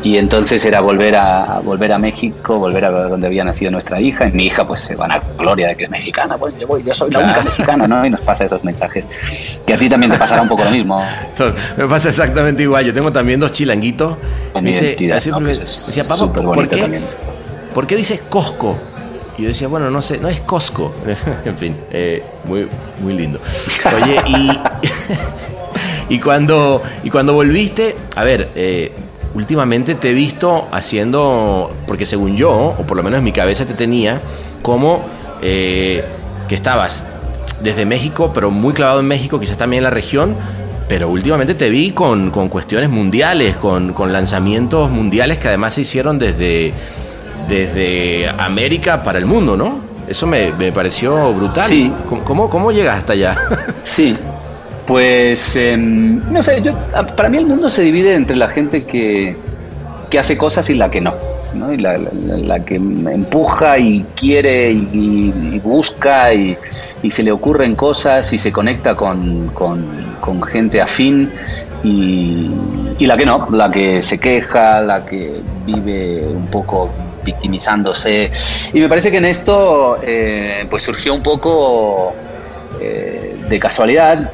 y 0.04 0.18
entonces 0.18 0.64
era 0.66 0.80
volver 0.82 1.16
a, 1.16 1.56
a 1.58 1.60
volver 1.60 1.92
a 1.94 1.98
México, 1.98 2.58
volver 2.60 2.86
a 2.86 2.92
donde 2.92 3.28
había 3.28 3.44
nacido 3.44 3.72
nuestra 3.72 4.00
hija. 4.00 4.28
Y 4.28 4.32
mi 4.32 4.46
hija, 4.46 4.66
pues 4.68 4.80
se 4.82 4.96
van 4.96 5.12
a 5.12 5.22
gloria 5.38 5.68
de 5.70 5.76
que 5.76 5.84
es 5.86 5.90
mexicana. 5.90 6.38
Pues 6.38 6.58
yo, 6.60 6.68
voy, 6.68 6.84
yo 6.84 6.94
soy 6.94 7.10
la 7.12 7.20
Claro. 7.20 7.34
única 7.42 7.50
mexicana, 7.50 7.88
¿no? 7.88 8.06
Y 8.06 8.10
nos 8.10 8.22
pasa 8.22 8.46
esos 8.46 8.64
mensajes. 8.64 9.60
Que 9.66 9.74
a 9.74 9.78
ti 9.78 9.90
también 9.90 10.12
te 10.12 10.18
pasará 10.18 10.42
un 10.44 10.48
poco 10.50 10.64
lo 10.64 10.72
mismo. 10.72 11.04
Entonces, 11.30 11.62
me 11.78 11.86
pasa 11.88 12.10
exactamente 12.10 12.64
igual. 12.64 12.86
Yo 12.86 12.94
tengo 12.94 13.12
también 13.12 13.40
dos 13.40 13.52
chilanguitos. 13.52 14.18
En 14.54 14.64
Me 14.64 14.70
dice- 14.72 14.86
identidad, 14.90 15.20
siempre 15.20 15.54
¿no? 15.54 15.60
Pues 15.60 15.70
es 15.90 15.96
decía, 15.96 16.04
papá, 16.04 16.32
¿por 16.42 16.68
qué. 16.70 17.02
¿por 17.74 17.88
qué 17.88 17.96
dices 17.96 18.22
Costco? 18.30 18.78
Y 19.38 19.44
yo 19.44 19.50
decía, 19.50 19.68
bueno, 19.68 19.92
no 19.92 20.02
sé, 20.02 20.18
no 20.18 20.28
es 20.28 20.40
Costco. 20.40 20.94
en 21.46 21.56
fin, 21.56 21.76
eh, 21.92 22.24
muy, 22.46 22.68
muy 23.02 23.14
lindo. 23.14 23.40
Oye, 23.96 24.20
y, 26.10 26.20
cuando, 26.20 26.82
y 27.04 27.10
cuando 27.10 27.34
volviste, 27.34 27.96
a 28.16 28.24
ver, 28.24 28.50
eh, 28.56 28.92
últimamente 29.36 29.94
te 29.94 30.10
he 30.10 30.14
visto 30.14 30.68
haciendo, 30.72 31.72
porque 31.86 32.08
según 32.08 32.36
yo, 32.36 32.52
o 32.52 32.84
por 32.88 32.98
lo 32.98 33.04
menos 33.04 33.20
en 33.20 33.24
mi 33.24 33.32
cabeza 33.32 33.66
te 33.66 33.76
tenía, 33.76 34.20
como 34.64 35.06
eh, 35.44 36.04
que 36.48 36.56
estabas 36.56 37.04
desde 37.62 37.86
México, 37.86 38.32
pero 38.34 38.50
muy 38.50 38.74
clavado 38.74 39.02
en 39.02 39.08
México, 39.08 39.40
quizás 39.40 39.58
también 39.58 39.82
en 39.82 39.84
la 39.84 39.90
región, 39.92 40.36
pero 40.88 41.10
últimamente 41.10 41.54
te 41.54 41.70
vi 41.70 41.92
con, 41.92 42.32
con 42.32 42.50
cuestiones 42.50 42.90
mundiales, 42.90 43.56
con, 43.58 43.94
con 43.94 44.12
lanzamientos 44.12 44.90
mundiales 44.90 45.38
que 45.38 45.50
además 45.50 45.76
se 45.76 45.82
hicieron 45.82 46.18
desde, 46.18 46.74
desde 47.48 48.28
América 48.30 49.04
para 49.04 49.18
el 49.20 49.26
mundo, 49.26 49.56
¿no? 49.58 49.80
Eso 50.08 50.26
me, 50.28 50.52
me 50.54 50.72
pareció 50.72 51.34
brutal. 51.34 51.68
Sí. 51.68 51.92
¿Cómo, 52.08 52.24
cómo, 52.24 52.50
cómo 52.50 52.72
llegas 52.72 52.98
hasta 52.98 53.14
allá? 53.14 53.38
Sí, 53.82 54.16
pues 54.86 55.56
em, 55.56 56.22
no 56.32 56.42
sé, 56.44 56.62
yo, 56.62 56.74
a- 56.94 57.04
para 57.06 57.30
mí 57.30 57.38
el 57.38 57.46
mundo 57.46 57.70
se 57.70 57.82
divide 57.84 58.14
entre 58.16 58.36
la 58.36 58.48
gente 58.48 58.84
que, 58.86 59.36
que 60.10 60.20
hace 60.20 60.38
cosas 60.38 60.70
y 60.70 60.76
la 60.76 60.90
que 60.90 61.02
no. 61.02 61.14
¿no? 61.54 61.74
Y 61.74 61.78
la, 61.78 61.98
la- 61.98 62.12
la 62.38 62.60
que 62.66 62.76
empuja 62.76 63.78
y 63.80 64.06
quiere 64.16 64.72
y, 64.72 65.34
y 65.54 65.60
busca 65.64 66.34
y, 66.34 66.58
y 67.04 67.12
se 67.12 67.24
le 67.24 67.32
ocurren 67.32 67.76
cosas 67.76 68.32
y 68.34 68.38
se 68.38 68.52
conecta 68.52 68.96
con, 68.96 69.48
con- 69.54 69.86
con 70.22 70.42
gente 70.44 70.82
afín 70.82 71.30
y, 71.84 72.50
y 73.00 73.06
la 73.06 73.18
que 73.18 73.26
no, 73.26 73.48
la 73.52 73.70
que 73.72 74.02
se 74.04 74.18
queja, 74.20 74.82
la 74.82 75.06
que 75.06 75.42
vive 75.66 76.26
un 76.28 76.46
poco 76.48 76.90
victimizándose. 77.28 78.32
Y 78.74 78.80
me 78.80 78.90
parece 78.90 79.12
que 79.12 79.18
en 79.18 79.26
esto 79.26 80.00
eh, 80.02 80.66
pues 80.70 80.84
surgió 80.84 81.14
un 81.14 81.22
poco 81.22 82.16
eh, 82.82 83.36
de 83.50 83.60
casualidad, 83.60 84.32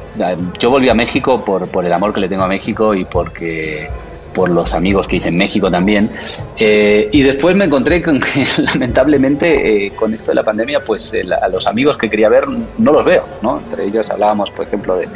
yo 0.58 0.70
volví 0.70 0.88
a 0.88 0.94
México 0.94 1.44
por, 1.44 1.68
por 1.68 1.84
el 1.84 1.92
amor 1.92 2.12
que 2.12 2.20
le 2.20 2.28
tengo 2.28 2.44
a 2.44 2.48
México 2.48 2.94
y 2.94 3.04
porque 3.04 3.88
por 4.34 4.50
los 4.50 4.74
amigos 4.74 5.06
que 5.06 5.16
hice 5.16 5.28
en 5.30 5.36
México 5.36 5.70
también. 5.70 6.10
Eh, 6.58 7.08
y 7.12 7.22
después 7.22 7.54
me 7.56 7.64
encontré 7.64 8.02
con 8.02 8.20
que 8.20 8.46
lamentablemente 8.62 9.86
eh, 9.86 9.90
con 9.92 10.12
esto 10.14 10.30
de 10.30 10.34
la 10.36 10.42
pandemia, 10.42 10.80
pues 10.84 11.12
el- 11.14 11.32
a 11.32 11.48
los 11.48 11.66
amigos 11.66 11.96
que 11.96 12.10
quería 12.10 12.28
ver 12.28 12.44
no 12.78 12.92
los 12.92 13.04
veo, 13.04 13.24
¿no? 13.42 13.58
Entre 13.58 13.84
ellos 13.86 14.10
hablábamos, 14.10 14.50
por 14.50 14.66
ejemplo, 14.66 14.96
de, 14.96 15.08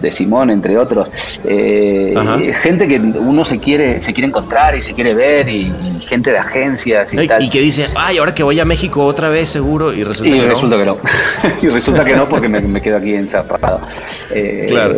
de 0.00 0.10
Simón, 0.10 0.50
entre 0.50 0.76
otros. 0.78 1.08
Eh, 1.44 2.14
gente 2.62 2.86
que 2.88 2.98
uno 2.98 3.44
se 3.44 3.58
quiere, 3.60 4.00
se 4.00 4.12
quiere 4.12 4.28
encontrar 4.28 4.74
y 4.76 4.82
se 4.82 4.94
quiere 4.94 5.14
ver 5.14 5.48
y, 5.48 5.66
y 5.66 6.00
gente 6.06 6.30
de 6.32 6.38
agencias 6.38 7.12
y 7.14 7.16
¿No? 7.16 7.22
y, 7.22 7.28
tal. 7.28 7.42
y 7.42 7.48
que 7.50 7.60
dice, 7.60 7.86
ay, 7.96 8.18
ahora 8.18 8.34
que 8.34 8.42
voy 8.42 8.58
a 8.60 8.64
México 8.64 9.04
otra 9.04 9.28
vez 9.28 9.48
seguro, 9.48 9.92
y 9.92 10.02
resulta 10.04 10.28
Y 10.28 10.32
que 10.38 10.44
no. 10.46 10.50
resulta 10.50 10.76
que 10.76 10.84
no. 10.84 10.96
y 11.62 11.68
resulta 11.68 12.04
que 12.04 12.16
no 12.16 12.28
porque 12.28 12.48
me, 12.48 12.60
me 12.60 12.80
quedo 12.82 12.96
aquí 12.98 13.14
encerrado. 13.14 13.80
Eh, 14.30 14.66
Claro. 14.68 14.94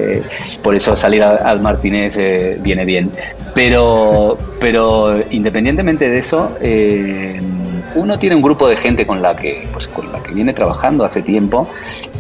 Por 0.63 0.75
eso 0.75 0.97
salir 0.97 1.23
al 1.23 1.61
Martínez 1.61 2.17
eh, 2.17 2.57
viene 2.61 2.85
bien. 2.85 3.11
Pero, 3.59 4.39
pero 4.61 5.21
independientemente 5.33 6.09
de 6.09 6.19
eso, 6.21 6.57
eh, 6.61 7.41
uno 7.95 8.19
tiene 8.19 8.37
un 8.37 8.43
grupo 8.43 8.69
de 8.69 8.77
gente 8.77 9.07
con 9.07 9.23
la 9.23 9.35
que, 9.37 9.69
pues, 9.73 9.89
con 9.89 10.11
la 10.13 10.23
que 10.23 10.33
viene 10.33 10.53
trabajando 10.53 11.05
hace 11.05 11.23
tiempo 11.23 11.69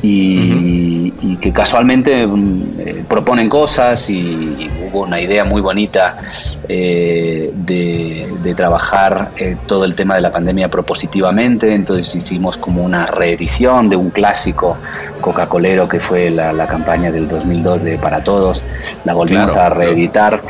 y, 0.02 1.12
y 1.20 1.36
que 1.40 1.52
casualmente 1.52 2.26
mm, 2.26 2.62
eh, 2.78 3.04
proponen 3.08 3.48
cosas 3.48 4.08
y, 4.10 4.18
y 4.18 4.70
hubo 4.88 5.02
una 5.02 5.20
idea 5.20 5.44
muy 5.44 5.60
bonita 5.60 6.16
eh, 6.68 7.50
de, 7.54 8.28
de 8.42 8.54
trabajar 8.54 9.30
eh, 9.36 9.56
todo 9.66 9.84
el 9.84 9.94
tema 9.94 10.14
de 10.14 10.20
la 10.20 10.30
pandemia 10.32 10.68
propositivamente. 10.68 11.74
Entonces 11.74 12.14
hicimos 12.14 12.58
como 12.58 12.82
una 12.84 13.06
reedición 13.06 13.88
de 13.88 13.96
un 13.96 14.10
clásico 14.10 14.76
Coca-Colero 15.20 15.88
que 15.88 16.00
fue 16.00 16.30
la, 16.30 16.52
la 16.52 16.66
campaña 16.66 17.10
del 17.10 17.28
2002 17.28 17.82
de 17.82 17.98
Para 17.98 18.22
Todos. 18.22 18.62
La 19.04 19.14
volvimos 19.14 19.52
Claro, 19.52 19.74
a 19.74 19.78
reeditar. 19.78 20.42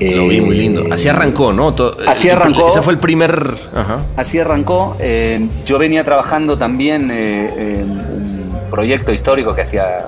Lo 0.00 0.28
vi 0.28 0.40
muy 0.40 0.56
lindo. 0.56 0.84
Así 0.92 1.08
arrancó, 1.08 1.52
¿no? 1.52 1.74
Así 2.06 2.28
arrancó. 2.28 2.68
Ese 2.68 2.82
fue 2.82 2.92
el 2.94 2.98
primer. 2.98 3.54
Ajá. 3.74 3.98
Así 4.16 4.38
arrancó. 4.38 4.63
Eh, 4.98 5.46
yo 5.66 5.78
venía 5.78 6.04
trabajando 6.04 6.56
también 6.56 7.10
eh, 7.12 7.80
en 7.80 7.90
un 7.90 8.70
proyecto 8.70 9.12
histórico 9.12 9.54
que 9.54 9.62
hacía, 9.62 9.98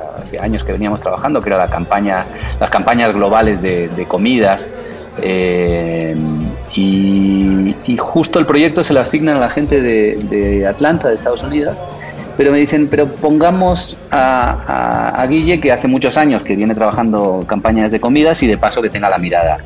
años 0.40 0.64
que 0.64 0.72
veníamos 0.72 1.00
trabajando, 1.00 1.40
que 1.40 1.50
era 1.50 1.58
la 1.58 1.68
campaña, 1.68 2.24
las 2.58 2.70
campañas 2.70 3.12
globales 3.12 3.60
de, 3.62 4.06
comidas. 4.08 4.68
Eh, 5.22 6.16
y, 6.74 7.74
justo 7.98 8.38
el 8.38 8.46
proyecto 8.46 8.82
se 8.82 8.92
lo 8.92 9.00
asignan 9.00 9.36
a 9.36 9.40
la 9.40 9.48
gente 9.50 9.80
de, 9.80 10.66
Atlanta, 10.66 11.08
de 11.08 11.14
Estados 11.14 11.42
Unidos. 11.42 11.76
Pero 12.36 12.52
me 12.52 12.58
dicen, 12.58 12.88
pero 12.88 13.06
pongamos 13.06 13.98
a, 14.10 14.56
a- 14.66 15.22
a 15.22 15.26
Guille, 15.26 15.58
que 15.60 15.72
hace 15.72 15.88
muchos 15.88 16.16
años 16.18 16.42
que 16.42 16.54
viene 16.54 16.74
trabajando 16.74 17.44
campañas 17.46 17.90
de 17.90 17.98
comidas 18.00 18.42
y 18.42 18.46
de 18.46 18.58
paso 18.58 18.82
que 18.82 18.90
tenga 18.90 19.08
la 19.08 19.18
mirada 19.18 19.58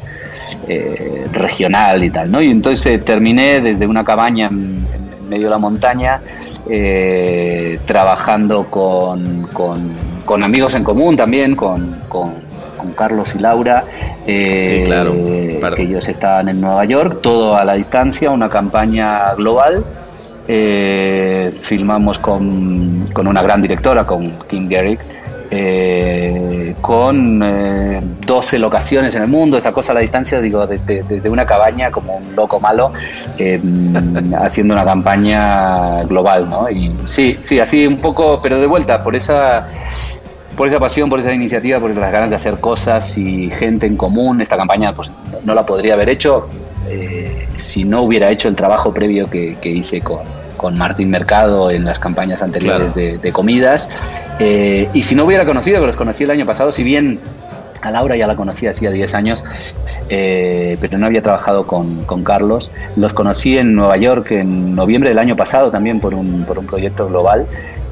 eh, 0.69 1.27
regional 1.33 2.03
y 2.05 2.11
tal, 2.11 2.31
¿no? 2.31 2.41
Y 2.41 2.51
entonces 2.51 3.05
terminé 3.05 3.61
desde 3.61 3.87
una 3.87 4.05
cabaña 4.05 4.47
en, 4.49 4.87
en 5.21 5.29
medio 5.29 5.45
de 5.45 5.51
la 5.51 5.59
montaña, 5.59 6.21
eh, 6.69 7.79
trabajando 7.87 8.67
con, 8.67 9.49
con- 9.53 10.11
con 10.25 10.43
amigos 10.45 10.75
en 10.75 10.85
común 10.85 11.17
también, 11.17 11.57
con, 11.57 11.97
con- 12.09 12.51
Carlos 12.97 13.35
y 13.35 13.39
Laura, 13.41 13.85
eh, 14.27 14.79
Sí, 14.81 14.85
claro. 14.87 15.13
Que 15.77 15.83
ellos 15.83 16.09
estaban 16.09 16.49
en 16.49 16.63
Nueva 16.63 16.87
York, 16.87 17.19
todo 17.21 17.55
a 17.57 17.63
la 17.65 17.75
distancia, 17.75 18.31
una 18.31 18.49
campaña 18.49 19.35
global. 19.35 19.85
Eh, 20.49 21.53
filmamos 21.63 22.19
con, 22.19 23.07
con 23.13 23.27
una 23.29 23.43
gran 23.43 23.61
directora, 23.61 24.05
con 24.07 24.31
Kim 24.49 24.67
Garrick, 24.69 25.01
eh, 25.51 26.75
con 26.81 27.43
eh, 27.43 28.01
12 28.25 28.59
locaciones 28.59 29.15
en 29.15 29.23
el 29.23 29.29
mundo, 29.29 29.59
esa 29.59 29.73
cosa 29.73 29.93
a 29.93 29.97
la 29.97 30.01
distancia, 30.01 30.41
digo, 30.41 30.67
desde, 30.67 31.03
desde 31.03 31.29
una 31.29 31.45
cabaña 31.45 31.91
como 31.91 32.17
un 32.17 32.37
loco 32.37 32.61
malo, 32.61 32.93
eh, 33.37 33.61
haciendo 34.39 34.75
una 34.75 34.85
campaña 34.85 36.03
global, 36.05 36.49
¿no? 36.49 36.71
Y 36.71 36.95
sí, 37.05 37.37
sí, 37.41 37.59
así 37.59 37.87
un 37.87 37.99
poco, 37.99 38.41
pero 38.43 38.61
de 38.61 38.67
vuelta, 38.67 39.03
por 39.03 39.17
esa 39.17 39.69
por 40.57 40.69
esa 40.69 40.79
pasión, 40.79 41.09
por 41.09 41.21
esa 41.21 41.33
iniciativa, 41.33 41.81
por 41.81 41.97
las 41.97 42.13
ganas 42.13 42.31
de 42.31 42.37
hacer 42.37 42.61
cosas 42.61 43.17
y 43.17 43.51
gente 43.51 43.87
en 43.87 43.97
común. 43.97 44.43
Esta 44.43 44.59
campaña 44.59 44.93
pues 44.93 45.11
no, 45.33 45.39
no 45.43 45.55
la 45.55 45.65
podría 45.65 45.95
haber 45.95 46.11
hecho 46.11 46.49
eh, 46.89 47.47
si 47.57 47.85
no 47.85 48.03
hubiera 48.03 48.31
hecho 48.31 48.49
el 48.49 48.57
trabajo 48.57 48.93
previo 48.93 49.31
que, 49.31 49.57
que 49.61 49.71
hice 49.71 50.01
con, 50.01 50.21
con 50.61 50.75
Martín 50.75 51.09
Mercado 51.09 51.71
en 51.71 51.87
las 51.87 51.99
campañas 51.99 52.43
anteriores 52.43 52.95
de, 52.95 53.33
comidas. 53.33 53.89
Eh, 54.39 54.91
y 54.93 55.03
si 55.05 55.15
no 55.15 55.25
hubiera 55.25 55.47
conocido, 55.47 55.81
que 55.81 55.87
los 55.87 55.97
conocí 55.97 56.25
el 56.25 56.31
año 56.31 56.45
pasado, 56.45 56.71
si 56.71 56.85
bien 56.85 57.19
a 57.81 57.91
Laura 57.91 58.15
ya 58.15 58.27
la 58.27 58.37
conocí 58.37 58.67
hacía 58.67 58.91
10 58.91 59.15
años, 59.15 59.43
eh, 60.11 60.77
pero 60.79 60.99
no 60.99 61.07
había 61.07 61.23
trabajado 61.23 61.67
con, 61.67 62.05
Carlos. 62.25 62.73
Los 62.97 63.15
conocí 63.15 63.57
en 63.57 63.75
Nueva 63.75 63.97
York 63.97 64.33
en 64.33 64.75
noviembre 64.75 65.09
del 65.09 65.19
año 65.19 65.35
pasado 65.35 65.71
también 65.71 65.99
por 65.99 66.13
un, 66.13 66.45
por 66.45 66.59
un 66.59 66.67
proyecto 66.67 67.09
global. 67.09 67.47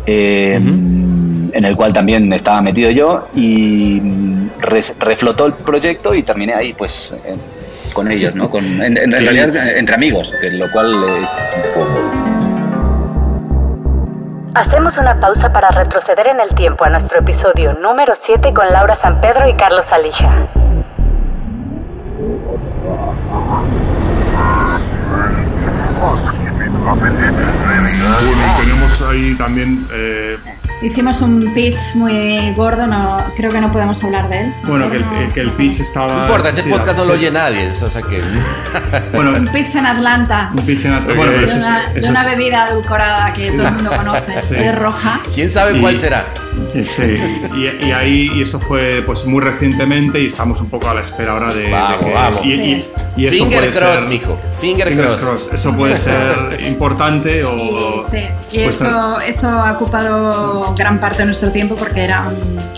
En 0.04 1.50
el 1.64 1.74
cual 1.74 1.94
también 1.94 2.30
estaba 2.34 2.60
metido 2.60 2.90
yo 2.90 3.28
y 3.34 4.02
reflotó 4.60 5.46
el 5.46 5.54
proyecto 5.54 6.14
y 6.14 6.22
terminé 6.22 6.52
ahí, 6.52 6.74
pues 6.74 7.16
con 7.94 8.10
ellos, 8.10 8.34
¿no? 8.34 8.50
Con, 8.50 8.62
en, 8.82 8.94
realidad 9.10 9.76
entre 9.78 9.94
amigos, 9.94 10.34
lo 10.52 10.70
cual 10.70 10.94
es 11.22 12.27
Hacemos 14.58 14.98
una 14.98 15.20
pausa 15.20 15.52
para 15.52 15.70
retroceder 15.70 16.26
en 16.26 16.40
el 16.40 16.48
tiempo 16.52 16.84
a 16.84 16.88
nuestro 16.88 17.20
episodio 17.20 17.74
número 17.74 18.16
7 18.16 18.52
con 18.52 18.66
Laura 18.72 18.96
San 18.96 19.20
Pedro 19.20 19.48
y 19.48 19.54
Carlos 19.54 19.92
Alija. 19.92 20.48
Bueno, 26.84 27.18
tenemos 28.58 29.00
ahí 29.02 29.36
también 29.36 29.86
eh, 29.92 30.38
Hicimos 30.80 31.20
un 31.22 31.52
pitch 31.54 31.96
muy 31.96 32.52
gordo, 32.54 32.86
no, 32.86 33.16
creo 33.36 33.50
que 33.50 33.60
no 33.60 33.72
podemos 33.72 34.02
hablar 34.04 34.28
de 34.28 34.42
él. 34.42 34.54
Bueno, 34.64 34.88
que 34.88 34.98
el, 34.98 35.32
que 35.32 35.40
el 35.40 35.50
pitch 35.50 35.80
estaba... 35.80 36.06
No 36.14 36.22
importa, 36.22 36.50
este 36.50 36.70
podcast 36.70 36.98
no 36.98 37.04
lo 37.06 37.14
oye 37.14 37.32
nadie, 37.32 37.68
o 37.68 37.90
sea 37.90 38.00
que... 38.02 38.22
bueno, 39.12 39.32
un 39.32 39.48
pitch 39.48 39.74
en 39.74 39.86
Atlanta. 39.86 40.52
Un 40.56 40.64
pitch 40.64 40.84
en 40.84 40.92
Atlanta. 40.92 41.14
Bueno, 41.14 41.32
de, 41.32 41.52
una, 41.52 41.88
de 41.92 42.08
una 42.08 42.24
bebida 42.24 42.68
edulcorada 42.70 43.32
que 43.32 43.50
todo 43.50 43.66
el 43.66 43.74
mundo 43.74 43.90
conoce, 43.90 44.68
es 44.68 44.78
roja. 44.78 45.20
¿Quién 45.34 45.50
sabe 45.50 45.80
cuál 45.80 45.96
será? 45.96 46.26
Sí, 46.82 47.16
y, 47.54 47.86
y, 47.86 47.92
ahí 47.92 48.30
y 48.34 48.42
eso 48.42 48.60
fue 48.60 49.02
pues 49.06 49.24
muy 49.26 49.40
recientemente 49.40 50.20
y 50.20 50.26
estamos 50.26 50.60
un 50.60 50.68
poco 50.68 50.88
a 50.88 50.94
la 50.94 51.02
espera 51.02 51.32
ahora 51.32 51.54
de, 51.54 51.70
vamos, 51.70 52.04
que, 52.04 52.12
vamos. 52.12 52.44
Y, 52.44 52.84
y, 53.16 53.28
Finger 53.28 53.70
cross, 53.70 54.08
mijo. 54.08 54.38
Finger, 54.60 54.96
cross. 54.96 55.48
Eso 55.52 55.72
puede 55.74 55.96
ser 55.96 56.58
importante 56.66 57.44
o... 57.44 58.04
sí, 58.10 58.22
y 58.52 58.60
eso, 58.60 59.20
eso 59.20 59.48
ha 59.48 59.72
ocupado 59.72 60.67
gran 60.74 60.98
parte 60.98 61.18
de 61.18 61.26
nuestro 61.26 61.50
tiempo 61.50 61.74
porque 61.76 62.04
era 62.04 62.28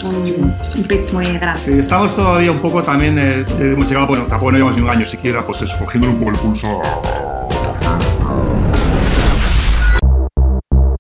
un, 0.02 0.56
un, 0.76 0.84
pitch 0.84 1.12
muy 1.12 1.26
grande. 1.38 1.58
Sí, 1.58 1.78
estamos 1.78 2.14
todavía 2.14 2.50
un 2.50 2.60
poco 2.60 2.82
también, 2.82 3.18
eh, 3.18 3.44
hemos 3.60 3.88
llegado, 3.88 4.06
bueno, 4.06 4.24
tampoco 4.24 4.52
no 4.52 4.58
llevamos 4.58 4.76
ni 4.76 4.82
un 4.82 4.90
año 4.90 5.06
siquiera, 5.06 5.42
pues 5.42 5.62
eso, 5.62 5.76
cogiendo 5.78 6.08
un 6.08 6.18
poco 6.18 6.30
el 6.30 6.38
pulso. 6.38 6.82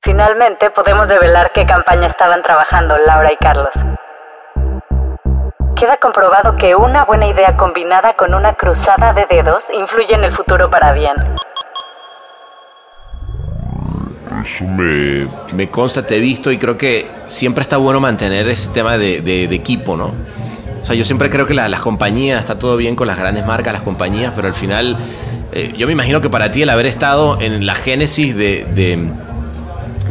Finalmente 0.02 0.70
podemos 0.70 1.08
develar 1.08 1.52
qué 1.52 1.64
campaña 1.64 2.06
estaban 2.06 2.42
trabajando 2.42 2.96
Laura 2.98 3.32
y 3.32 3.36
Carlos. 3.36 3.74
Queda 5.76 5.96
comprobado 5.96 6.56
que 6.56 6.74
una 6.74 7.04
buena 7.04 7.26
idea 7.26 7.56
combinada 7.56 8.14
con 8.14 8.34
una 8.34 8.54
cruzada 8.54 9.14
de 9.14 9.24
dedos 9.26 9.70
influye 9.70 10.14
en 10.14 10.24
el 10.24 10.32
futuro 10.32 10.68
para 10.68 10.92
bien. 10.92 11.14
Me, 14.60 15.68
consta, 15.68 16.06
te 16.06 16.16
he 16.16 16.20
visto 16.20 16.50
y 16.50 16.58
creo 16.58 16.76
que 16.76 17.06
siempre 17.28 17.62
está 17.62 17.76
bueno 17.76 18.00
mantener 18.00 18.48
ese 18.48 18.68
tema 18.70 18.98
de, 18.98 19.20
de, 19.20 19.44
equipo, 19.54 19.96
¿no? 19.96 20.12
O 20.82 20.86
sea, 20.86 20.94
yo 20.94 21.04
siempre 21.04 21.30
creo 21.30 21.46
que 21.46 21.54
las 21.54 21.80
compañías, 21.80 22.40
está 22.40 22.58
todo 22.58 22.76
bien 22.76 22.96
con 22.96 23.06
las 23.06 23.18
grandes 23.18 23.46
marcas, 23.46 23.72
las 23.72 23.82
compañías, 23.82 24.32
pero 24.34 24.48
al 24.48 24.54
final, 24.54 24.96
eh, 25.52 25.74
yo 25.76 25.86
me 25.86 25.92
imagino 25.92 26.20
que 26.20 26.30
para 26.30 26.50
ti 26.52 26.62
el 26.62 26.70
haber 26.70 26.86
estado 26.86 27.40
en 27.40 27.66
la 27.66 27.74
génesis 27.74 28.34
de, 28.36 28.64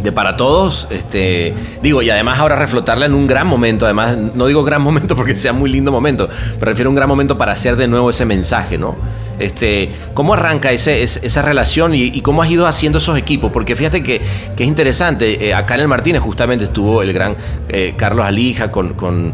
de 0.03 0.11
para 0.11 0.37
todos, 0.37 0.87
este, 0.89 1.53
digo, 1.81 2.01
y 2.01 2.09
además 2.09 2.39
ahora 2.39 2.55
reflotarla 2.55 3.05
en 3.05 3.13
un 3.13 3.27
gran 3.27 3.47
momento, 3.47 3.85
además 3.85 4.17
no 4.17 4.47
digo 4.47 4.63
gran 4.63 4.81
momento 4.81 5.15
porque 5.15 5.35
sea 5.35 5.53
muy 5.53 5.69
lindo 5.69 5.91
momento, 5.91 6.29
pero 6.59 6.71
refiero 6.71 6.89
a 6.89 6.91
un 6.91 6.95
gran 6.95 7.09
momento 7.09 7.37
para 7.37 7.53
hacer 7.53 7.75
de 7.75 7.87
nuevo 7.87 8.09
ese 8.09 8.25
mensaje, 8.25 8.77
¿no? 8.77 8.95
Este, 9.39 9.89
¿Cómo 10.13 10.33
arranca 10.33 10.71
ese, 10.71 11.01
esa 11.01 11.41
relación 11.41 11.95
y, 11.95 12.21
cómo 12.21 12.43
has 12.43 12.51
ido 12.51 12.67
haciendo 12.67 12.99
esos 12.99 13.17
equipos? 13.17 13.51
Porque 13.51 13.75
fíjate 13.75 14.03
que, 14.03 14.21
es 14.57 14.67
interesante, 14.67 15.47
eh, 15.47 15.53
acá 15.53 15.75
en 15.75 15.81
el 15.81 15.87
Martínez 15.87 16.21
justamente 16.21 16.65
estuvo 16.65 17.01
el 17.01 17.13
gran 17.13 17.35
eh, 17.69 17.93
Carlos 17.95 18.25
Alija 18.25 18.71
con, 18.71 18.93
con, 18.93 19.33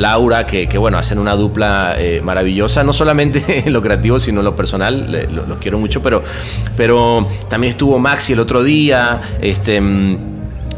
Laura, 0.00 0.46
que, 0.46 0.66
bueno, 0.76 0.98
hacen 0.98 1.18
una 1.18 1.34
dupla 1.34 1.94
eh, 1.96 2.20
maravillosa, 2.22 2.84
no 2.84 2.92
solamente 2.92 3.42
en 3.66 3.72
lo 3.72 3.80
creativo, 3.80 4.20
sino 4.20 4.40
en 4.40 4.44
lo 4.44 4.54
personal, 4.54 5.26
los 5.48 5.58
quiero 5.58 5.78
mucho, 5.78 6.02
pero, 6.02 6.22
pero 6.76 7.26
también 7.48 7.70
estuvo 7.72 7.98
Maxi 7.98 8.34
el 8.34 8.40
otro 8.40 8.62
día, 8.62 9.20
este... 9.40 9.80
Mm, 9.80 10.32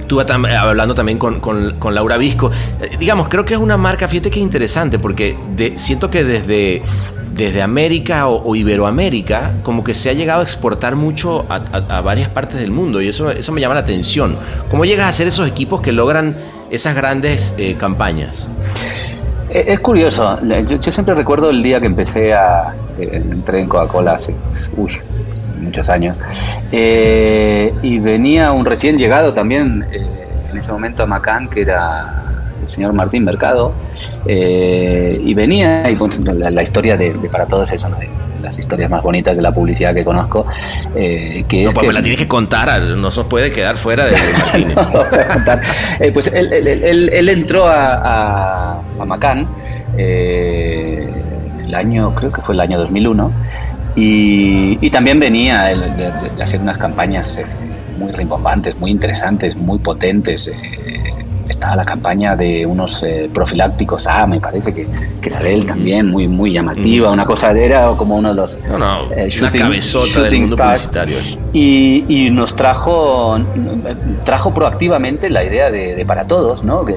estuve 0.05 0.23
hablando 0.31 0.95
también 0.95 1.19
con, 1.19 1.41
con, 1.41 1.95
Laura 1.95 2.19
Visco. 2.19 2.51
digamos, 2.99 3.29
creo 3.29 3.47
que 3.47 3.55
es 3.55 3.61
una 3.61 3.79
marca, 3.79 4.07
fíjate 4.07 4.31
que 4.31 4.39
es 4.39 4.45
interesante, 4.45 4.99
porque 4.99 5.35
siento 5.77 6.11
que 6.11 6.23
desde, 6.23 6.83
desde 7.35 7.63
América 7.63 8.29
o, 8.29 8.55
Iberoamérica, 8.55 9.53
como 9.63 9.83
que 9.83 9.95
se 9.95 10.11
ha 10.11 10.13
llegado 10.13 10.41
a 10.41 10.43
exportar 10.45 10.95
mucho 10.95 11.45
a, 11.49 12.01
varias 12.01 12.29
partes 12.29 12.61
del 12.61 12.71
mundo 12.71 13.01
y 13.01 13.09
eso, 13.09 13.31
eso 13.31 13.53
me 13.53 13.61
llama 13.61 13.75
la 13.75 13.81
atención. 13.81 14.37
¿Cómo 14.71 14.85
llegas 14.85 15.07
a 15.07 15.09
hacer 15.09 15.27
esos 15.27 15.49
equipos 15.49 15.81
que 15.81 15.93
logran 15.93 16.37
esas 16.71 16.95
grandes 16.95 17.55
eh, 17.59 17.77
campañas? 17.79 18.49
Eh, 19.51 19.65
es 19.69 19.81
curioso, 19.81 20.39
yo, 20.67 20.93
siempre 20.93 21.15
recuerdo 21.15 21.51
el 21.51 21.63
día 21.63 21.81
que 21.81 21.87
empecé 21.87 22.33
a. 22.33 22.75
Eh, 22.99 23.23
entré 23.31 23.61
en 23.61 23.69
Coca-Cola 23.69 24.13
hace 24.13 24.35
uy, 24.77 24.93
muchos 25.61 25.89
años, 25.91 26.19
y 26.71 27.99
venía 27.99 28.53
un 28.53 28.65
recién 28.65 28.97
llegado 28.97 29.35
también 29.35 29.85
en 29.93 30.57
ese 30.57 30.71
momento 30.71 31.03
a 31.03 31.07
Macán, 31.07 31.49
que 31.49 31.63
era 31.63 32.24
el 32.65 32.69
señor 32.69 32.93
Martín 32.93 33.25
Mercado, 33.25 33.73
eh, 34.27 35.21
y 35.23 35.35
venía, 35.35 35.89
y 35.91 35.97
la, 36.25 36.63
historia 36.63 36.97
de, 36.97 37.11
Para 37.31 37.47
Todos 37.47 37.71
es 37.73 37.85
una 37.85 37.99
de 37.99 38.09
las 38.43 38.59
historias 38.59 38.91
más 38.91 39.03
bonitas 39.03 39.37
de 39.37 39.43
la 39.43 39.53
publicidad 39.53 39.95
que 39.95 40.05
conozco. 40.05 40.47
Eh, 40.95 41.45
que 41.47 41.63
no, 41.63 41.69
es 41.69 41.75
pues 41.75 41.95
la 41.95 42.03
tienes 42.03 42.19
que 42.19 42.29
contar, 42.29 42.81
no 42.81 43.11
se 43.11 43.25
puede 43.25 43.53
quedar 43.53 43.77
fuera 43.77 44.07
de 44.07 44.13
Martín. 44.39 44.75
eh, 46.01 46.11
pues 46.13 46.29
él, 46.29 46.53
él, 46.53 47.29
entró 47.29 47.67
a, 47.67 48.81
a, 48.99 49.05
Macán 49.05 49.47
el 49.97 51.75
año, 51.75 52.15
creo 52.15 52.33
que 52.33 52.41
fue 52.41 52.55
el 52.55 52.61
año 52.61 52.79
2001, 52.79 53.31
y, 53.97 54.79
y 54.81 54.91
también 54.91 55.21
venía 55.21 55.65
de, 55.65 56.43
hacer 56.43 56.61
unas 56.61 56.79
campañas 56.79 57.43
muy 57.99 58.11
rimbombantes, 58.11 58.77
muy 58.79 58.91
interesantes, 58.91 59.55
muy 59.57 59.79
potentes 59.79 60.51
estaba 61.55 61.77
la 61.77 61.85
campaña 61.85 62.37
de 62.37 62.67
unos 62.67 63.03
eh, 63.03 63.31
profilácticos 63.33 64.07
ah, 64.07 64.27
me 64.27 64.41
parece 64.41 64.73
que, 64.73 64.87
que 65.21 65.29
era 65.29 65.41
de 65.41 65.55
él 65.55 65.67
también, 65.67 66.11
muy, 66.11 66.29
muy 66.29 66.53
llamativa, 66.53 67.11
una 67.11 67.25
cosa, 67.25 67.53
era 67.53 67.89
como 67.97 68.17
uno 68.17 68.31
de 68.31 68.35
los 68.35 68.61
no, 68.69 68.79
no, 68.79 69.13
eh, 69.13 69.29
shooting, 69.29 69.71
shooting 69.81 70.45
stars. 70.45 71.39
Y, 71.53 72.05
y, 72.09 72.31
nos 72.31 72.57
trajo, 72.57 73.39
trajo 74.25 74.53
proactivamente 74.53 75.31
la 75.31 75.45
idea 75.45 75.71
de, 75.71 75.95
de 75.95 76.05
para 76.05 76.27
todos, 76.27 76.65
¿no? 76.65 76.85
Que, 76.85 76.95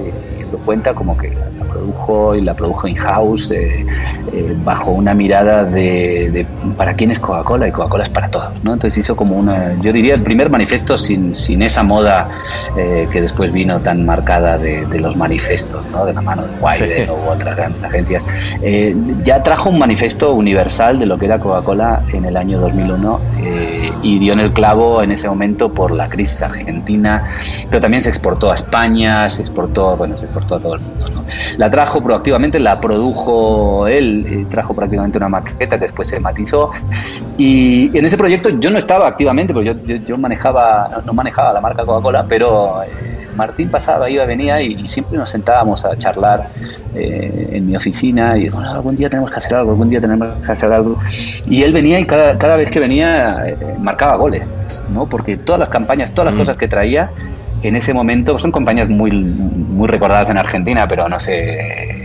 lo 0.52 0.58
cuenta 0.60 0.94
como 0.94 1.18
que 1.18 1.34
produjo 1.68 2.36
y 2.36 2.42
la 2.42 2.54
produjo 2.56 2.88
in-house 2.88 3.52
eh, 3.52 3.86
eh, 4.34 4.56
bajo 4.64 4.92
una 4.92 5.14
mirada 5.14 5.64
de, 5.64 6.46
para 6.78 6.94
quién 6.94 7.12
es 7.12 7.20
Coca-Cola 7.20 7.68
y 7.68 7.72
Coca-Cola 7.72 8.04
es 8.04 8.10
para 8.10 8.30
todos. 8.30 8.52
¿no? 8.64 8.74
Entonces 8.74 8.98
hizo 8.98 9.16
como 9.16 9.38
una, 9.38 9.74
yo 9.82 9.94
diría, 9.94 10.16
el 10.16 10.24
primer 10.24 10.50
manifiesto 10.50 10.98
sin, 10.98 11.36
sin 11.36 11.62
esa 11.62 11.84
moda 11.84 12.30
eh, 12.78 13.08
que 13.12 13.22
después 13.22 13.52
vino 13.52 13.80
tan 13.80 14.06
marcada 14.06 14.58
de, 14.58 14.86
los 14.98 15.16
manifestos, 15.16 15.86
¿no? 15.88 16.06
de 16.06 16.14
la 16.14 16.22
mano 16.22 16.42
de 16.44 16.50
Wyden 16.60 17.10
u 17.12 17.30
otras 17.30 17.56
grandes 17.56 17.84
agencias. 17.84 18.26
ya 19.24 19.44
trajo 19.44 19.70
un 19.70 19.78
manifiesto 19.78 20.34
universal 20.34 20.98
de 20.98 21.06
lo 21.06 21.20
que 21.20 21.26
era 21.26 21.38
Coca-Cola 21.40 22.02
en 22.12 22.26
el 22.26 22.36
año 22.36 22.60
2001 22.60 23.20
y 24.02 24.20
dio 24.20 24.34
en 24.34 24.40
el 24.40 24.54
clavo 24.54 25.04
en 25.04 25.12
ese 25.12 25.30
momento 25.30 25.72
por 25.72 25.92
la 25.92 26.10
crisis 26.10 26.42
argentina, 26.42 27.24
pero 27.70 27.82
también 27.82 28.02
se 28.02 28.10
exportó 28.10 28.52
a 28.52 28.56
España, 28.56 29.30
se 29.30 29.42
exportó, 29.42 29.96
bueno, 29.96 30.18
se 30.18 30.26
exportó 30.26 30.56
a 30.56 30.60
todo 30.60 30.76
el 30.76 30.82
mundo. 30.82 31.17
La 31.58 31.70
trajo 31.70 32.02
proactivamente, 32.02 32.60
la 32.60 32.80
produjo 32.80 33.88
él, 33.88 34.26
eh, 34.28 34.46
trajo 34.50 34.74
prácticamente 34.74 35.18
una 35.18 35.30
maqueta 35.30 35.78
que 35.78 35.86
después 35.86 36.08
se 36.08 36.20
matizó. 36.20 36.72
Y 37.38 37.96
en 37.98 38.06
ese 38.06 38.18
proyecto 38.18 38.50
yo 38.50 38.70
no 38.70 38.78
estaba 38.78 39.08
activamente, 39.08 39.54
porque 39.54 39.74
yo, 39.86 39.96
yo, 39.96 40.18
manejaba, 40.18 41.02
no, 41.06 41.14
manejaba 41.14 41.54
la 41.54 41.62
marca 41.62 41.86
Coca-Cola, 41.86 42.26
pero 42.28 42.84
eh, 42.84 43.28
Martín 43.36 43.70
pasaba, 43.70 44.10
iba, 44.10 44.26
venía 44.26 44.62
y, 44.62 44.88
siempre 44.88 45.18
nos 45.18 45.30
sentábamos 45.30 45.86
a 45.86 45.96
charlar 45.98 46.48
eh, 46.96 47.50
en 47.54 47.68
mi 47.68 47.76
oficina 47.76 48.38
y 48.38 48.50
bueno, 48.50 48.72
algún 48.72 48.96
día 48.96 49.10
tenemos 49.10 49.30
que 49.30 49.38
hacer 49.38 49.56
algo, 49.56 49.72
algún 49.72 49.90
día 49.90 50.02
tenemos 50.02 50.28
que 50.46 50.52
hacer 50.52 50.72
algo. 50.72 50.98
Y 51.48 51.64
él 51.64 51.74
venía 51.74 52.00
y 52.00 52.06
cada, 52.06 52.38
cada 52.38 52.56
vez 52.56 52.72
que 52.72 52.80
venía 52.80 53.56
marcaba 53.80 54.16
goles, 54.16 54.44
¿no? 54.90 55.06
Porque 55.06 55.38
todas 55.38 55.60
las 55.60 55.70
campañas, 55.70 56.12
todas 56.12 56.28
las 56.28 56.36
mm. 56.36 56.40
cosas 56.40 56.58
que 56.58 56.68
traía 56.68 57.12
en 57.68 57.76
ese 57.76 57.94
momento 57.94 58.38
son 58.40 58.52
compañías 58.52 58.90
muy, 58.90 59.12
muy 59.12 59.88
recordadas 59.88 60.30
en 60.30 60.38
Argentina, 60.38 60.88
pero 60.88 61.08
no 61.10 61.20
sé. 61.20 62.04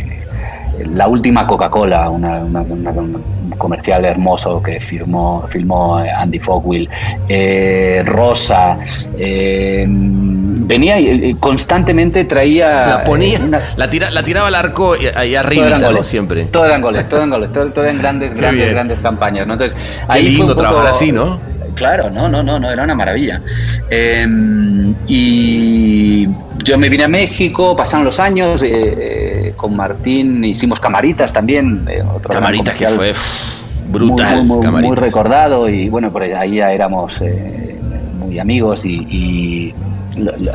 la 0.95 1.07
última 1.07 1.47
Coca-Cola, 1.47 2.11
una, 2.11 2.39
una- 2.41 2.63
una- 2.63 2.91
un 2.91 3.23
comercial 3.57 4.05
hermoso 4.05 4.61
que 4.63 4.81
firmó, 4.81 5.47
filmó 5.49 5.99
Andy 5.99 6.39
Fogwill, 6.41 6.89
eh, 7.29 8.03
Rosa, 8.05 8.77
eh, 9.17 9.85
venía 9.89 10.99
y 10.99 11.35
constantemente 11.35 12.25
traía... 12.25 12.87
La 12.87 13.05
ponía, 13.05 13.39
eh, 13.39 13.51
la, 13.77 13.89
tira, 13.91 14.11
la 14.11 14.23
tiraba 14.23 14.49
al 14.49 14.55
arco 14.55 14.97
y 14.97 15.07
ahí 15.07 15.31
todo 15.33 15.41
arriba, 15.41 15.67
eran 15.67 15.81
¿no? 15.83 15.87
goles. 15.89 16.07
Siempre. 16.07 16.45
Todo 16.47 16.65
eran 16.65 16.81
goles, 16.83 17.07
todo 17.09 17.21
eran 17.21 17.31
goles, 17.31 17.53
todo, 17.53 17.67
todo 17.73 17.85
eran 17.85 17.99
grandes, 17.99 18.33
Qué 18.35 18.41
grandes, 18.41 18.63
bien. 18.65 18.75
grandes 18.75 18.99
campañas. 19.01 19.47
¿no? 19.47 19.53
Entonces, 19.55 19.77
Qué 19.79 20.05
ahí 20.09 20.31
lindo 20.31 20.49
poco- 20.55 20.63
trabajar 20.63 20.87
así, 20.89 21.13
¿no? 21.13 21.39
Claro, 21.75 22.11
no, 22.11 22.29
no, 22.29 22.43
no, 22.43 22.59
no, 22.59 22.71
era 22.71 22.85
una 22.85 22.95
maravilla. 22.95 23.41
Eh, 23.91 24.27
y 25.07 26.29
yo 26.65 26.79
me 26.79 26.89
vine 26.89 27.05
a 27.05 27.09
México, 27.09 27.75
pasaron 27.77 28.05
los 28.05 28.21
años, 28.21 28.63
eh, 28.63 28.71
eh, 28.73 29.53
con 29.57 29.75
Martín 29.77 30.45
hicimos 30.45 30.79
Camaritas 30.81 31.33
también. 31.33 31.87
eh, 31.91 32.03
otro 32.03 32.33
Camaritas 32.33 32.75
que 32.77 32.87
fue 32.89 33.13
brutal. 33.89 34.37
muy, 34.39 34.45
muy, 34.47 34.57
muy, 34.57 34.65
Camaritas. 34.67 34.89
muy 34.89 34.97
recordado 34.97 35.69
y 35.69 35.89
bueno, 35.89 36.13
por 36.13 36.23
ahí 36.23 36.57
ya 36.57 36.73
éramos 36.73 37.21
eh, 37.21 37.77
muy 38.19 38.39
amigos 38.39 38.85
y, 38.87 38.95
y 39.11 39.75
lo- 40.19 40.37
lo- 40.37 40.53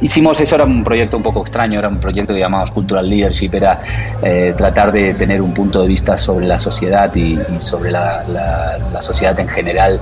hicimos 0.00 0.40
eso, 0.40 0.54
era 0.54 0.64
un 0.64 0.82
proyecto 0.84 1.16
un 1.16 1.22
poco 1.22 1.40
extraño, 1.42 1.78
era 1.78 1.88
un 1.88 1.98
proyecto 1.98 2.32
que 2.34 2.40
llamamos 2.40 2.70
Cultural 2.70 3.08
Leadership, 3.08 3.50
era 3.54 3.80
eh, 4.22 4.54
tratar 4.56 4.92
de 4.92 5.14
tener 5.14 5.40
un 5.42 5.52
punto 5.52 5.82
de 5.82 5.88
vista 5.88 6.16
sobre 6.16 6.46
la 6.46 6.58
sociedad 6.58 7.14
y, 7.14 7.34
y 7.34 7.60
sobre 7.60 7.90
la, 7.90 8.24
la- 8.28 8.78
la 8.92 9.02
sociedad 9.02 9.38
en 9.40 9.48
general 9.48 10.00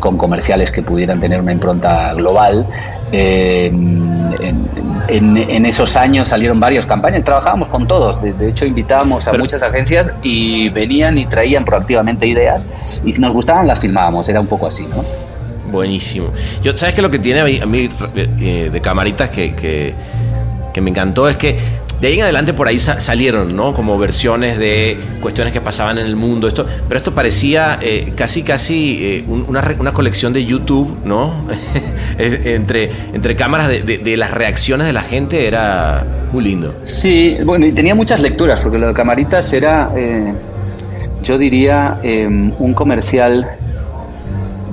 con 0.00 0.16
comerciales 0.16 0.70
que 0.70 0.82
pudieran 0.82 1.20
tener 1.20 1.40
una 1.40 1.52
impronta 1.52 2.12
global. 2.14 2.66
Eh, 3.14 3.66
en, 3.66 4.72
en- 5.08 5.36
en 5.36 5.66
esos 5.66 5.96
años 5.96 6.28
salieron 6.28 6.58
varias 6.58 6.86
campañas, 6.86 7.22
trabajábamos 7.22 7.68
con 7.68 7.86
todos, 7.86 8.22
de, 8.22 8.32
de 8.32 8.48
hecho 8.48 8.64
invitábamos 8.64 9.26
a 9.28 9.32
Pero- 9.32 9.42
muchas 9.44 9.62
agencias 9.62 10.10
y 10.22 10.70
venían 10.70 11.18
y 11.18 11.26
traían 11.26 11.64
proactivamente 11.64 12.26
ideas 12.26 12.66
y 13.04 13.12
si 13.12 13.20
nos 13.20 13.32
gustaban 13.34 13.66
las 13.66 13.80
filmábamos, 13.80 14.28
era 14.30 14.40
un 14.40 14.46
poco 14.46 14.66
así, 14.66 14.86
¿no? 14.86 15.04
Buenísimo. 15.72 16.28
Yo, 16.62 16.74
¿Sabes 16.74 16.94
qué 16.94 17.02
lo 17.02 17.10
que 17.10 17.18
tiene 17.18 17.40
a 17.40 17.66
mí, 17.66 17.88
eh, 18.14 18.68
de 18.72 18.80
camaritas 18.80 19.30
que, 19.30 19.54
que, 19.54 20.80
me 20.80 20.90
encantó? 20.90 21.28
Es 21.28 21.36
que 21.36 21.56
de 22.00 22.08
ahí 22.08 22.14
en 22.16 22.22
adelante 22.24 22.52
por 22.52 22.66
ahí 22.68 22.78
sa- 22.80 23.00
salieron, 23.00 23.48
¿no? 23.54 23.72
Como 23.74 23.96
versiones 23.96 24.58
de 24.58 24.98
cuestiones 25.20 25.52
que 25.52 25.60
pasaban 25.60 25.98
en 25.98 26.06
el 26.06 26.16
mundo. 26.16 26.46
Esto, 26.48 26.66
pero 26.88 26.98
esto 26.98 27.12
parecía 27.14 27.78
eh, 27.80 28.12
casi, 28.16 28.42
casi 28.42 28.98
eh, 29.00 29.24
un- 29.26 29.44
una, 29.48 29.74
una 29.78 29.92
colección 29.92 30.32
de 30.32 30.44
YouTube, 30.44 30.94
¿no? 31.04 31.32
Entre, 32.18 32.90
entre 33.14 33.34
cámaras 33.36 33.68
de, 33.68 33.82
de- 33.82 34.16
las 34.16 34.30
reacciones 34.32 34.86
de 34.86 34.92
la 34.92 35.02
gente 35.02 35.46
era 35.46 36.04
muy 36.32 36.44
lindo. 36.44 36.74
Sí, 36.82 37.38
bueno, 37.44 37.66
y 37.66 37.72
tenía 37.72 37.94
muchas 37.94 38.20
lecturas, 38.20 38.60
porque 38.60 38.78
lo 38.78 38.88
de 38.88 38.94
Camaritas 38.94 39.52
era, 39.54 39.90
eh, 39.96 40.32
yo 41.22 41.38
diría, 41.38 41.98
un 42.04 42.74
comercial 42.74 43.46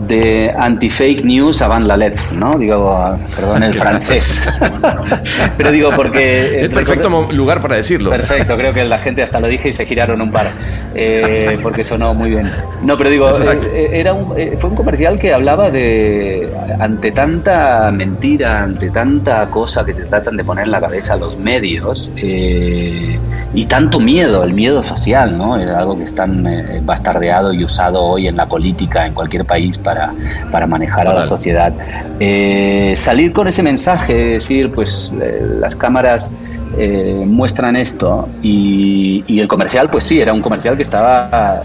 de 0.09 0.53
anti-fake 0.57 1.23
news 1.23 1.61
avant 1.61 1.85
la 1.87 1.95
lettre, 1.95 2.25
¿no? 2.33 2.57
Digo, 2.57 3.17
perdón 3.35 3.63
el 3.63 3.73
francés. 3.73 4.43
Pero 5.57 5.71
digo, 5.71 5.91
porque... 5.95 6.19
eh, 6.61 6.65
Es 6.65 6.69
perfecto 6.69 7.09
mo- 7.09 7.31
lugar 7.31 7.61
para 7.61 7.75
decirlo. 7.75 8.09
Perfecto, 8.09 8.57
creo 8.57 8.73
que 8.73 8.83
la 8.83 8.97
gente 8.97 9.21
hasta 9.23 9.39
lo 9.39 9.47
dije 9.47 9.69
y 9.69 9.73
se 9.73 9.85
giraron 9.85 10.21
un 10.21 10.31
par, 10.31 10.47
eh, 10.95 11.57
porque 11.63 11.83
sonó 11.83 12.13
muy 12.13 12.31
bien. 12.31 12.51
No, 12.83 12.97
pero 12.97 13.09
digo, 13.09 13.29
Exacto. 13.29 13.67
eh, 13.73 13.89
era 13.93 14.13
un, 14.13 14.37
eh, 14.37 14.55
fue 14.57 14.69
un 14.71 14.75
comercial 14.75 15.19
que 15.19 15.33
hablaba 15.33 15.69
de, 15.69 16.49
ante 16.79 17.11
tanta 17.11 17.91
mentira, 17.91 18.63
ante 18.63 18.89
tanta 18.89 19.45
cosa 19.47 19.85
que 19.85 19.93
te 19.93 20.03
tratan 20.05 20.35
de 20.37 20.43
poner 20.43 20.65
en 20.65 20.71
la 20.71 20.79
cabeza 20.81 21.15
los 21.15 21.37
medios, 21.37 22.11
eh, 22.17 23.19
y 23.53 23.65
tanto 23.65 23.99
miedo, 23.99 24.43
el 24.43 24.53
miedo 24.53 24.81
social, 24.83 25.37
¿no? 25.37 25.57
Es 25.57 25.69
algo 25.69 25.97
que 25.97 26.03
es 26.03 26.13
tan 26.15 26.45
eh, 26.47 26.81
bastardeado 26.83 27.51
y 27.53 27.63
usado 27.63 28.01
hoy 28.03 28.27
en 28.27 28.37
la 28.37 28.45
política, 28.45 29.05
en 29.07 29.13
cualquier 29.13 29.45
país, 29.45 29.77
para, 29.77 29.98
para 30.51 30.67
manejar 30.67 31.07
a 31.07 31.13
la 31.13 31.23
sociedad. 31.23 31.73
Eh, 32.19 32.93
salir 32.95 33.33
con 33.33 33.47
ese 33.47 33.63
mensaje, 33.63 34.13
decir, 34.13 34.71
pues 34.71 35.13
eh, 35.21 35.41
las 35.59 35.75
cámaras 35.75 36.31
eh, 36.77 37.23
muestran 37.25 37.75
esto 37.75 38.29
y, 38.41 39.23
y 39.27 39.39
el 39.39 39.47
comercial, 39.47 39.89
pues 39.89 40.03
sí, 40.03 40.19
era 40.19 40.33
un 40.33 40.41
comercial 40.41 40.75
que 40.77 40.83
estaba 40.83 41.61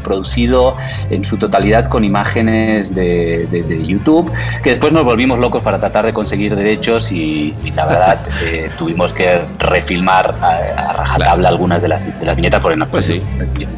producido 0.00 0.76
en 1.10 1.24
su 1.24 1.36
totalidad 1.36 1.88
con 1.88 2.04
imágenes 2.04 2.94
de, 2.94 3.46
de- 3.50 3.62
de 3.62 3.86
YouTube, 3.86 4.30
que 4.62 4.70
después 4.70 4.92
nos 4.92 5.04
volvimos 5.04 5.38
locos 5.38 5.62
para 5.62 5.78
tratar 5.78 6.06
de 6.06 6.12
conseguir 6.12 6.54
derechos 6.56 7.12
y, 7.12 7.54
y 7.64 7.70
la 7.72 7.86
verdad 7.86 8.18
eh, 8.44 8.70
tuvimos 8.78 9.12
que 9.12 9.40
refilmar 9.58 10.34
a, 10.40 10.56
a 10.90 10.92
rajatabla 10.92 11.48
algunas 11.48 11.82
de 11.82 11.88
las, 11.88 12.18
de 12.18 12.26
las 12.26 12.36
viñetas, 12.36 12.60
porque 12.60 12.76
no, 12.76 12.86
Pues 12.88 13.06
sí. 13.06 13.22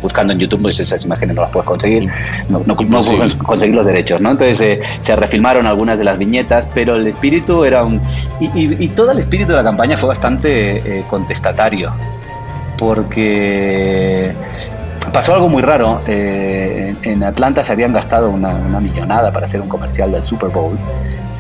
buscando 0.01 0.33
en 0.33 0.39
YouTube 0.39 0.63
pues 0.63 0.79
esas 0.81 1.05
imágenes 1.05 1.37
no 1.37 1.43
las 1.43 1.51
puedes 1.51 1.67
conseguir, 1.67 2.09
no, 2.49 2.61
no, 2.61 2.75
no 2.75 2.83
Imposible. 2.83 3.17
puedes 3.19 3.35
conseguir 3.35 3.75
los 3.75 3.87
derechos, 3.87 4.21
¿no? 4.21 4.31
Entonces 4.31 4.61
eh, 4.61 4.81
se 5.01 5.17
refilmaron 5.17 5.67
algunas 5.67 5.99
de 5.99 6.05
las 6.05 6.19
viñetas, 6.19 6.69
pero 6.75 6.97
el 6.97 7.07
espíritu 7.07 7.65
era 7.65 7.85
un... 7.85 8.01
Y, 8.41 8.47
y- 8.59 8.77
y 8.79 8.89
todo 8.89 9.11
el 9.13 9.19
espíritu 9.19 9.51
de 9.53 9.57
la 9.59 9.63
campaña 9.65 9.97
fue 9.97 10.09
bastante 10.09 10.77
eh, 10.99 11.05
contestatario, 11.09 11.93
porque 12.79 14.33
pasó 15.13 15.35
algo 15.35 15.49
muy 15.49 15.63
raro. 15.63 16.01
eh, 16.07 16.95
en, 17.03 17.23
Atlanta 17.23 17.65
se 17.65 17.73
habían 17.73 17.93
gastado 17.93 18.31
una, 18.31 18.51
una 18.51 18.81
millonada 18.81 19.33
para 19.33 19.47
hacer 19.47 19.61
un 19.61 19.69
comercial 19.69 20.13
del 20.13 20.25
Super 20.25 20.51
Bowl. 20.51 20.79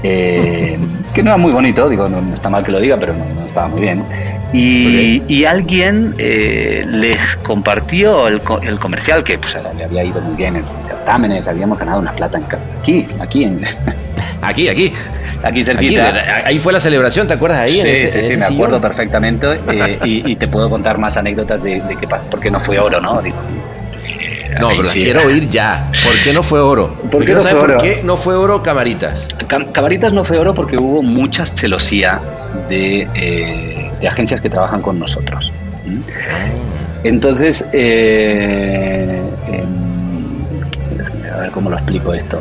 eh, 0.03 0.79
que 1.13 1.23
no 1.23 1.31
era 1.31 1.37
muy 1.37 1.53
bonito, 1.53 1.89
digo, 1.89 2.09
no, 2.09 2.21
no 2.21 2.35
está 2.35 2.49
mal 2.51 2.65
que 2.65 2.73
lo 2.73 2.81
diga, 2.81 2.97
pero 2.99 3.13
no, 3.15 3.25
no 3.35 3.47
estaba 3.47 3.69
muy 3.69 3.81
bien. 3.83 4.05
Y, 4.53 5.23
y 5.29 5.45
alguien 5.47 6.15
eh, 6.19 6.85
les 6.87 7.37
compartió 7.37 8.29
el, 8.29 8.43
el 8.63 8.79
comercial 8.79 9.25
que 9.25 9.39
pues, 9.39 9.57
le 9.77 9.85
había 9.85 10.05
ido 10.05 10.21
muy 10.21 10.35
bien 10.37 10.57
en 10.57 10.65
certámenes, 10.83 11.49
habíamos 11.49 11.79
ganado 11.79 12.01
una 12.01 12.13
plata 12.13 12.39
en, 12.39 12.45
aquí, 12.81 13.07
aquí, 13.21 13.45
en, 13.45 13.63
Aquí, 14.43 14.69
aquí. 14.69 14.87
aquí 14.89 14.95
Aquí, 15.45 15.65
cerquita. 15.65 16.13
de- 16.13 16.21
ahí 16.21 16.59
fue 16.59 16.73
la 16.73 16.81
celebración, 16.81 17.27
¿te 17.27 17.35
acuerdas 17.35 17.61
ahí? 17.61 17.73
Sí, 17.73 17.81
en 17.81 17.87
ese, 17.89 18.09
sí, 18.11 18.19
en 18.19 18.25
sí, 18.25 18.29
me 18.37 18.43
sillón? 18.43 18.55
acuerdo 18.55 18.81
perfectamente 18.81 19.47
eh, 19.71 19.99
y, 20.05 20.31
y 20.33 20.37
te 20.37 20.49
puedo 20.49 20.69
contar 20.69 20.99
más 20.99 21.17
anécdotas 21.17 21.63
de, 21.63 21.81
de 21.81 21.97
qué 21.97 22.07
pasó, 22.07 22.25
porque 22.31 22.51
no 22.51 22.61
fue 22.61 22.79
oro, 22.79 23.01
¿no? 23.01 23.23
Digo, 23.23 23.37
No, 24.61 24.69
pero 24.69 24.83
las 24.83 24.93
quiero 24.93 25.21
oír 25.27 25.49
ya. 25.49 25.91
¿Por 26.05 26.13
qué 26.25 26.33
no 26.33 26.43
fue 26.43 26.61
oro? 26.61 26.89
¿Por 27.11 27.25
qué 27.25 27.33
no 27.35 27.41
fue 27.41 27.55
por 27.55 27.71
oro? 27.71 27.81
qué 27.81 28.01
no 28.05 28.17
fue 28.17 28.35
oro 28.37 28.63
Camaritas. 28.63 29.29
Cam- 29.49 29.71
Cabaritas 29.73 30.13
no 30.13 30.25
fue 30.25 30.39
oro 30.39 30.55
porque 30.55 30.77
hubo 30.79 31.03
mucha 31.03 31.47
celosía 31.47 32.21
de, 32.69 33.09
eh, 33.15 33.91
de 34.01 34.09
agencias 34.09 34.41
que 34.41 34.51
trabajan 34.51 34.83
con 34.83 34.99
nosotros. 34.99 35.53
¿m? 35.87 36.01
Entonces, 37.05 37.67
eh, 37.73 39.21
em, 39.49 41.33
a 41.33 41.37
ver 41.39 41.51
cómo 41.51 41.71
lo 41.71 41.77
explico 41.77 42.15
esto. 42.15 42.41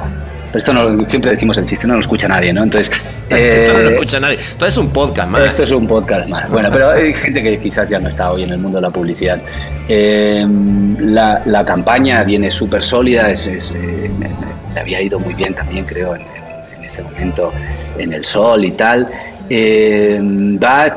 Pero 0.51 0.59
esto 0.59 0.73
no, 0.73 1.09
siempre 1.09 1.31
decimos 1.31 1.57
el 1.57 1.65
chiste, 1.65 1.87
no 1.87 1.93
lo 1.93 1.99
escucha 2.01 2.27
nadie, 2.27 2.51
¿no? 2.53 2.63
Entonces, 2.63 2.93
Esto 3.29 3.73
no 3.73 3.79
lo 3.79 3.89
eh, 3.89 3.93
escucha 3.93 4.19
nadie. 4.19 4.35
Esto 4.37 4.65
es 4.65 4.77
un 4.77 4.89
podcast 4.89 5.29
más. 5.29 5.41
esto 5.43 5.63
es 5.63 5.71
un 5.71 5.87
podcast 5.87 6.27
más. 6.27 6.49
Bueno, 6.49 6.69
pero 6.71 6.89
hay 6.91 7.13
gente 7.13 7.41
que 7.41 7.57
quizás 7.59 7.89
ya 7.89 7.99
no 7.99 8.09
está 8.09 8.31
hoy 8.31 8.43
en 8.43 8.49
el 8.51 8.57
mundo 8.57 8.77
de 8.79 8.81
la 8.81 8.89
publicidad. 8.89 9.39
Eh, 9.87 10.45
la, 10.99 11.41
la 11.45 11.63
campaña 11.65 12.23
viene 12.23 12.51
súper 12.51 12.83
sólida, 12.83 13.29
es, 13.31 13.47
es, 13.47 13.71
eh, 13.73 14.11
me, 14.19 14.27
me- 14.27 14.51
me 14.73 14.79
había 14.79 15.01
ido 15.01 15.19
muy 15.19 15.33
bien 15.33 15.53
también, 15.53 15.83
creo, 15.85 16.15
en, 16.15 16.21
en 16.77 16.83
ese 16.85 17.01
momento 17.03 17.51
en 17.97 18.13
el 18.13 18.23
sol 18.25 18.63
y 18.65 18.71
tal. 18.71 19.07
Eh, 19.53 20.17
va 20.63 20.95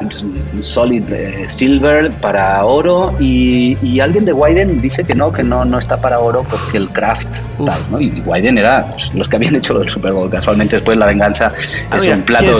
Solid 0.60 1.02
eh, 1.12 1.44
Silver 1.48 2.12
para 2.12 2.64
oro 2.64 3.12
y, 3.18 3.76
y 3.82 3.98
alguien 3.98 4.24
de 4.24 4.32
Wyden 4.32 4.80
dice 4.80 5.02
que 5.02 5.12
no, 5.16 5.32
que 5.32 5.42
no, 5.42 5.64
no 5.64 5.76
está 5.80 5.96
para 5.96 6.20
oro 6.20 6.46
porque 6.48 6.76
el 6.76 6.88
craft 6.90 7.26
tal, 7.66 7.80
¿no? 7.90 8.00
Y 8.00 8.22
Wyden 8.24 8.56
era 8.58 8.86
pues, 8.92 9.12
los 9.12 9.28
que 9.28 9.34
habían 9.34 9.56
hecho 9.56 9.72
lo 9.74 9.80
del 9.80 9.88
Super 9.88 10.12
Bowl. 10.12 10.30
Casualmente 10.30 10.76
después 10.76 10.96
la 10.96 11.06
venganza 11.06 11.50
Ah, 11.90 11.96
es 11.96 12.04
mira, 12.04 12.14
un 12.14 12.22
plato 12.22 12.52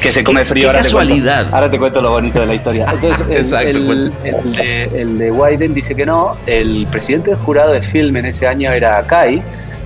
que 0.00 0.12
se 0.12 0.22
come 0.22 0.44
frío. 0.44 0.62
qué 0.62 0.66
ahora 0.68 0.82
te 0.82 0.90
cuento- 0.92 0.98
casualidad. 0.98 1.46
ahora 1.50 1.68
te 1.68 1.78
cuento 1.80 2.00
lo 2.00 2.10
bonito 2.12 2.38
de 2.40 2.46
la 2.46 2.54
historia. 2.54 2.86
Entonces, 2.92 3.26
el, 3.28 3.36
Exacto, 3.36 3.68
el- 3.78 4.12
el 4.24 4.52
de, 4.52 4.84
el 5.02 5.18
de 5.18 5.30
Wyden 5.32 5.74
dice 5.74 5.96
que 5.96 6.06
no. 6.06 6.36
El 6.46 6.86
presidente 6.92 7.30
del 7.30 7.38
jurado 7.40 7.72
de 7.72 7.82
film 7.82 8.16
en 8.18 8.26
ese 8.26 8.46
año 8.46 8.70
era 8.70 9.02
Kai, 9.02 9.42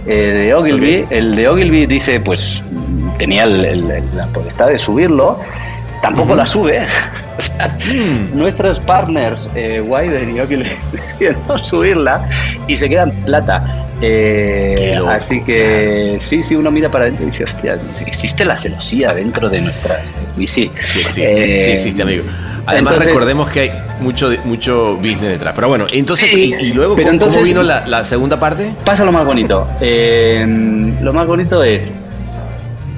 eh, 0.07 0.15
de 0.15 0.55
Ogilvy. 0.55 1.07
El 1.09 1.35
de 1.35 1.49
Ogilvy 1.49 1.87
dice, 1.87 2.21
pues 2.21 2.63
tenía 3.19 3.45
el- 3.45 3.65
el- 3.65 3.91
el- 3.91 4.17
la 4.17 4.27
potestad 4.29 4.69
de 4.69 4.79
subirlo. 4.79 5.39
Tampoco 6.03 6.35
la 6.35 6.45
sube. 6.47 6.87
O 7.37 7.43
sea, 7.43 7.77
Mm. 7.93 8.39
Nuestros 8.39 8.79
partners, 8.79 9.49
eh, 9.57 9.81
Wyden 9.85 10.37
y 10.37 10.41
Ogilvy, 10.41 10.69
decidieron 10.93 11.65
subirla 11.65 12.29
y 12.69 12.77
se 12.77 12.89
quedan 12.89 13.11
plata. 13.11 13.87
Eh, 14.01 14.97
así 15.09 15.41
que 15.43 16.17
sí, 16.21 16.45
sí, 16.45 16.55
uno 16.55 16.71
mira 16.71 16.89
para 16.91 17.07
adentro 17.07 17.25
y 17.25 17.31
dice, 17.31 17.43
hostia, 17.43 17.77
existe 18.07 18.45
la 18.45 18.57
celosía 18.57 19.13
dentro 19.15 19.49
de 19.49 19.63
nuestras. 19.63 20.03
Y 20.39 20.47
sí, 20.47 20.71
Sí 20.81 21.01
existe, 21.01 21.23
Eh, 21.63 21.65
sí 21.65 21.71
existe, 21.73 22.03
amigo. 22.03 22.23
Además, 22.67 22.93
entonces- 22.95 23.13
recordemos 23.15 23.49
que 23.51 23.61
hay 23.61 23.73
mucho, 24.01 24.31
mucho 24.45 24.95
business 24.99 25.31
detrás. 25.31 25.55
Pero 25.57 25.69
bueno, 25.69 25.87
entonces, 25.93 26.31
Sí, 26.31 26.55
y, 26.57 26.67
y 26.67 26.73
luego, 26.73 26.95
pero 26.95 27.09
¿cómo, 27.09 27.19
cómo 27.19 27.31
entonces- 27.31 27.43
vino 27.49 27.65
la, 27.65 27.85
la 27.89 28.05
segunda 28.05 28.39
parte? 28.39 28.71
Pasa 28.85 29.05
lo 29.05 29.11
más 29.11 29.25
bonito. 29.25 29.67
Eh, 29.81 30.47
lo 31.01 31.13
más 31.13 31.27
bonito 31.27 31.65
es. 31.65 31.93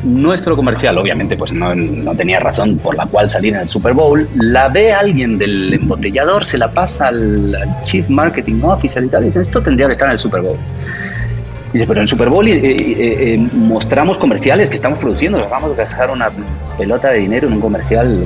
Nuestro 0.07 0.57
comercial, 0.57 0.97
obviamente, 0.99 1.37
pues 1.37 1.53
no, 1.53 1.75
no, 1.75 2.14
tenía 2.14 2.40
razón 2.40 2.79
por 2.79 2.97
la 2.97 3.07
cual 3.07 3.29
salir 3.29 3.55
en 3.55 3.61
el 3.61 3.69
Super 3.69 3.92
Bowl, 3.92 4.29
la 4.37 4.69
ve 4.69 4.92
alguien 4.92 5.37
del 5.37 5.75
embotellador, 5.75 6.45
se 6.45 6.59
la 6.59 6.71
pasa 6.71 7.09
al, 7.09 7.57
Chief 7.83 8.09
Marketing 8.09 8.62
Officer 8.62 9.03
y 9.05 9.09
tal, 9.09 9.25
y 9.25 9.27
dice, 9.27 9.42
esto 9.42 9.62
tendría 9.62 9.87
que 9.87 9.95
estar 9.95 10.09
en 10.09 10.12
el 10.12 10.19
Super 10.19 10.40
Bowl. 10.40 10.57
Dice, 11.73 11.87
pero 11.87 11.99
en 11.99 12.03
el 12.03 12.09
Super 12.09 12.29
Bowl 12.29 12.47
eh, 12.47 12.55
eh, 12.55 13.35
eh, 13.35 13.49
mostramos 13.53 14.16
comerciales 14.19 14.69
que 14.69 14.77
estamos 14.77 14.99
produciendo, 14.99 15.47
vamos 15.51 15.73
a 15.73 15.75
gastar 15.75 16.11
una 16.11 16.31
pelota 16.79 17.11
de 17.11 17.19
dinero 17.19 17.49
en 17.49 17.55
un 17.55 17.61
comercial 17.61 18.25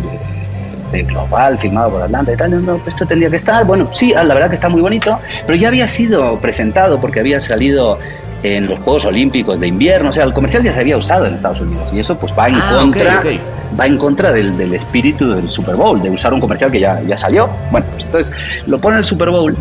de 0.90 1.02
global 1.02 1.58
firmado 1.58 1.90
por 1.90 2.02
Atlanta 2.02 2.32
y 2.32 2.36
tal, 2.36 2.64
no, 2.64 2.80
esto 2.86 3.06
tendría 3.06 3.30
que 3.30 3.36
estar, 3.36 3.64
bueno, 3.64 3.88
sí, 3.92 4.12
la 4.12 4.34
verdad 4.34 4.48
que 4.48 4.54
está 4.54 4.68
muy 4.68 4.80
bonito, 4.80 5.18
pero 5.46 5.56
ya 5.56 5.68
había 5.68 5.86
sido 5.88 6.38
presentado 6.40 7.00
porque 7.00 7.20
había 7.20 7.40
salido 7.40 7.98
en 8.42 8.66
los 8.66 8.78
Juegos 8.78 9.04
Olímpicos 9.04 9.60
de 9.60 9.66
invierno, 9.66 10.10
o 10.10 10.12
sea, 10.12 10.24
el 10.24 10.32
comercial 10.32 10.62
ya 10.62 10.72
se 10.72 10.80
había 10.80 10.96
usado 10.96 11.26
en 11.26 11.34
Estados 11.34 11.60
Unidos 11.60 11.92
y 11.92 11.98
eso 11.98 12.16
pues 12.16 12.32
va 12.38 12.48
en 12.48 12.56
ah, 12.56 12.78
contra 12.80 13.22
va 13.78 13.86
en 13.86 13.98
contra 13.98 14.32
del, 14.32 14.56
del, 14.56 14.74
espíritu 14.74 15.34
del 15.34 15.50
Super 15.50 15.76
Bowl, 15.76 16.00
de 16.02 16.10
usar 16.10 16.32
un 16.32 16.40
comercial 16.40 16.70
que 16.70 16.80
ya, 16.80 17.00
ya 17.02 17.16
salió. 17.16 17.48
Bueno, 17.70 17.86
pues 17.92 18.04
entonces 18.04 18.32
lo 18.66 18.80
pone 18.80 18.98
el 18.98 19.04
Super 19.04 19.30
Bowl 19.30 19.56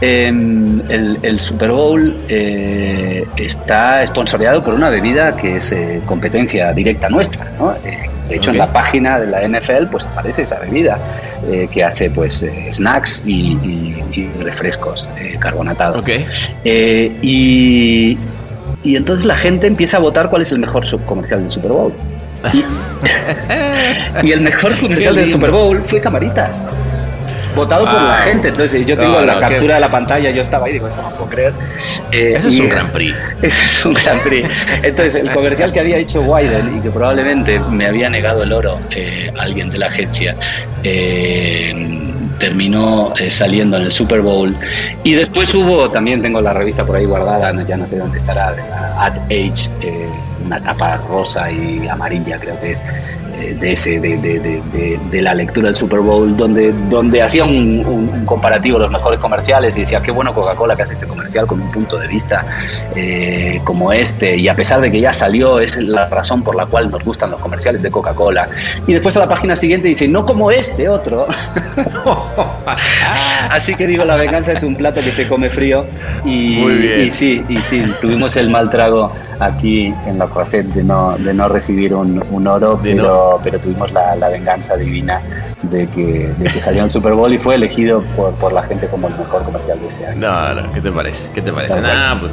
el, 0.00 1.18
el, 1.22 1.40
Super 1.40 1.70
Bowl 1.70 2.16
eh, 2.28 3.26
está 3.36 4.02
esponsoreado 4.02 4.62
por 4.62 4.74
una 4.74 4.90
bebida 4.90 5.34
que 5.36 5.56
es 5.56 5.72
eh, 5.72 6.00
competencia 6.06 6.72
directa 6.72 7.08
nuestra. 7.08 7.50
¿no? 7.58 7.72
Eh, 7.84 8.08
de 8.28 8.36
hecho, 8.36 8.50
en 8.50 8.58
la 8.58 8.72
página 8.72 9.18
de 9.18 9.26
la 9.26 9.48
NFL 9.48 9.86
pues 9.90 10.04
aparece 10.06 10.42
esa 10.42 10.58
bebida 10.58 10.98
que 11.70 11.82
hace 11.82 12.10
pues 12.10 12.44
snacks 12.72 13.22
y, 13.26 13.96
refrescos 14.40 15.08
carbonatados. 15.38 16.04
y, 16.66 18.18
y 18.84 18.96
entonces 18.96 19.24
la 19.24 19.36
gente 19.36 19.66
empieza 19.66 19.96
a 19.96 20.00
votar 20.00 20.28
cuál 20.28 20.42
es 20.42 20.52
el 20.52 20.58
mejor 20.58 20.86
subcomercial 20.86 21.40
del 21.40 21.50
Super 21.50 21.72
Bowl. 21.72 21.92
Y, 24.22 24.26
y 24.28 24.32
el 24.32 24.42
mejor 24.42 24.76
comercial 24.78 25.16
del 25.16 25.28
Super 25.28 25.50
Bowl 25.50 25.82
fue 25.84 26.00
Camaritas 26.00 26.64
votado 27.58 27.84
por 27.84 28.00
la 28.00 28.18
gente. 28.18 28.48
Entonces 28.48 28.86
yo 28.86 28.96
tengo 28.96 29.20
la 29.20 29.38
captura 29.38 29.74
de 29.74 29.80
la 29.80 29.90
pantalla, 29.90 30.30
yo 30.30 30.42
estaba 30.42 30.66
ahí, 30.66 30.74
digo, 30.74 30.88
no 30.88 31.10
puedo 31.10 31.30
creer. 31.30 31.52
Eh, 32.12 32.34
Eso 32.38 32.48
es 32.48 32.60
un 32.60 32.68
Gran 32.68 32.90
Prix. 32.90 33.16
Ese 33.42 33.64
es 33.64 33.84
un 33.84 33.94
Gran 33.94 34.18
Prix. 34.20 34.48
Entonces 34.82 35.14
el 35.16 35.30
comercial 35.32 35.72
que 35.72 35.80
había 35.80 35.96
hecho 35.98 36.22
Wyden 36.22 36.78
y 36.78 36.80
que 36.80 36.90
probablemente 36.90 37.60
me 37.70 37.86
había 37.86 38.08
negado 38.08 38.42
el 38.42 38.52
oro 38.52 38.78
eh, 38.90 39.32
alguien 39.38 39.70
de 39.70 39.78
la 39.78 39.86
agencia. 39.86 40.34
Eh, 40.82 42.04
terminó 42.38 43.12
saliendo 43.30 43.78
en 43.78 43.82
el 43.82 43.90
Super 43.90 44.20
Bowl 44.20 44.54
y 45.02 45.14
después 45.14 45.52
hubo 45.56 45.90
también 45.90 46.22
tengo 46.22 46.40
la 46.40 46.52
revista 46.52 46.86
por 46.86 46.94
ahí 46.94 47.04
guardada 47.04 47.52
ya 47.64 47.76
no 47.76 47.84
sé 47.88 47.98
dónde 47.98 48.18
estará 48.18 48.52
de 48.52 48.62
Ad 48.62 49.16
Age 49.24 49.68
una 50.46 50.60
tapa 50.60 50.98
rosa 51.08 51.50
y 51.50 51.88
amarilla 51.88 52.38
creo 52.38 52.60
que 52.60 52.72
es 52.72 52.82
de, 53.38 53.72
ese, 53.72 54.00
de, 54.00 54.18
de, 54.18 54.98
de, 55.10 55.22
la 55.22 55.34
lectura 55.34 55.68
del 55.68 55.76
Super 55.76 56.00
Bowl, 56.00 56.36
donde, 56.36 56.72
donde 56.90 57.22
hacía 57.22 57.44
un, 57.44 57.84
un, 57.86 58.24
comparativo 58.24 58.78
los 58.78 58.90
mejores 58.90 59.20
comerciales 59.20 59.76
y 59.76 59.80
decía, 59.80 60.00
qué 60.00 60.10
bueno 60.10 60.34
Coca-Cola 60.34 60.76
que 60.76 60.82
hace 60.82 60.94
este 60.94 61.06
comercial 61.06 61.46
con 61.46 61.60
un 61.60 61.70
punto 61.70 61.98
de 61.98 62.08
vista 62.08 62.44
eh, 62.94 63.60
como 63.64 63.92
este, 63.92 64.36
y 64.36 64.48
a 64.48 64.54
pesar 64.54 64.80
de 64.80 64.90
que 64.90 65.00
ya 65.00 65.12
salió, 65.12 65.60
es 65.60 65.76
la 65.76 66.06
razón 66.08 66.42
por 66.42 66.56
la 66.56 66.66
cual 66.66 66.90
nos 66.90 67.04
gustan 67.04 67.30
los 67.30 67.40
comerciales 67.40 67.82
de 67.82 67.90
Coca-Cola. 67.90 68.48
Y 68.86 68.92
después 68.92 69.16
a 69.16 69.20
la 69.20 69.28
página 69.28 69.56
siguiente 69.56 69.88
dice, 69.88 70.08
no 70.08 70.26
como 70.26 70.50
este 70.50 70.88
otro. 70.88 71.26
Así 73.50 73.74
que 73.74 73.86
digo, 73.86 74.04
la 74.04 74.16
venganza 74.16 74.52
es 74.52 74.62
un 74.62 74.76
plato 74.76 75.00
que 75.00 75.12
se 75.12 75.28
come 75.28 75.48
frío 75.48 75.84
y, 76.24 76.58
y 76.58 77.10
sí, 77.10 77.44
y 77.48 77.62
sí, 77.62 77.82
tuvimos 78.00 78.36
el 78.36 78.50
mal 78.50 78.70
trago 78.70 79.12
aquí 79.40 79.94
en 80.06 80.18
la 80.18 80.26
Croisette 80.26 80.66
de 80.68 80.82
no, 80.82 81.16
de 81.18 81.32
no 81.34 81.48
recibir 81.48 81.94
un, 81.94 82.22
un 82.30 82.46
oro, 82.46 82.78
pero, 82.82 83.40
pero 83.42 83.58
tuvimos 83.58 83.92
la, 83.92 84.16
la, 84.16 84.28
venganza 84.28 84.76
divina 84.76 85.20
de 85.62 85.86
que, 85.88 86.32
de 86.38 86.44
que 86.44 86.60
salió 86.60 86.82
en 86.82 86.90
Super 86.90 87.14
Bowl 87.14 87.32
y 87.32 87.38
fue 87.38 87.54
elegido 87.54 88.02
por, 88.16 88.32
por, 88.34 88.52
la 88.52 88.62
gente 88.62 88.86
como 88.88 89.08
el 89.08 89.14
mejor 89.16 89.42
comercial 89.44 89.80
de 89.80 89.88
ese 89.88 90.06
año. 90.06 90.20
No, 90.20 90.54
no, 90.54 90.72
¿qué 90.72 90.80
te 90.80 90.90
parece? 90.90 91.28
¿Qué 91.34 91.42
te 91.42 91.52
parece? 91.52 91.80
Nada, 91.80 92.20
pues, 92.20 92.32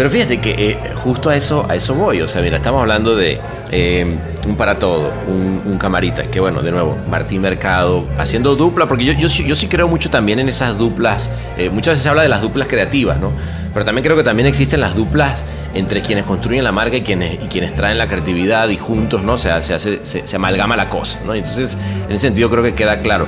pero 0.00 0.08
fíjate 0.08 0.40
que 0.40 0.70
eh, 0.70 0.78
justo 1.04 1.28
a 1.28 1.36
eso, 1.36 1.66
a 1.68 1.74
eso 1.74 1.94
voy. 1.94 2.22
O 2.22 2.26
sea, 2.26 2.40
mira, 2.40 2.56
estamos 2.56 2.80
hablando 2.80 3.16
de 3.16 3.38
eh, 3.70 4.16
un 4.46 4.56
para 4.56 4.78
todo, 4.78 5.12
un, 5.28 5.76
camarita. 5.78 6.22
Que 6.22 6.40
bueno, 6.40 6.62
de 6.62 6.70
nuevo, 6.70 6.96
Martín 7.10 7.42
Mercado 7.42 8.06
haciendo 8.18 8.56
dupla, 8.56 8.86
porque 8.86 9.04
yo, 9.04 9.12
yo, 9.12 9.28
yo 9.28 9.54
sí 9.54 9.66
creo 9.66 9.88
mucho 9.88 10.08
también 10.08 10.38
en 10.38 10.48
esas 10.48 10.78
duplas. 10.78 11.30
Eh, 11.58 11.68
muchas 11.68 11.92
veces 11.92 12.04
se 12.04 12.08
habla 12.08 12.22
de 12.22 12.30
las 12.30 12.40
duplas 12.40 12.66
creativas, 12.66 13.20
¿no? 13.20 13.30
Pero 13.72 13.84
también 13.84 14.04
creo 14.04 14.16
que 14.16 14.24
también 14.24 14.48
existen 14.48 14.80
las 14.80 14.94
duplas 14.94 15.44
entre 15.74 16.02
quienes 16.02 16.24
construyen 16.24 16.64
la 16.64 16.72
marca 16.72 16.96
y 16.96 17.02
quienes, 17.02 17.34
y 17.34 17.46
quienes 17.48 17.74
traen 17.74 17.98
la 17.98 18.08
creatividad 18.08 18.68
y 18.68 18.76
juntos, 18.76 19.22
¿no? 19.22 19.38
Se, 19.38 19.50
se, 19.62 19.74
hace, 19.74 20.00
se, 20.04 20.36
amalgama 20.36 20.76
la 20.76 20.88
cosa, 20.88 21.20
¿no? 21.24 21.34
Entonces, 21.34 21.76
en 22.08 22.14
ese 22.14 22.26
sentido 22.26 22.50
creo 22.50 22.62
que 22.64 22.74
queda 22.74 23.00
claro. 23.00 23.26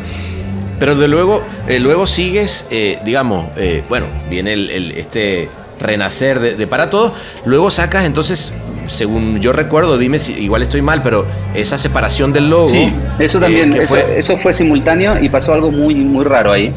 Pero 0.78 0.96
de 0.96 1.06
luego, 1.06 1.44
luego 1.80 2.08
sigues, 2.08 2.66
digamos, 3.04 3.46
bueno, 3.88 4.06
viene 4.28 4.54
el, 4.54 4.92
este 4.96 5.48
renacer 5.82 6.56
de, 6.56 6.66
para 6.66 6.88
todos. 6.88 7.12
Luego 7.44 7.70
sacas 7.70 8.04
entonces, 8.04 8.52
según 8.88 9.40
yo 9.40 9.52
recuerdo, 9.52 9.98
dime 9.98 10.18
si 10.18 10.32
igual 10.32 10.62
estoy 10.62 10.82
mal, 10.82 11.02
pero 11.02 11.26
esa 11.54 11.76
separación 11.76 12.32
del 12.32 12.48
logo. 12.48 12.66
Sí, 12.66 12.92
eso 13.18 13.38
también, 13.38 13.72
eh, 13.74 13.82
eso, 13.82 13.94
fue... 13.94 14.18
eso, 14.18 14.36
fue... 14.38 14.54
simultáneo 14.54 15.22
y 15.22 15.28
pasó 15.28 15.52
algo 15.52 15.70
muy, 15.70 15.94
muy 15.94 16.24
raro 16.24 16.52
ahí. 16.52 16.72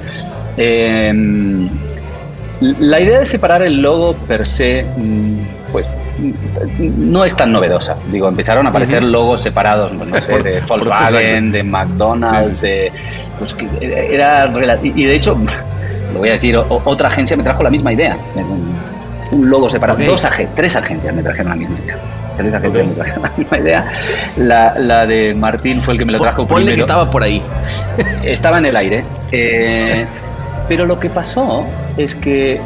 Em, 0.58 1.69
la 2.61 2.99
idea 2.99 3.19
de 3.19 3.25
separar 3.25 3.61
el 3.61 3.81
logo 3.81 4.13
per 4.27 4.47
se, 4.47 4.85
mm, 4.97 5.39
pues 5.71 5.87
no 6.79 7.25
es 7.25 7.35
tan 7.35 7.51
novedosa. 7.51 7.97
Digo, 8.11 8.27
empezaron 8.27 8.65
a 8.65 8.69
aparecer 8.69 9.03
logos 9.03 9.41
separados, 9.41 9.93
no 9.93 10.21
sé, 10.21 10.41
de 10.41 10.61
Volkswagen, 10.61 11.51
de 11.51 11.63
McDonald's, 11.63 12.61
de, 12.61 12.91
pues, 13.37 13.55
era 13.81 14.49
y 14.81 15.05
de 15.05 15.15
hecho, 15.15 15.37
lo 16.13 16.19
voy 16.19 16.29
a 16.29 16.33
decir, 16.33 16.57
otra 16.57 17.09
agencia 17.09 17.35
me 17.35 17.43
trajo 17.43 17.63
la 17.63 17.69
misma 17.69 17.93
idea 17.93 18.17
un 19.31 19.49
logo 19.49 19.69
separado. 19.69 19.99
Dos 20.03 20.27
tres 20.55 20.75
agencias 20.75 21.13
me 21.13 21.23
trajeron 21.23 21.49
la 21.49 21.55
misma 21.55 21.79
idea. 21.79 21.97
Tres 22.37 22.53
agencias 22.53 22.87
me 22.87 22.93
trajeron 22.93 23.21
la 23.23 23.31
misma 23.37 23.57
idea. 23.57 23.85
La, 24.37 25.05
de 25.05 25.33
Martín 25.35 25.81
fue 25.81 25.93
el 25.93 25.99
que 25.99 26.05
me 26.05 26.11
lo 26.13 26.19
trajo 26.19 26.47
Ponle 26.47 26.73
que 26.73 26.81
estaba 26.81 27.09
por 27.09 27.23
ahí. 27.23 27.41
Estaba 28.23 28.57
en 28.59 28.65
el 28.67 28.75
aire. 28.75 29.03
Eh, 29.37 30.05
pero 30.69 30.85
lo 30.85 30.97
que 30.97 31.09
pasó 31.09 31.65
es 31.97 32.15
que, 32.15 32.62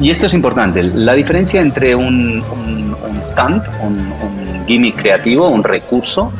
y 0.00 0.10
esto 0.10 0.26
es 0.26 0.34
importante, 0.34 0.82
la 0.82 1.14
diferencia 1.14 1.60
entre 1.60 1.94
un, 1.94 2.42
un, 2.42 2.96
un 3.08 3.24
stunt, 3.24 3.62
un, 3.82 4.64
gimmick 4.66 4.96
creativo, 4.96 5.48
un 5.48 5.62
recurso, 5.62 6.32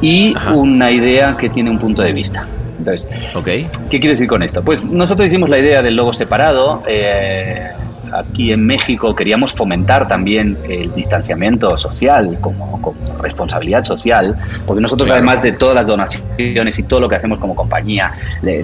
y 0.00 0.34
una 0.52 0.90
idea 0.90 1.36
que 1.36 1.48
tiene 1.48 1.70
un 1.70 1.78
punto 1.78 2.02
de 2.02 2.12
vista. 2.12 2.46
Entonces, 2.78 3.08
¿qué 3.44 3.68
quiere 4.00 4.10
decir 4.10 4.28
con 4.28 4.42
esto? 4.42 4.62
Pues 4.62 4.84
nosotros 4.84 5.26
hicimos 5.26 5.48
la 5.48 5.58
idea 5.58 5.82
del 5.82 5.96
logo 5.96 6.12
separado. 6.12 6.82
Eh, 6.86 7.70
aquí 8.12 8.52
en 8.52 8.66
México 8.66 9.14
queríamos 9.14 9.52
fomentar 9.52 10.08
también 10.08 10.56
el 10.68 10.92
distanciamiento 10.92 11.76
social 11.76 12.38
como, 12.40 12.94
responsabilidad 13.20 13.82
social, 13.82 14.36
porque 14.66 14.82
nosotros 14.82 15.08
además 15.08 15.42
de 15.42 15.52
todas 15.52 15.74
las 15.74 15.86
donaciones 15.86 16.78
y 16.78 16.82
todo 16.82 17.00
lo 17.00 17.08
que 17.08 17.16
hacemos 17.16 17.38
como 17.38 17.54
compañía, 17.54 18.12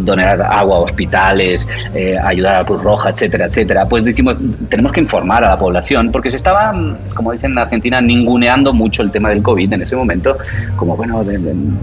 donar 0.01 0.43
agua 0.43 0.77
a 0.77 0.81
hospitales, 0.81 1.67
eh, 1.95 2.17
ayudar 2.23 2.57
a 2.57 2.59
la 2.59 2.65
Cruz 2.65 2.83
Roja, 2.83 3.11
etcétera, 3.11 3.47
etcétera, 3.47 3.87
pues 3.87 4.05
dijimos, 4.05 4.37
tenemos 4.69 4.93
que 4.93 5.01
informar 5.01 5.45
a 5.45 5.49
la 5.49 5.59
población, 5.59 6.11
porque 6.13 6.31
se 6.31 6.37
estaba, 6.37 6.75
como 7.15 7.33
dicen 7.33 7.53
en 7.53 7.59
Argentina, 7.59 8.01
ninguneando 8.01 8.73
mucho 8.73 9.03
el 9.03 9.11
tema 9.11 9.31
del 9.31 9.43
COVID 9.43 9.73
en 9.73 9.83
ese 9.83 9.97
momento, 9.97 10.37
como 10.77 10.97
bueno, 10.97 11.25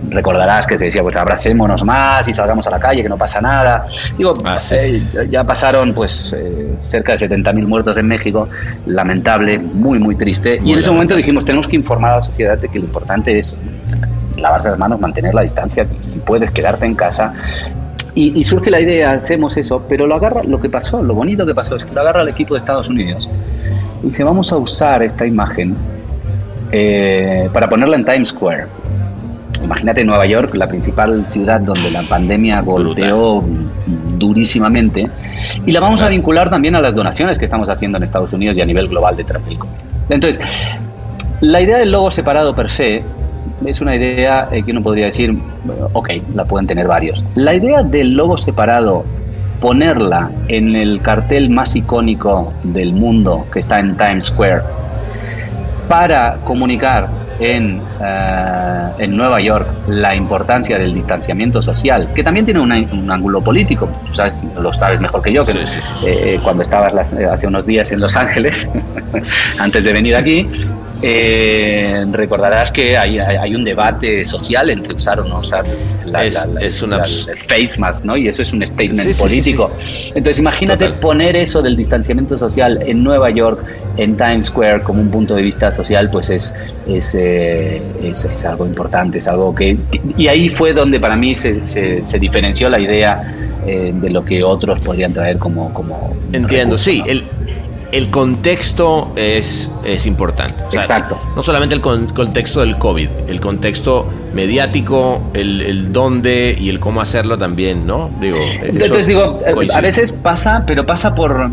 recordarás 0.09 0.67
que 0.67 0.77
se 0.77 0.85
decía, 0.85 1.01
pues 1.01 1.15
abracémonos 1.15 1.83
más 1.83 2.27
y 2.27 2.33
salgamos 2.33 2.67
a 2.67 2.71
la 2.71 2.79
calle, 2.79 3.03
que 3.03 3.09
no 3.09 3.17
pasa 3.17 3.41
nada. 3.41 3.87
Digo, 4.17 4.33
ah, 4.45 4.57
eh, 4.71 5.27
ya 5.29 5.43
pasaron 5.43 5.93
pues 5.93 6.33
eh, 6.37 6.75
cerca 6.79 7.13
de 7.13 7.17
70 7.19 7.46
mil 7.53 7.67
muertos 7.67 7.97
en 7.97 8.07
México, 8.07 8.49
lamentable, 8.85 9.57
muy, 9.57 9.99
muy 9.99 10.15
triste. 10.15 10.59
y 10.63 10.73
en 10.73 10.79
ese 10.79 10.91
momento 10.91 11.15
dijimos, 11.15 11.45
tenemos 11.45 11.67
que 11.67 11.75
informar 11.75 12.13
a 12.13 12.15
la 12.17 12.21
sociedad 12.21 12.57
de 12.57 12.69
que 12.69 12.79
lo 12.79 12.85
importante 12.85 13.37
es 13.37 13.57
lavarse 14.37 14.69
las 14.69 14.79
manos, 14.79 14.99
mantener 14.99 15.33
la 15.33 15.41
distancia, 15.41 15.87
si 15.99 16.19
puedes 16.19 16.51
quedarte 16.51 16.85
en 16.85 16.95
casa. 16.95 17.33
Y, 18.15 18.43
surge 18.45 18.71
la 18.71 18.81
idea, 18.81 19.11
hacemos 19.11 19.57
eso, 19.57 19.85
pero 19.87 20.07
lo 20.07 20.15
agarra, 20.15 20.41
lo 20.43 20.59
que 20.59 20.69
pasó, 20.69 21.03
lo 21.03 21.13
bonito 21.13 21.45
que 21.45 21.53
pasó 21.53 21.75
es 21.75 21.85
que 21.85 21.93
lo 21.93 22.01
agarra 22.01 22.23
el 22.23 22.29
equipo 22.29 22.55
de 22.55 22.59
Estados 22.59 22.89
Unidos 22.89 23.29
y 24.01 24.07
dice, 24.07 24.23
vamos 24.23 24.51
a 24.51 24.57
usar 24.57 25.03
esta 25.03 25.23
imagen 25.27 25.75
eh, 26.71 27.47
para 27.53 27.69
ponerla 27.69 27.95
en 27.95 28.05
Times 28.05 28.29
Square. 28.29 28.65
Imagínate 29.63 30.03
Nueva 30.03 30.25
York, 30.25 30.55
la 30.55 30.67
principal 30.67 31.25
ciudad 31.29 31.59
donde 31.59 31.91
la 31.91 32.01
pandemia 32.03 32.61
golpeó 32.61 33.43
durísimamente, 34.17 35.07
y 35.65 35.71
la 35.71 35.79
vamos 35.79 36.01
a 36.03 36.09
vincular 36.09 36.49
también 36.49 36.75
a 36.75 36.81
las 36.81 36.95
donaciones 36.95 37.37
que 37.37 37.45
estamos 37.45 37.69
haciendo 37.69 37.97
en 37.97 38.03
Estados 38.03 38.33
Unidos 38.33 38.57
y 38.57 38.61
a 38.61 38.65
nivel 38.65 38.87
global 38.87 39.15
detrás 39.15 39.45
del 39.45 39.57
COVID. 39.57 39.71
Entonces, 40.09 40.39
la 41.41 41.61
idea 41.61 41.77
del 41.77 41.91
logo 41.91 42.09
separado 42.11 42.55
per 42.55 42.69
se 42.69 43.03
es 43.65 43.81
una 43.81 43.95
idea 43.95 44.47
eh, 44.51 44.63
que 44.63 44.71
uno 44.71 44.81
podría 44.81 45.05
decir, 45.05 45.37
ok, 45.93 46.09
la 46.33 46.45
pueden 46.45 46.67
tener 46.67 46.87
varios. 46.87 47.25
La 47.35 47.53
idea 47.53 47.83
del 47.83 48.11
logo 48.13 48.37
separado, 48.37 49.03
ponerla 49.59 50.31
en 50.47 50.75
el 50.75 51.01
cartel 51.01 51.49
más 51.49 51.75
icónico 51.75 52.53
del 52.63 52.93
mundo 52.93 53.45
que 53.51 53.59
está 53.59 53.79
en 53.79 53.97
Times 53.97 54.25
Square, 54.25 54.61
para 55.87 56.37
comunicar 56.43 57.09
en, 57.39 57.81
eh, 58.01 58.89
en 58.99 59.15
Nueva 59.15 59.39
York 59.41 59.67
la 59.87 60.15
importancia 60.15 60.77
del 60.77 60.93
distanciamiento 60.93 61.61
social, 61.61 62.09
que 62.13 62.23
también 62.23 62.45
tiene 62.45 62.59
un 62.59 63.11
ángulo 63.11 63.41
político, 63.41 63.89
sabes, 64.11 64.33
lo 64.59 64.73
sabes 64.73 64.99
mejor 64.99 65.21
que 65.21 65.33
yo, 65.33 65.45
que 65.45 65.65
eh, 66.05 66.39
cuando 66.43 66.63
estabas 66.63 66.93
hace 67.13 67.47
unos 67.47 67.65
días 67.65 67.91
en 67.91 67.99
Los 67.99 68.15
Ángeles, 68.15 68.69
antes 69.59 69.83
de 69.83 69.93
venir 69.93 70.15
aquí, 70.15 70.47
eh, 71.01 72.05
recordarás 72.11 72.71
que 72.71 72.97
hay, 72.97 73.19
hay, 73.19 73.55
un 73.55 73.63
debate 73.63 74.25
social 74.25 74.69
entre 74.69 74.93
usar 74.93 75.19
o 75.19 75.25
no 75.25 75.39
usar 75.39 75.63
la, 76.05 76.25
es, 76.25 76.81
una... 76.81 77.03
el 77.03 77.37
face 77.37 77.79
mask, 77.79 78.03
¿no? 78.03 78.17
Y 78.17 78.27
eso 78.27 78.41
es 78.41 78.51
un 78.51 78.65
statement 78.65 79.15
político. 79.17 79.71
Entonces, 80.07 80.39
imagínate 80.39 80.89
poner 80.89 81.35
eso 81.35 81.61
del 81.61 81.75
distanciamiento 81.77 82.37
social 82.37 82.81
en 82.85 83.03
Nueva 83.03 83.29
York, 83.29 83.63
en 83.97 84.17
Times 84.17 84.47
Square, 84.47 84.83
como 84.83 85.01
un 85.01 85.09
punto 85.09 85.35
de 85.35 85.41
vista 85.43 85.71
social, 85.71 86.09
pues 86.09 86.29
es, 86.29 86.55
es, 86.87 87.15
eh, 87.15 87.81
es, 88.03 88.45
algo 88.45 88.65
importante, 88.65 89.19
es 89.19 89.27
algo 89.27 89.53
que... 89.53 89.77
Y 90.17 90.27
ahí 90.27 90.49
fue 90.49 90.73
donde 90.73 90.99
para 90.99 91.15
mí 91.15 91.35
se, 91.35 91.65
se, 91.65 92.19
diferenció 92.19 92.69
la 92.69 92.79
idea 92.79 93.35
eh, 93.67 93.93
de 93.93 94.09
lo 94.09 94.25
que 94.25 94.43
otros 94.43 94.79
podrían 94.79 95.13
traer 95.13 95.37
como... 95.37 95.73
como 95.73 96.15
Entiendo, 96.33 96.77
sí. 96.77 97.03
El, 97.05 97.23
el 97.91 98.09
contexto 98.09 99.11
es, 99.15 99.71
es 99.85 100.05
importante. 100.05 100.63
Exacto. 100.73 101.19
No 101.35 101.43
solamente 101.43 101.75
el 101.75 101.81
contexto 101.81 102.59
del 102.59 102.77
COVID, 102.77 103.09
el 103.27 103.39
contexto 103.39 104.09
mediático, 104.33 105.21
el, 105.33 105.61
el, 105.61 105.93
dónde 105.93 106.55
y 106.59 106.69
el 106.69 106.79
cómo 106.79 107.01
hacerlo 107.01 107.37
también, 107.37 107.87
¿no? 107.87 108.09
Digo, 108.19 108.37
Entonces 108.61 109.07
digo, 109.07 109.39
eh, 109.45 109.67
a 109.73 109.81
veces 109.81 110.11
pasa, 110.11 110.63
pero 110.65 110.85
pasa 110.85 111.15
por... 111.15 111.49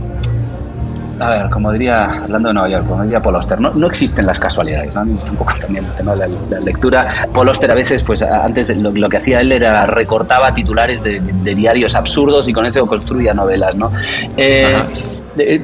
A 1.21 1.31
ver, 1.31 1.49
como 1.49 1.71
diría, 1.71 2.25
hablando 2.25 2.49
de 2.49 2.55
Nueva 2.55 2.69
York, 2.69 2.89
como 2.89 3.05
diría 3.05 3.23
Paul 3.23 3.39
no, 3.61 3.71
no 3.71 3.87
existen 3.87 4.27
las 4.27 4.41
casualidades, 4.41 4.97
¿no? 4.97 5.03
Un 5.03 5.37
poco 5.39 5.55
también 5.61 5.85
el 5.85 5.93
tema 5.93 6.17
de 6.17 6.29
la, 6.51 6.61
lectura. 6.61 7.29
Paul 7.33 7.49
a 7.49 7.75
veces, 7.75 8.03
pues 8.03 8.21
antes 8.21 8.77
lo, 8.77 9.09
que 9.09 9.19
hacía 9.19 9.41
él 9.41 9.53
era 9.53 9.87
recortaba 9.87 10.53
titulares 10.53 11.01
de, 11.05 11.21
diarios 11.55 11.95
absurdos 11.95 12.49
y 12.49 12.53
con 12.53 12.67
eso 12.67 12.85
construía 12.87 13.33
novelas, 13.33 13.77
¿no? 13.77 13.93
Eh, 14.37 14.77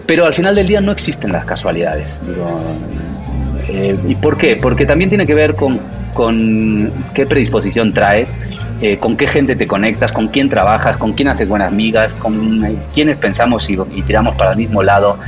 pero 0.06 0.26
al 0.26 0.34
final 0.34 0.54
del 0.54 0.66
día 0.66 0.80
no 0.80 0.92
existen 0.92 1.32
las 1.32 1.44
casualidades. 1.44 2.20
Eh, 3.68 3.96
¿Y 4.08 4.14
por 4.16 4.36
qué? 4.36 4.56
Porque 4.56 4.84
también 4.84 5.10
tiene 5.10 5.26
que 5.26 5.34
ver 5.34 5.54
con, 5.54 5.80
con 6.12 6.90
qué 7.14 7.24
predisposición 7.26 7.92
traes, 7.92 8.34
eh, 8.80 8.96
con 8.98 9.16
qué 9.16 9.26
gente 9.26 9.54
te 9.54 9.66
conectas, 9.66 10.10
con 10.12 10.28
quién 10.28 10.48
trabajas, 10.48 10.96
con 10.96 11.12
quién 11.12 11.28
haces 11.28 11.48
buenas 11.48 11.72
migas, 11.72 12.14
con 12.14 12.64
eh, 12.64 12.76
quiénes 12.92 13.16
pensamos 13.16 13.70
y, 13.70 13.76
tiramos 14.02 14.34
para 14.34 14.52
el 14.52 14.56
mismo 14.56 14.82
lado. 14.82 15.18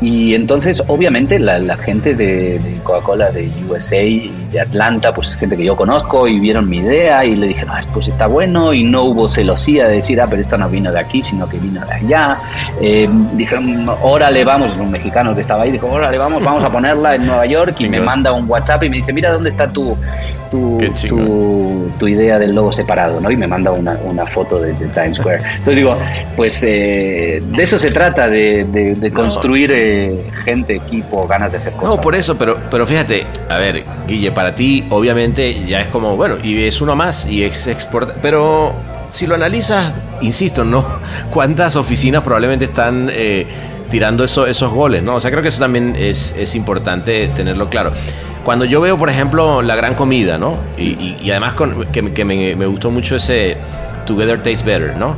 Y 0.00 0.34
entonces, 0.34 0.82
obviamente, 0.86 1.38
la, 1.40 1.76
gente 1.76 2.14
de, 2.14 2.60
Coca-Cola 2.84 3.30
de 3.30 3.50
USA 3.68 4.02
y 4.02 4.32
de 4.52 4.60
Atlanta, 4.60 5.12
pues 5.12 5.36
gente 5.36 5.56
que 5.56 5.64
yo 5.64 5.74
conozco 5.74 6.28
y 6.28 6.38
vieron 6.38 6.68
mi 6.68 6.78
idea 6.78 7.24
y 7.24 7.34
le 7.34 7.48
dije, 7.48 7.64
no, 7.64 7.72
pues 7.92 8.08
está 8.08 8.26
bueno 8.26 8.72
y 8.72 8.84
no 8.84 9.04
hubo 9.04 9.28
celosía 9.28 9.88
de 9.88 9.96
decir, 9.96 10.20
ah, 10.20 10.26
pero 10.30 10.42
esto 10.42 10.56
no 10.56 10.68
vino 10.68 10.92
de 10.92 11.00
aquí, 11.00 11.22
sino 11.22 11.48
que 11.48 11.58
vino 11.58 11.84
de 11.84 11.92
allá. 11.92 12.38
Eh, 12.80 13.08
dijeron, 13.34 13.88
órale, 14.02 14.44
vamos, 14.44 14.76
un 14.76 14.90
mexicano 14.90 15.34
que 15.34 15.40
estaba 15.40 15.64
ahí, 15.64 15.72
dijo, 15.72 15.88
órale, 15.88 16.16
vamos, 16.16 16.42
vamos 16.42 16.62
a 16.62 16.70
ponerla 16.70 17.16
en 17.16 17.26
Nueva 17.26 17.46
York 17.46 17.80
y 17.80 17.88
me 17.88 18.00
manda 18.00 18.32
un 18.32 18.48
WhatsApp 18.48 18.84
y 18.84 18.90
me 18.90 18.96
dice, 18.98 19.12
mira, 19.12 19.32
¿dónde 19.32 19.50
está 19.50 19.68
tu, 19.68 19.96
tu, 20.50 21.90
tu, 21.98 22.08
idea 22.08 22.38
del 22.38 22.54
logo 22.54 22.72
separado, 22.72 23.20
¿no? 23.20 23.30
Y 23.30 23.36
me 23.36 23.46
manda 23.46 23.70
una, 23.70 23.98
una 24.04 24.26
foto 24.26 24.60
de, 24.60 24.72
Times 24.72 25.18
Square. 25.18 25.38
Entonces 25.38 25.76
digo, 25.76 25.96
pues 26.36 26.62
eh, 26.64 27.42
de 27.44 27.62
eso 27.62 27.78
se 27.78 27.90
trata, 27.90 28.28
de, 28.28 28.64
de, 28.64 29.10
construir 29.12 29.70
eh, 29.72 30.24
gente, 30.44 30.76
equipo, 30.76 31.26
ganas 31.26 31.52
de 31.52 31.58
hacer 31.58 31.72
cosas. 31.72 31.96
No, 31.96 32.00
por 32.00 32.14
eso, 32.14 32.36
pero, 32.36 32.56
pero 32.70 32.86
fíjate, 32.86 33.26
a 33.48 33.56
ver, 33.58 33.84
Guille, 34.06 34.32
para 34.32 34.54
ti 34.54 34.84
obviamente 34.90 35.64
ya 35.64 35.80
es 35.80 35.88
como, 35.88 36.16
bueno, 36.16 36.36
y 36.42 36.64
es 36.64 36.80
uno 36.80 36.96
más 36.96 37.26
y 37.26 37.44
es 37.44 37.66
exporta, 37.66 38.14
pero 38.22 38.72
si 39.10 39.26
lo 39.26 39.34
analizas, 39.34 39.92
insisto, 40.20 40.64
¿no? 40.64 40.84
¿Cuántas 41.32 41.76
oficinas 41.76 42.22
probablemente 42.22 42.66
están... 42.66 43.08
Eh, 43.10 43.46
tirando 43.88 44.22
eso, 44.22 44.46
esos 44.46 44.70
goles, 44.70 45.02
¿no? 45.02 45.14
O 45.16 45.20
sea, 45.20 45.30
creo 45.30 45.42
que 45.42 45.48
eso 45.48 45.60
también 45.60 45.96
es, 45.98 46.34
es 46.38 46.54
importante 46.54 47.28
tenerlo 47.28 47.70
claro. 47.70 47.92
Cuando 48.48 48.64
yo 48.64 48.80
veo, 48.80 48.96
por 48.96 49.10
ejemplo, 49.10 49.60
la 49.60 49.76
gran 49.76 49.94
comida, 49.94 50.38
¿no? 50.38 50.56
Y, 50.78 51.30
además 51.30 51.52
que, 51.92 52.24
me, 52.24 52.54
gustó 52.64 52.90
mucho 52.90 53.16
ese 53.16 53.58
Together 54.06 54.38
Tastes 54.38 54.64
Better, 54.64 54.96
¿no? 54.96 55.16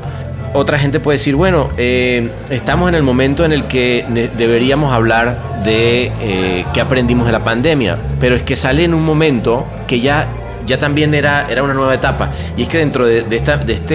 Otra 0.52 0.80
gente 0.80 0.98
puede 0.98 1.18
decir, 1.18 1.36
bueno, 1.36 1.70
eh, 1.76 2.28
estamos 2.50 2.88
en 2.88 2.96
el 2.96 3.04
momento 3.04 3.44
en 3.44 3.52
el 3.52 3.66
que 3.66 4.04
deberíamos 4.36 4.92
hablar 4.92 5.62
de 5.62 6.10
eh, 6.20 6.64
qué 6.74 6.80
aprendimos 6.80 7.24
de 7.24 7.30
la 7.30 7.38
pandemia, 7.38 7.98
pero 8.18 8.34
es 8.34 8.42
que 8.42 8.56
sale 8.56 8.82
en 8.82 8.94
un 8.94 9.04
momento 9.04 9.64
que 9.86 10.00
ya, 10.00 10.26
ya 10.66 10.80
también 10.80 11.14
era, 11.14 11.46
era 11.48 11.62
una 11.62 11.72
nueva 11.72 11.94
etapa. 11.94 12.30
Y 12.56 12.62
es 12.62 12.68
que 12.68 12.78
dentro 12.78 13.06
de, 13.06 13.24
esta, 13.30 13.58
de, 13.58 13.74
este, 13.74 13.94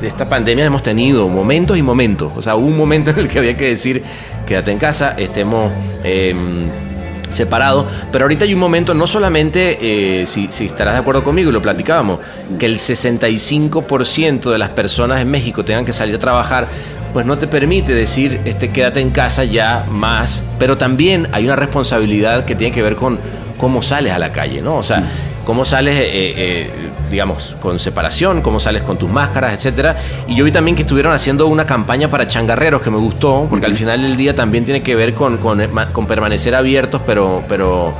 de 0.00 0.08
esta 0.08 0.26
pandemia 0.26 0.64
hemos 0.64 0.82
tenido 0.82 1.28
momentos 1.28 1.76
y 1.76 1.82
momentos. 1.82 2.32
O 2.34 2.40
sea, 2.40 2.56
hubo 2.56 2.68
un 2.68 2.78
momento 2.78 3.10
en 3.10 3.18
el 3.18 3.28
que 3.28 3.38
había 3.38 3.54
que 3.54 3.68
decir, 3.68 4.02
quédate 4.46 4.72
en 4.72 4.78
casa, 4.78 5.14
estemos... 5.18 5.70
Em, 6.02 6.93
separado. 7.34 7.86
Pero 8.10 8.24
ahorita 8.24 8.44
hay 8.44 8.54
un 8.54 8.60
momento, 8.60 8.94
no 8.94 9.06
solamente, 9.06 9.78
eh, 9.80 10.26
si, 10.26 10.48
estarás 10.64 10.94
de 10.94 11.00
acuerdo 11.00 11.24
conmigo 11.24 11.50
y 11.50 11.52
lo 11.52 11.62
platicábamos, 11.62 12.20
que 12.58 12.66
el 12.66 12.78
65% 12.78 14.50
de 14.50 14.58
las 14.58 14.70
personas 14.70 15.20
en 15.20 15.30
México 15.30 15.64
tengan 15.64 15.84
que 15.84 15.92
salir 15.92 16.14
a 16.14 16.18
trabajar, 16.18 16.66
pues 17.12 17.26
no 17.26 17.38
te 17.38 17.46
permite 17.46 17.94
decir, 17.94 18.40
este, 18.44 18.70
quédate 18.70 19.00
en 19.00 19.10
casa 19.10 19.44
ya 19.44 19.86
más, 19.88 20.42
pero 20.58 20.76
también 20.76 21.28
hay 21.32 21.44
una 21.44 21.56
responsabilidad 21.56 22.44
que 22.44 22.54
tiene 22.54 22.74
que 22.74 22.82
ver 22.82 22.96
con 22.96 23.18
cómo 23.56 23.82
sales 23.82 24.12
a 24.12 24.18
la 24.18 24.30
calle, 24.30 24.60
¿no? 24.60 24.76
O 24.76 24.82
sea, 24.82 25.04
cómo 25.44 25.64
sales, 25.64 25.96
eh, 25.96 26.08
eh, 26.36 26.70
digamos, 27.10 27.56
con 27.60 27.78
separación, 27.78 28.42
cómo 28.42 28.60
sales 28.60 28.82
con 28.82 28.96
tus 28.96 29.10
máscaras, 29.10 29.54
etcétera. 29.54 29.96
Y 30.26 30.34
yo 30.36 30.44
vi 30.44 30.52
también 30.52 30.76
que 30.76 30.82
estuvieron 30.82 31.12
haciendo 31.12 31.46
una 31.46 31.64
campaña 31.64 32.08
para 32.08 32.26
changarreros 32.26 32.82
que 32.82 32.90
me 32.90 32.98
gustó, 32.98 33.46
porque 33.48 33.66
al 33.66 33.76
final 33.76 34.02
del 34.02 34.16
día 34.16 34.34
también 34.34 34.64
tiene 34.64 34.82
que 34.82 34.94
ver 34.96 35.14
con, 35.14 35.38
con, 35.38 36.06
permanecer 36.06 36.54
abiertos, 36.54 37.02
pero, 37.06 37.42
pero 37.48 37.94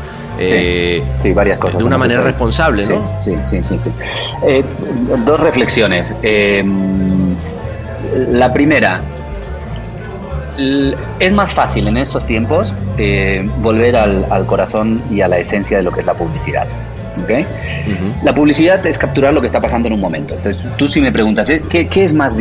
sí, 0.45 1.03
varias 1.33 1.59
cosas. 1.59 1.79
De 1.79 1.85
una 1.85 1.99
manera 1.99 2.23
responsable, 2.23 2.85
¿no? 2.87 3.21
Sí, 3.21 3.35
sí, 3.45 3.61
sí, 3.63 3.79
sí. 3.79 3.91
dos 5.25 5.41
reflexiones. 5.41 6.15
Em, 6.23 7.35
la 8.31 8.53
primera, 8.53 9.01
es 11.19 11.33
más 11.33 11.53
fácil 11.53 11.89
en 11.89 11.97
estos 11.97 12.27
tiempos 12.27 12.73
eh, 12.99 13.49
volver 13.61 13.97
al, 13.97 14.27
al, 14.31 14.47
corazón 14.47 15.03
y 15.11 15.21
a 15.21 15.29
la 15.29 15.39
esencia 15.39 15.79
de 15.79 15.83
lo 15.83 15.91
que 15.91 16.01
es 16.01 16.07
la 16.07 16.15
publicidad. 16.15 16.67
¿Okay? 17.23 17.47
La 18.23 18.35
publicidad 18.35 18.85
es 18.87 18.99
capturar 18.99 19.33
lo 19.33 19.41
que 19.41 19.47
está 19.47 19.61
pasando 19.61 19.89
en 19.89 19.95
un 19.95 20.01
momento. 20.01 20.35
Entonces, 20.35 20.63
tú 20.77 20.89
si 20.89 21.01
me 21.01 21.13
preguntas, 21.13 21.49
¿eh? 21.51 21.63
¿qué, 21.69 21.87
qué 21.87 22.05
es 22.05 22.13
más... 22.13 22.33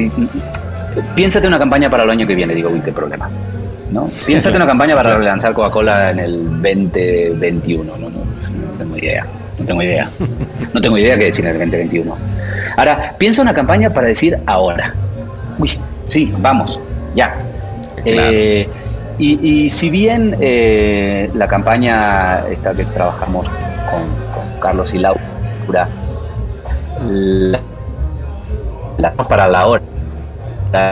Piénsate 1.15 1.47
una 1.47 1.59
campaña 1.59 1.89
para 1.89 2.03
el 2.03 2.09
año 2.09 2.27
que 2.27 2.35
viene, 2.35 2.53
digo, 2.53 2.69
uy, 2.69 2.81
qué 2.81 2.91
problema. 2.91 3.29
¿no? 3.91 4.09
Piénsate 4.25 4.55
una 4.55 4.65
campaña 4.65 4.95
para 4.95 5.17
lanzar 5.19 5.53
Coca-Cola 5.53 6.11
en 6.11 6.19
el 6.19 6.61
2021. 6.61 7.83
No, 7.83 7.97
no, 7.97 8.09
no 8.09 8.77
tengo 8.77 8.97
idea. 8.97 9.25
No 9.59 9.65
tengo 9.65 9.81
idea. 9.83 10.09
No 10.73 10.81
tengo 10.81 10.97
idea 10.97 11.17
qué 11.17 11.25
decir 11.25 11.45
en 11.45 11.51
el 11.51 11.59
2021. 11.59 12.17
Ahora, 12.77 13.13
piensa 13.17 13.41
una 13.41 13.53
campaña 13.53 13.91
para 13.91 14.07
decir 14.07 14.37
ahora. 14.47 14.93
Uy, 15.59 15.77
sí, 16.07 16.33
vamos, 16.39 16.79
ya. 17.15 17.35
Eh, 18.03 18.67
y, 19.19 19.69
si 19.69 19.89
bien 19.89 20.35
eh, 20.39 21.29
la 21.35 21.47
campaña 21.47 22.39
esta 22.49 22.73
que 22.73 22.83
trabajamos 22.85 23.47
con, 23.47 24.32
Carlos 24.63 24.93
y 24.93 24.97
Laura, 24.99 25.89
la, 28.97 29.11
para 29.27 29.49
la 29.49 29.67
hora. 29.67 29.81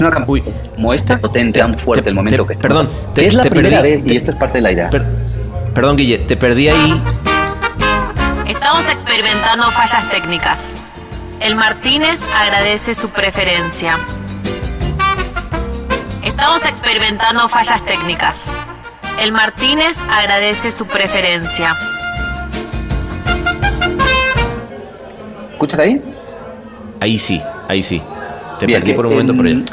una 0.02 0.12
campaña 0.12 0.44
como 0.76 0.94
esta 0.94 1.18
potente, 1.18 1.62
tan 1.62 1.74
fuerte 1.74 2.10
el 2.10 2.16
momento 2.16 2.46
que 2.46 2.56
Perdón, 2.56 2.90
te, 3.16 3.26
es 3.26 3.34
la 3.34 3.44
primera 3.44 3.82
vez 3.82 4.02
y 4.06 4.18
esto 4.18 4.32
es 4.32 4.38
parte 4.38 4.58
de 4.58 4.62
la 4.64 4.72
idea. 4.74 4.90
perdón, 5.74 5.96
Guille, 5.96 6.18
te 6.20 6.36
perdí 6.36 6.68
ahí. 6.68 7.02
Estamos 8.46 8.90
experimentando 8.90 9.72
fallas 9.72 10.10
técnicas. 10.10 10.76
El 11.40 11.56
Martínez 11.56 12.28
agradece 12.36 12.94
su 12.94 13.10
preferencia. 13.10 13.98
Estamos 16.24 16.66
experimentando 16.66 17.48
fallas 17.48 17.84
técnicas. 17.86 18.52
El 19.18 19.32
Martínez 19.32 20.04
agradece 20.10 20.72
su 20.72 20.86
preferencia. 20.88 21.78
Escuchas 25.62 25.80
ahí? 25.80 26.02
Ahí 27.00 27.18
sí, 27.20 27.42
ahí 27.68 27.84
sí. 27.84 28.02
Te 28.60 28.66
perdí 28.68 28.94
por 28.94 29.06
un 29.06 29.14
momento 29.14 29.36
por 29.36 29.46
allá. 29.46 29.64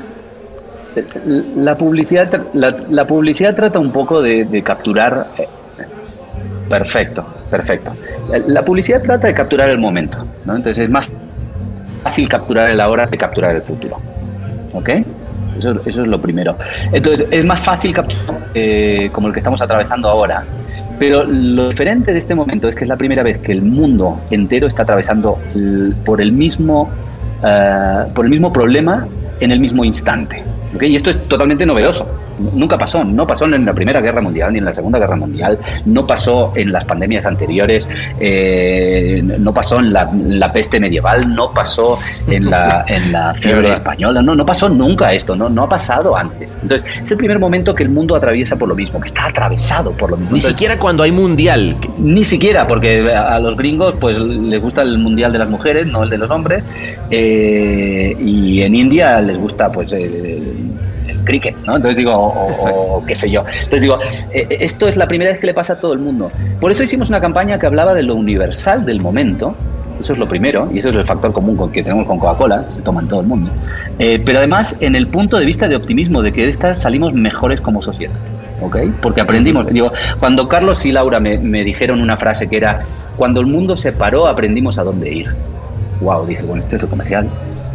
La 1.57 1.77
publicidad, 1.77 2.29
la, 2.53 3.07
publicidad 3.07 3.55
trata 3.55 3.79
un 3.79 3.91
poco 3.91 4.21
de, 4.21 4.63
capturar. 4.63 5.29
Eh, 5.39 5.49
perfecto, 6.69 7.25
perfecto. 7.51 7.93
La 8.47 8.63
publicidad 8.63 9.03
trata 9.03 9.29
de 9.29 9.35
capturar 9.35 9.71
el 9.71 9.79
momento, 9.79 10.19
¿no? 10.45 10.57
Entonces 10.57 10.85
es 10.85 10.91
más 10.91 11.09
fácil 12.03 12.29
capturar 12.29 12.71
el 12.71 12.81
ahora 12.81 13.07
que 13.07 13.17
capturar 13.17 13.55
el 13.57 13.63
futuro. 13.63 13.99
¿Ok? 14.73 14.91
Eso, 15.57 15.81
eso 15.87 16.03
es 16.03 16.09
lo 16.09 16.21
primero. 16.21 16.57
Entonces 16.93 17.27
es 17.31 17.45
más 17.45 17.61
fácil 17.61 17.95
capturar, 17.95 18.37
eh, 18.55 19.09
como 19.13 19.29
el 19.29 19.33
que 19.33 19.41
estamos 19.41 19.63
atravesando 19.63 20.09
ahora, 20.09 20.45
Pero 20.99 21.25
lo 21.25 21.69
diferente 21.69 22.13
de 22.13 22.19
este 22.19 22.35
momento 22.35 22.69
es 22.69 22.75
que 22.75 22.85
es 22.85 22.89
la 22.89 22.97
primera 22.97 23.23
vez 23.23 23.39
que 23.39 23.53
el 23.53 23.63
mundo 23.63 24.21
entero 24.31 24.67
está 24.67 24.83
atravesando 24.83 25.39
por 26.05 26.21
el 26.21 26.33
mismo, 26.33 26.91
eh, 27.45 28.05
por 28.15 28.25
el 28.25 28.31
mismo 28.31 28.53
problema 28.53 29.07
en 29.41 29.53
el 29.53 29.61
mismo 29.61 29.85
instante. 29.85 30.43
Y 30.81 30.97
esto 30.97 31.11
es 31.11 31.19
totalmente 31.29 31.65
novedoso. 31.65 32.07
Nunca 32.39 32.79
pasó, 32.79 33.05
no 33.05 33.27
pasó 33.27 33.45
en 33.47 33.65
la 33.65 33.73
Primera 33.73 34.01
Guerra 34.01 34.21
Mundial 34.21 34.53
ni 34.53 34.59
en 34.59 34.65
la 34.65 34.75
Segunda 34.75 34.99
Guerra 34.99 35.17
Mundial, 35.17 35.59
no 35.85 36.07
pasó 36.07 36.53
en 36.55 36.73
las 36.73 36.85
pandemias 36.85 37.27
anteriores, 37.27 37.89
eh, 38.21 39.21
no 39.23 39.53
pasó 39.53 39.79
en 39.81 39.93
la, 39.93 40.53
peste 40.53 40.81
medieval, 40.81 41.35
no 41.35 41.53
pasó 41.53 41.99
en 42.27 42.51
la, 42.51 42.85
en 42.89 43.13
la 43.13 43.35
fiebre 43.35 43.73
española, 43.73 44.23
no, 44.23 44.35
no 44.35 44.47
pasó 44.47 44.69
nunca 44.69 45.13
esto, 45.13 45.37
no, 45.37 45.49
no 45.49 45.65
ha 45.65 45.69
pasado 45.69 46.17
antes. 46.17 46.57
Entonces, 46.63 46.89
es 47.03 47.11
el 47.11 47.19
primer 47.19 47.39
momento 47.39 47.75
que 47.75 47.83
el 47.83 47.91
mundo 47.91 48.17
atraviesa 48.17 48.57
por 48.57 48.69
lo 48.69 48.75
mismo, 48.75 49.01
que 49.01 49.07
está 49.07 49.27
atravesado 49.27 49.93
por 49.93 50.11
lo 50.11 50.17
mismo. 50.17 50.35
Ni 50.35 50.41
siquiera 50.41 50.79
cuando 50.79 51.03
hay 51.03 51.13
mundial. 51.13 51.77
Ni 51.99 52.25
siquiera, 52.25 52.67
porque 52.67 53.13
a 53.13 53.39
los 53.39 53.57
gringos 53.57 53.95
pues 54.01 54.19
les 54.19 54.61
gusta 54.61 54.83
el 54.83 54.99
mundial 54.99 55.33
de 55.33 55.39
las 55.39 55.49
mujeres, 55.49 55.87
no 55.87 56.03
el 56.03 56.11
de 56.11 56.19
los 56.19 56.31
hombres, 56.31 56.67
eh, 57.11 58.17
y 58.19 58.63
en 58.63 58.75
India 58.75 59.21
les 59.21 59.39
gusta 59.39 59.71
pues 59.71 59.93
cricket, 61.29 61.55
¿no? 61.67 61.77
Entonces 61.77 61.99
digo, 61.99 62.13
o, 62.15 63.05
qué 63.07 63.15
sé 63.15 63.31
yo. 63.31 63.45
Entonces 63.47 63.83
digo, 63.83 63.99
eh, 64.33 64.47
eh, 64.49 64.57
esto 64.61 64.89
es 64.89 64.97
la 64.97 65.07
primera 65.07 65.31
vez 65.31 65.39
que 65.39 65.47
le 65.47 65.55
pasa 65.55 65.75
a 65.75 65.81
todo 65.81 65.93
el 65.93 65.99
mundo. 65.99 66.33
Por 66.59 66.73
eso 66.73 66.83
hicimos 66.83 67.11
una 67.11 67.21
campaña 67.21 67.59
que 67.59 67.67
hablaba 67.67 67.95
de 67.95 68.03
lo 68.03 68.15
universal 68.15 68.87
del 68.87 69.01
momento, 69.01 69.55
eso 70.01 70.15
es 70.15 70.19
lo 70.19 70.27
primero, 70.27 70.71
y 70.73 70.79
eso 70.79 70.89
es 70.89 70.95
el 70.95 71.05
factor 71.05 71.33
común 71.33 71.71
que 71.71 71.83
tenemos 71.83 72.07
con 72.07 72.19
Coca-Cola, 72.19 72.65
se 72.71 72.81
toma 72.81 73.03
en 73.03 73.09
todo 73.09 73.21
el 73.21 73.27
mundo. 73.27 73.51
Eh, 73.99 74.21
pero 74.25 74.39
además, 74.39 74.77
en 74.81 74.95
el 74.95 75.07
punto 75.09 75.39
de 75.39 75.45
vista 75.45 75.69
de 75.69 75.77
optimismo, 75.77 76.23
de 76.23 76.33
que 76.33 76.45
de 76.45 76.51
estas 76.51 76.81
salimos 76.81 77.13
mejores 77.13 77.61
como 77.61 77.83
sociedad. 77.83 78.17
¿ok? 78.63 78.77
Porque 79.03 79.21
aprendimos. 79.21 79.67
Digo, 79.67 79.93
cuando 80.19 80.49
Carlos 80.49 80.85
y 80.87 80.93
Laura 80.93 81.21
me, 81.21 81.39
me 81.39 81.63
dijeron 81.63 82.01
una 82.01 82.17
frase 82.17 82.49
que 82.49 82.57
era: 82.57 82.81
Cuando 83.17 83.41
el 83.41 83.47
mundo 83.47 83.77
se 83.77 83.93
paró, 83.93 84.27
aprendimos 84.27 84.79
a 84.79 84.85
dónde 84.85 85.13
ir. 85.13 85.29
Wow, 86.01 86.27
dije, 86.27 86.43
bueno, 86.43 86.63
este 86.63 86.77
es 86.77 86.83
el 86.83 86.89
comercial 86.89 87.29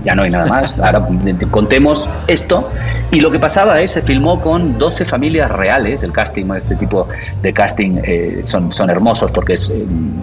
ya 0.03 0.15
no 0.15 0.23
hay 0.23 0.31
nada 0.31 0.45
más. 0.45 0.77
Ahora 0.79 1.05
contemos 1.51 2.09
esto. 2.27 2.69
Y 3.11 3.21
lo 3.21 3.29
que 3.31 3.39
pasaba 3.39 3.79
es, 3.81 3.91
se 3.91 4.01
filmó 4.01 4.41
con 4.41 4.77
12 4.77 5.05
familias 5.05 5.51
reales. 5.51 6.03
El 6.03 6.11
casting, 6.11 6.45
este 6.55 6.75
tipo 6.75 7.07
de 7.41 7.53
casting 7.53 7.99
eh, 8.03 8.41
son, 8.43 8.71
son 8.71 8.89
hermosos 8.89 9.31
porque 9.31 9.53
eh, 9.53 9.57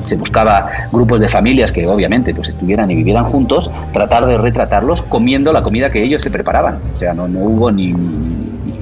se 0.05 0.17
buscaba 0.17 0.69
grupos 0.91 1.21
de 1.21 1.29
familias 1.29 1.71
que 1.71 1.87
obviamente 1.87 2.35
pues 2.35 2.49
estuvieran 2.49 2.91
y 2.91 2.97
vivieran 2.97 3.25
juntos, 3.27 3.71
tratar 3.93 4.27
de 4.27 4.39
retratarlos 4.39 5.03
comiendo 5.03 5.53
la 5.53 5.63
comida 5.63 5.91
que 5.91 6.03
ellos 6.03 6.23
se 6.23 6.31
preparaban. 6.31 6.79
O 6.95 6.99
sea, 6.99 7.15
no, 7.15 7.29
no 7.29 7.41
hubo 7.41 7.71
ni, 7.71 7.95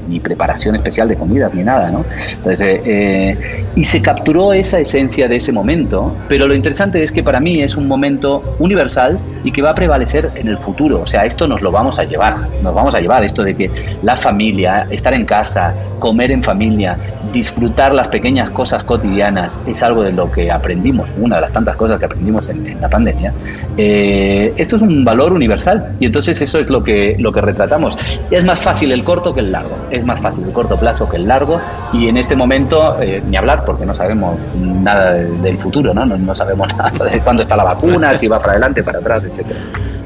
ni 0.08 0.20
preparación 0.20 0.74
especial 0.74 1.08
de 1.08 1.16
comidas 1.16 1.54
ni 1.54 1.62
nada, 1.62 1.90
¿no? 1.90 2.04
Entonces, 2.36 2.60
eh, 2.60 2.82
eh, 2.84 3.64
y 3.76 3.84
se 3.84 4.02
capturó 4.02 4.52
esa 4.52 4.78
esencia 4.78 5.28
de 5.28 5.36
ese 5.36 5.52
momento, 5.52 6.14
pero 6.28 6.46
lo 6.46 6.54
interesante 6.54 7.02
es 7.02 7.12
que 7.12 7.22
para 7.22 7.40
mí 7.40 7.62
es 7.62 7.76
un 7.76 7.86
momento 7.86 8.42
universal 8.58 9.18
y 9.44 9.52
que 9.52 9.62
va 9.62 9.70
a 9.70 9.74
prevalecer 9.74 10.30
en 10.34 10.48
el 10.48 10.58
futuro, 10.58 11.00
o 11.02 11.06
sea, 11.06 11.24
esto 11.24 11.46
nos 11.46 11.62
lo 11.62 11.70
vamos 11.70 11.98
a 11.98 12.04
llevar, 12.04 12.36
nos 12.62 12.74
vamos 12.74 12.94
a 12.94 13.00
llevar 13.00 13.24
esto 13.24 13.42
de 13.42 13.54
que 13.54 13.70
la 14.02 14.16
familia, 14.16 14.86
estar 14.90 15.14
en 15.14 15.24
casa, 15.24 15.74
comer 15.98 16.30
en 16.30 16.42
familia, 16.42 16.96
disfrutar 17.32 17.94
las 17.94 18.08
pequeñas 18.08 18.50
cosas 18.50 18.84
cotidianas 18.84 19.58
es 19.66 19.82
algo 19.82 20.02
de 20.02 20.12
lo 20.12 20.30
que 20.30 20.50
aprendimos, 20.50 21.08
una 21.18 21.36
de 21.36 21.42
las 21.42 21.52
tantas 21.52 21.76
cosas 21.76 21.98
que 21.98 22.06
aprendimos 22.06 22.48
en, 22.48 22.80
la 22.80 22.88
pandemia. 22.88 23.32
Eh, 23.76 24.52
esto 24.56 24.76
es 24.76 24.82
un 24.82 25.04
valor 25.04 25.32
universal 25.32 25.94
y 26.00 26.06
entonces 26.06 26.40
eso 26.40 26.58
es 26.58 26.70
lo 26.70 26.82
que, 26.82 27.16
lo 27.18 27.32
que 27.32 27.40
retratamos. 27.40 27.98
Es 28.30 28.44
más 28.44 28.60
fácil 28.60 28.92
el 28.92 29.04
corto 29.04 29.34
que 29.34 29.40
el 29.40 29.52
largo 29.52 29.76
es 29.98 30.04
más 30.04 30.20
fácil 30.20 30.44
el 30.44 30.52
corto 30.52 30.78
plazo 30.78 31.08
que 31.08 31.16
el 31.16 31.26
largo 31.26 31.60
y 31.92 32.08
en 32.08 32.16
este 32.16 32.36
momento 32.36 33.00
eh, 33.00 33.22
ni 33.26 33.36
hablar 33.36 33.64
porque 33.64 33.84
no 33.84 33.94
sabemos 33.94 34.38
nada 34.56 35.14
del, 35.14 35.58
futuro, 35.58 35.92
¿no? 35.94 36.06
¿no? 36.06 36.34
sabemos 36.34 36.68
nada 36.76 36.90
de 37.04 37.20
cuándo 37.20 37.42
está 37.42 37.56
la 37.56 37.64
vacuna, 37.64 38.14
si 38.14 38.28
va 38.28 38.38
para 38.38 38.52
adelante, 38.52 38.82
para 38.82 38.98
atrás, 38.98 39.24
etcétera. 39.24 39.60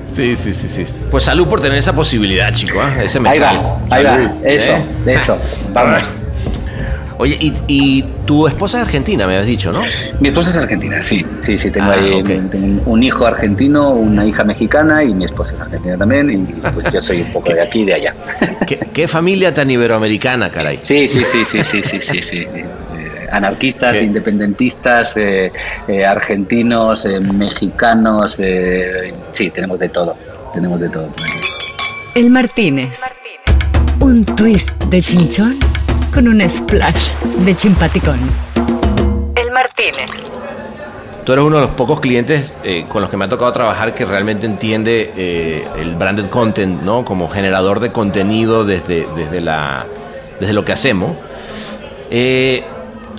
Sí, 0.07 0.37
sí, 0.37 0.53
sí, 0.53 0.69
sí. 0.69 0.95
Pues 1.11 1.25
salud 1.25 1.49
por 1.49 1.61
tener 1.61 1.79
esa 1.79 1.95
posibilidad, 1.95 2.53
chico. 2.53 2.83
¿eh? 2.83 3.05
Ese 3.05 3.19
ahí 3.27 3.39
va, 3.39 3.79
ahí 3.89 4.05
va. 4.05 4.33
Eso, 4.45 4.75
¿eh? 4.75 4.85
eso. 5.07 5.39
Vamos. 5.73 6.22
Oye, 7.23 7.39
y, 7.69 8.03
tu 8.27 8.49
esposa 8.49 8.79
es 8.79 8.83
argentina, 8.83 9.29
me 9.29 9.35
habías 9.35 9.47
dicho, 9.47 9.71
¿no? 9.71 9.85
Mi 10.19 10.31
esposa 10.31 10.51
es 10.51 10.57
argentina, 10.57 11.01
sí. 11.01 11.25
Sí, 11.39 11.57
sí, 11.57 11.71
tengo 11.71 11.87
ah, 11.87 11.95
ahí 11.95 12.21
un 12.85 13.03
hijo 13.05 13.25
argentino, 13.25 13.91
una 13.91 14.27
hija 14.27 14.43
mexicana 14.43 15.05
y 15.05 15.15
mi 15.15 15.27
esposa 15.27 15.55
es 15.55 15.61
argentina 15.61 15.97
también. 15.97 16.31
Y 16.33 16.39
pues 16.71 16.93
yo 16.93 17.01
soy 17.01 17.21
un 17.21 17.33
poco 17.33 17.55
de 17.55 17.63
aquí 17.63 17.83
y 17.83 17.85
de 17.85 17.95
allá. 17.95 18.15
¿Qué, 18.93 19.07
familia 19.07 19.55
tan 19.55 19.71
iberoamericana, 19.71 20.51
caray? 20.51 20.79
Sí, 20.81 21.07
sí, 21.07 21.23
sí, 21.25 21.45
sí, 21.45 21.63
sí, 21.63 21.85
sí, 21.85 22.01
sí. 22.01 22.23
sí. 22.23 22.47
anarquistas, 23.31 24.03
independentistas, 24.03 25.17
eh, 25.17 25.53
eh, 25.87 26.05
argentinos, 26.05 27.05
eh, 27.05 27.21
mexicanos, 27.21 28.43
sí, 29.31 29.51
tenemos 29.51 29.79
de 29.79 29.89
todo, 29.91 30.17
tenemos 30.53 30.81
de 30.81 30.89
todo. 30.89 31.09
El 32.17 32.31
Martínez. 32.31 33.01
Un 34.01 34.25
twist 34.25 34.73
de 34.87 35.01
chinchón 35.01 35.72
con 36.13 36.29
un 36.29 36.49
splash 36.49 37.15
de 37.45 37.57
chimpaticón. 37.57 38.19
El 39.35 39.51
Martínez. 39.51 40.31
Tú 41.25 41.33
eres 41.33 41.45
uno 41.45 41.57
de 41.57 41.63
los 41.63 41.71
pocos 41.71 42.01
clientes 42.01 42.53
eh, 42.65 42.85
con 42.89 43.01
los 43.01 43.11
que 43.11 43.17
me 43.17 43.25
ha 43.25 43.29
tocado 43.29 43.53
trabajar 43.53 43.95
que 43.95 44.05
realmente 44.05 44.45
entiende 44.47 45.13
eh, 45.17 45.67
el 45.79 45.95
branded 45.95 46.27
content, 46.27 46.83
¿no? 46.83 47.05
Como 47.05 47.29
generador 47.29 47.81
de 47.81 47.93
contenido 47.93 48.65
desde, 48.65 49.07
desde, 49.17 49.41
la, 49.41 49.87
desde 50.39 50.53
lo 50.53 50.65
que 50.65 50.73
hacemos. 50.73 51.17
Eh, 52.11 52.63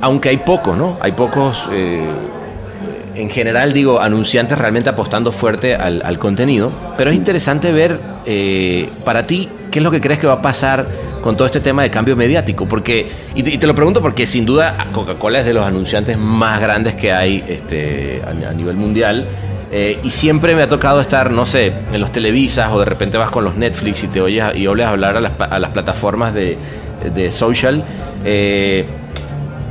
aunque 0.02 0.30
hay 0.30 0.38
pocos, 0.38 0.78
¿no? 0.78 0.98
Hay 1.00 1.14
pocos, 1.14 1.70
en 1.72 3.30
general 3.30 3.72
digo, 3.72 4.02
anunciantes 4.02 4.58
realmente 4.58 4.90
apostando 4.90 5.32
fuerte 5.32 5.76
al, 5.76 6.02
al 6.04 6.20
contenido. 6.20 6.72
Pero 6.98 7.10
es 7.10 7.16
interesante 7.16 7.72
ver 7.72 7.98
para 9.06 9.26
ti 9.26 9.50
qué 9.72 9.80
es 9.80 9.84
lo 9.84 9.92
que 9.92 10.02
crees 10.02 10.20
que 10.20 10.28
va 10.28 10.34
a 10.34 10.42
pasar 10.42 10.86
con 11.24 11.38
todo 11.38 11.46
este 11.46 11.62
tema 11.62 11.84
de 11.84 11.90
cambio 11.90 12.16
mediático? 12.16 12.68
Porque, 12.68 13.10
y 13.34 13.42
te, 13.58 13.66
lo 13.66 13.74
pregunto 13.74 14.02
porque 14.02 14.26
sin 14.26 14.46
duda 14.46 14.76
Coca-Cola 14.92 15.40
es 15.40 15.46
de 15.46 15.54
los 15.54 15.66
anunciantes 15.66 16.18
más 16.18 16.60
grandes 16.60 16.96
que 16.96 17.14
hay 17.14 17.44
este, 17.48 18.22
a, 18.28 18.54
nivel 18.54 18.76
mundial. 18.76 19.26
Eh, 19.72 20.00
y 20.04 20.12
siempre 20.12 20.54
me 20.54 20.62
ha 20.62 20.70
tocado 20.70 21.02
estar, 21.02 21.32
no 21.32 21.48
sé, 21.48 21.74
en 21.92 22.00
los 22.00 22.12
televisas 22.12 22.70
o 22.72 22.78
de 22.78 22.86
repente 22.86 23.18
vas 23.18 23.32
con 23.32 23.44
los 23.44 23.56
Netflix 23.56 24.04
y 24.04 24.08
te 24.08 24.22
oyes 24.22 24.56
y 24.56 24.68
oyes 24.68 24.86
hablar 24.86 25.18
a 25.18 25.22
las, 25.22 25.34
a 25.40 25.58
las 25.58 25.72
plataformas 25.72 26.34
de, 26.34 26.58
de 27.16 27.32
social. 27.32 27.84
Eh, 28.26 28.86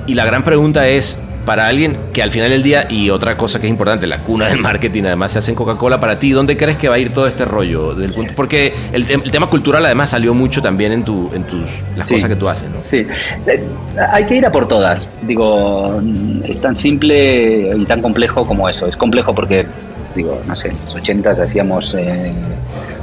y 0.06 0.14
la 0.14 0.24
gran 0.24 0.42
pregunta 0.42 0.88
es, 0.88 1.18
para 1.44 1.66
alguien 1.66 1.96
que 2.12 2.22
al 2.22 2.30
final 2.30 2.50
del 2.50 2.62
día, 2.62 2.86
y 2.88 3.10
otra 3.10 3.36
cosa 3.36 3.60
que 3.60 3.66
es 3.66 3.70
importante, 3.70 4.06
la 4.06 4.18
cuna 4.18 4.48
del 4.48 4.58
marketing 4.58 5.04
además 5.04 5.32
se 5.32 5.38
hace 5.38 5.50
en 5.50 5.56
Coca-Cola, 5.56 6.00
para 6.00 6.18
ti, 6.18 6.30
¿dónde 6.30 6.56
crees 6.56 6.76
que 6.76 6.88
va 6.88 6.96
a 6.96 6.98
ir 6.98 7.12
todo 7.12 7.26
este 7.26 7.44
rollo? 7.44 7.94
Del, 7.94 8.12
porque 8.36 8.72
el, 8.92 9.06
tema 9.30 9.48
cultural 9.48 9.84
además 9.84 10.10
salió 10.10 10.34
mucho 10.34 10.62
también 10.62 10.92
en, 10.92 11.04
tu, 11.04 11.30
en 11.34 11.44
tus, 11.44 11.62
las 11.96 12.08
cosas 12.08 12.28
que 12.28 12.36
tú 12.36 12.48
haces. 12.48 12.68
¿no? 12.70 12.76
Sí, 12.82 13.06
eh, 13.46 13.64
hay 14.10 14.24
que 14.26 14.36
ir 14.36 14.46
a 14.46 14.52
por 14.52 14.68
todas. 14.68 15.08
Digo, 15.22 16.00
es 16.44 16.60
tan 16.60 16.76
simple 16.76 17.72
y 17.76 17.84
tan 17.86 18.00
complejo 18.02 18.46
como 18.46 18.68
eso. 18.68 18.86
Es 18.86 18.96
complejo 18.96 19.34
porque, 19.34 19.66
digo, 20.14 20.40
no 20.46 20.54
sé, 20.54 20.68
en 20.68 20.78
los 20.84 20.94
80 20.94 21.30
hacíamos... 21.30 21.94
Eh, 21.94 22.32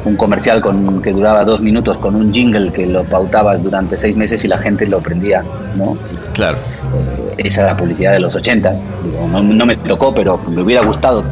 un 0.06 0.16
comercial 0.16 0.62
con, 0.62 1.02
que 1.02 1.12
duraba 1.12 1.44
dos 1.44 1.62
minutos 1.62 1.98
con 1.98 2.16
un 2.16 2.34
jingle 2.34 2.72
que 2.72 2.86
lo 2.86 3.04
pautabas 3.04 3.62
durante 3.62 3.98
seis 3.98 4.16
meses 4.16 4.44
y 4.46 4.48
la 4.48 4.58
gente 4.58 4.86
lo 4.88 5.00
prendía, 5.00 5.44
¿no? 5.76 5.98
Claro. 6.34 6.58
Eh, 7.40 7.48
esa 7.48 7.62
era 7.62 7.72
la 7.72 7.78
publicidad 7.78 8.12
de 8.14 8.20
los 8.20 8.36
80. 8.36 8.74
no, 9.32 9.66
me 9.66 9.76
tocó, 9.78 10.14
pero 10.14 10.40
me 10.48 10.62
hubiera 10.62 10.84
gustado 10.84 11.24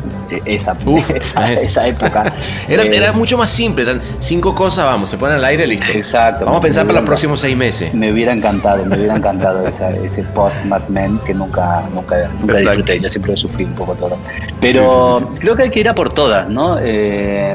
esa, 0.45 0.75
esa, 1.61 1.87
época. 1.87 2.33
era, 2.67 2.83
eh, 2.83 2.97
era, 2.97 3.13
mucho 3.13 3.37
más 3.37 3.49
simple, 3.49 3.83
eran 3.83 4.01
cinco 4.19 4.53
cosas, 4.55 4.85
vamos, 4.85 5.09
se 5.09 5.17
ponen 5.17 5.37
al 5.37 5.45
aire, 5.45 5.67
listo. 5.67 5.91
Exacto. 5.91 6.45
Vamos 6.45 6.59
a 6.59 6.61
pensar 6.61 6.85
para 6.85 6.99
los 6.99 7.07
próximos 7.07 7.39
seis 7.39 7.55
meses. 7.55 7.93
Me 7.93 8.11
hubiera 8.11 8.33
encantado, 8.33 8.85
me 8.85 8.97
hubiera 8.97 9.15
encantado 9.15 9.65
ese 10.03 10.23
post 10.33 10.57
Mad 10.65 10.87
Men 10.89 11.19
que 11.25 11.33
nunca, 11.33 11.83
nunca, 11.93 12.29
nunca 12.39 12.59
disfruté, 12.59 12.99
yo 12.99 13.09
siempre 13.09 13.35
sufrí 13.35 13.65
un 13.65 13.73
poco 13.73 13.93
todo. 13.95 14.17
Pero 14.59 15.31
creo 15.39 15.55
que 15.55 15.63
hay 15.63 15.69
que 15.69 15.79
ir 15.79 15.89
a 15.89 15.95
por 15.95 16.13
todas, 16.13 16.49
¿no? 16.49 16.77
Eh, 16.79 17.53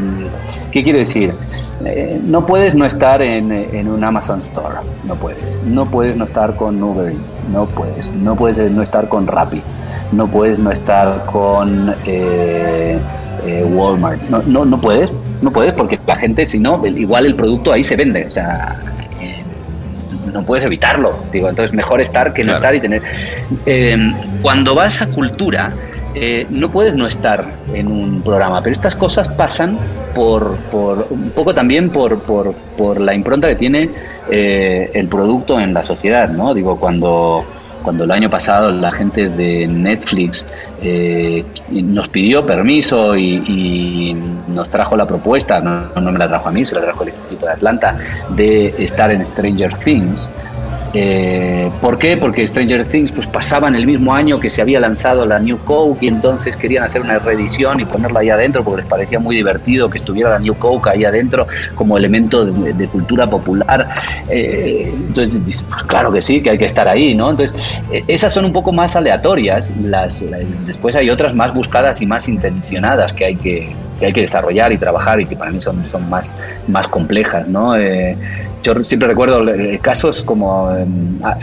¿Qué 0.71 0.83
quiero 0.83 0.99
decir? 0.99 1.35
Eh, 1.85 2.21
no 2.23 2.47
puedes 2.47 2.75
no 2.75 2.85
estar 2.85 3.23
en, 3.23 3.51
en, 3.51 3.89
un 3.89 4.05
Amazon 4.05 4.41
Store, 4.41 4.77
no 5.05 5.17
puedes. 5.17 5.57
No 5.65 5.87
puedes 5.87 6.17
no 6.17 6.25
estar 6.25 6.55
con 6.55 6.81
Uber 6.83 7.13
Eats, 7.13 7.41
no 7.51 7.67
puedes. 7.67 8.13
No 8.13 8.37
puedes 8.37 8.71
no 8.71 8.83
estar 8.83 9.09
con 9.09 9.27
Rappi, 9.27 9.63
no 10.13 10.29
puedes 10.29 10.59
no 10.59 10.71
estar 10.71 11.25
con 11.27 11.95
eh, 12.07 12.99
eh, 13.45 13.65
Walmart. 13.65 14.23
No, 14.29 14.43
no, 14.47 14.65
no 14.65 14.81
puedes, 14.81 15.11
no 15.41 15.51
puedes 15.51 15.73
porque 15.73 15.99
la 16.07 16.17
gente, 16.17 16.47
si 16.47 16.61
no, 16.61 16.85
igual 16.87 17.27
el 17.27 17.35
producto 17.35 17.73
ahí 17.73 17.83
se 17.83 17.97
vende. 17.97 18.27
O 18.27 18.31
sea, 18.31 18.79
no 20.33 20.43
puedes 20.45 20.65
evitarlo. 20.65 21.15
Digo, 21.33 21.49
entonces 21.49 21.75
mejor 21.75 22.01
estar 22.01 22.33
que 22.33 22.45
no 22.45 22.53
estar 22.53 22.75
y 22.75 22.81
tener. 22.81 23.03
cuando 24.41 24.77
vas 24.77 25.03
a 25.03 25.09
cultura, 25.09 25.73
eh, 26.15 26.47
no 26.51 26.69
puedes 26.71 26.95
no 26.95 27.07
estar 27.07 27.47
en 27.73 27.89
un 27.89 28.23
programa, 28.23 28.63
pero 28.63 28.73
estas 28.73 28.97
cosas 28.97 29.29
pasan 29.29 29.79
por, 30.15 30.57
por 30.71 31.07
un 31.11 31.31
poco 31.31 31.55
también 31.55 31.91
por, 31.91 32.21
por, 32.21 33.01
la 33.01 33.15
impronta 33.15 33.49
que 33.49 33.57
tiene 33.57 33.91
eh, 34.31 34.91
el 34.95 35.09
producto 35.09 35.59
en 35.59 35.73
la 35.73 35.85
sociedad, 35.85 36.29
¿no? 36.29 36.53
Digo, 36.53 36.79
cuando 36.79 37.45
cuando 37.83 38.05
el 38.05 38.11
año 38.11 38.31
pasado 38.31 38.71
la 38.71 38.91
gente 38.91 39.29
de 39.29 39.67
Netflix 39.67 40.47
eh, 40.83 41.45
nos 41.71 42.09
pidió 42.09 42.47
permiso 42.47 43.17
y, 43.17 44.17
nos 44.49 44.69
trajo 44.69 44.97
la 44.97 45.07
propuesta, 45.07 45.61
no, 45.61 45.89
no 45.99 46.13
me 46.13 46.19
la 46.19 46.29
trajo 46.29 46.49
a 46.49 46.53
mí, 46.53 46.67
se 46.67 46.75
la 46.75 46.83
trajo 46.83 47.05
el 47.05 47.11
equipo 47.11 47.47
de 47.47 47.53
Atlanta, 47.53 47.97
de 48.31 48.75
estar 48.79 49.11
en 49.11 49.25
Stranger 49.25 49.75
Things. 49.79 50.31
Eh, 50.95 51.71
¿Por 51.81 51.99
qué? 51.99 52.17
Porque 52.17 52.47
Stranger 52.47 52.85
Things 52.85 53.13
pues, 53.13 53.27
pasaba 53.27 53.69
en 53.69 53.75
el 53.75 53.87
mismo 53.87 54.15
año 54.15 54.39
que 54.39 54.51
se 54.51 54.61
había 54.61 54.79
lanzado 54.79 55.25
la 55.25 55.39
New 55.39 55.59
Coke 55.65 56.05
y 56.05 56.09
entonces 56.09 56.57
querían 56.57 56.85
hacer 56.85 57.01
una 57.01 57.19
reedición 57.19 57.81
y 57.81 57.85
ponerla 57.85 58.21
ahí 58.21 58.31
adentro 58.31 58.63
porque 58.63 58.83
les 58.83 58.91
parecía 58.91 59.19
muy 59.19 59.37
divertido 59.37 59.89
que 59.89 59.99
estuviera 59.99 60.31
la 60.31 60.39
New 60.39 60.55
Coke 60.55 60.91
ahí 60.91 61.05
adentro 61.05 61.47
como 61.75 61.97
elemento 61.97 62.45
de, 62.45 62.89
cultura 62.89 63.27
popular. 63.27 63.89
Eh, 64.29 64.93
entonces, 64.95 65.65
pues 65.69 65.83
claro 65.85 66.13
que 66.13 66.21
sí, 66.21 66.43
que 66.43 66.51
hay 66.51 66.59
que 66.59 66.67
estar 66.67 66.87
ahí, 66.89 67.15
¿no? 67.15 67.31
Entonces, 67.31 67.81
eh, 67.91 68.05
esas 68.09 68.33
son 68.33 68.45
un 68.45 68.53
poco 68.53 68.73
más 68.73 68.97
aleatorias, 68.97 69.73
las, 69.83 70.23
después 70.67 70.95
hay 70.97 71.09
otras 71.11 71.35
más 71.35 71.55
buscadas 71.55 72.03
y 72.03 72.07
más 72.07 72.29
intencionadas 72.29 73.13
que 73.13 73.25
hay 73.25 73.37
que, 73.37 73.75
que 74.03 74.07
hay 74.07 74.13
que 74.13 74.23
desarrollar 74.23 74.73
y 74.73 74.79
trabajar 74.79 75.21
y 75.21 75.27
que 75.27 75.37
para 75.37 75.53
mí 75.53 75.61
son, 75.61 75.87
son 75.87 76.11
más, 76.11 76.35
más 76.67 76.89
complejas, 76.89 77.47
¿no? 77.47 77.75
yo 78.65 78.83
siempre 78.83 79.09
recuerdo 79.09 79.49
eh, 79.49 79.79
casos 79.81 80.25
como 80.25 80.69
ah, 81.23 81.37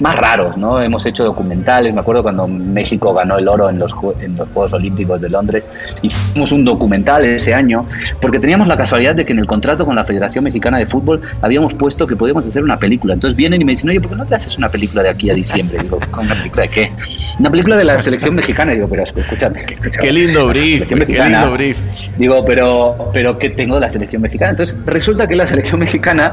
más 0.00 0.16
raros, 0.16 0.56
¿no? 0.56 0.80
Hemos 0.80 1.06
hecho 1.06 1.24
documentales, 1.24 1.92
me 1.94 2.00
acuerdo 2.00 2.22
cuando 2.22 2.46
México 2.46 3.14
ganó 3.14 3.38
el 3.38 3.48
oro 3.48 3.70
en 3.70 3.78
los, 3.78 3.94
en 4.20 4.36
los 4.36 4.48
Juegos 4.50 4.72
Olímpicos 4.72 5.20
de 5.20 5.28
Londres, 5.28 5.66
hicimos 6.02 6.52
un 6.52 6.64
documental 6.64 7.24
ese 7.24 7.54
año, 7.54 7.86
porque 8.20 8.38
teníamos 8.38 8.66
la 8.66 8.76
casualidad 8.76 9.14
de 9.14 9.24
que 9.24 9.32
en 9.32 9.38
el 9.38 9.46
contrato 9.46 9.84
con 9.84 9.96
la 9.96 10.04
Federación 10.04 10.44
Mexicana 10.44 10.78
de 10.78 10.86
Fútbol 10.86 11.20
habíamos 11.42 11.74
puesto 11.74 12.06
que 12.06 12.16
podíamos 12.16 12.46
hacer 12.46 12.62
una 12.62 12.78
película. 12.78 13.14
Entonces 13.14 13.36
vienen 13.36 13.60
y 13.62 13.64
me 13.64 13.72
dicen, 13.72 13.88
oye, 13.90 14.00
¿por 14.00 14.10
qué 14.10 14.16
no 14.16 14.26
te 14.26 14.34
haces 14.34 14.56
una 14.58 14.68
película 14.68 15.02
de 15.02 15.10
aquí 15.10 15.30
a 15.30 15.34
diciembre? 15.34 15.78
Digo, 15.82 15.98
¿una 16.12 16.34
película 16.34 16.62
de 16.62 16.68
qué? 16.68 16.92
Una 17.38 17.50
película 17.50 17.76
de 17.76 17.84
la 17.84 17.98
selección 17.98 18.34
mexicana. 18.34 18.72
Digo, 18.72 18.88
pero 18.88 19.04
escúchame. 19.04 19.64
Qué 19.64 20.12
lindo 20.12 20.48
brief, 20.48 20.86
qué 20.86 20.94
lindo 20.94 21.52
brief. 21.52 21.78
Digo, 22.16 22.44
pero, 22.44 23.10
pero 23.12 23.38
¿qué 23.38 23.50
tengo 23.50 23.76
de 23.76 23.82
la 23.82 23.90
selección 23.90 24.22
mexicana? 24.22 24.50
Entonces 24.52 24.76
resulta 24.84 25.26
que 25.26 25.36
la 25.36 25.46
selección 25.46 25.80
mexicana 25.80 26.32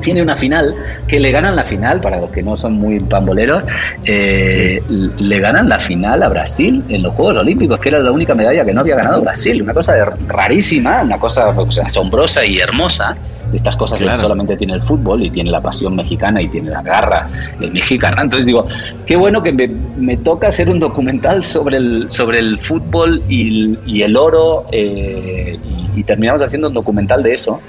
tiene 0.00 0.22
una 0.22 0.36
final 0.36 0.74
que 1.06 1.20
le 1.20 1.30
ganan 1.30 1.56
la 1.56 1.64
final, 1.64 2.00
para 2.00 2.20
los 2.20 2.30
que 2.30 2.42
no 2.42 2.56
son 2.56 2.74
muy 2.74 3.00
pamboleros, 3.00 3.64
eh, 4.04 4.82
le 4.88 5.38
ganan 5.40 5.68
la 5.68 5.78
final 5.78 6.22
a 6.22 6.28
Brasil 6.28 6.82
en 6.88 7.02
los 7.02 7.14
Juegos 7.14 7.38
Olímpicos, 7.38 7.80
que 7.80 7.88
era 7.88 7.98
la 7.98 8.12
única 8.12 8.34
medalla 8.34 8.64
que 8.64 8.72
no 8.72 8.80
había 8.80 8.96
ganado 8.96 9.22
Brasil. 9.22 9.62
Una 9.62 9.74
cosa 9.74 9.94
rarísima, 10.26 11.02
una 11.02 11.18
cosa 11.18 11.52
pues, 11.52 11.78
asombrosa 11.78 12.44
y 12.44 12.58
hermosa. 12.58 13.16
Estas 13.52 13.76
cosas 13.76 13.98
que 13.98 14.14
solamente 14.14 14.56
tiene 14.56 14.72
el 14.72 14.80
fútbol 14.80 15.22
y 15.24 15.30
tiene 15.30 15.50
la 15.50 15.60
pasión 15.60 15.94
mexicana 15.94 16.40
y 16.40 16.48
tiene 16.48 16.70
la 16.70 16.80
garra 16.80 17.28
mexicana. 17.58 18.22
Entonces 18.22 18.46
digo, 18.46 18.66
qué 19.04 19.14
bueno 19.14 19.42
que 19.42 19.52
me, 19.52 20.16
toca 20.16 20.48
hacer 20.48 20.70
un 20.70 20.78
documental 20.78 21.44
sobre 21.44 21.76
el, 21.76 22.10
sobre 22.10 22.38
el 22.38 22.58
fútbol 22.58 23.22
y, 23.28 24.00
el 24.00 24.16
oro 24.16 24.64
eh, 24.72 25.58
y 25.94 26.02
terminamos 26.02 26.40
haciendo 26.40 26.68
un 26.68 26.74
documental 26.74 27.22
de 27.22 27.34
eso 27.34 27.60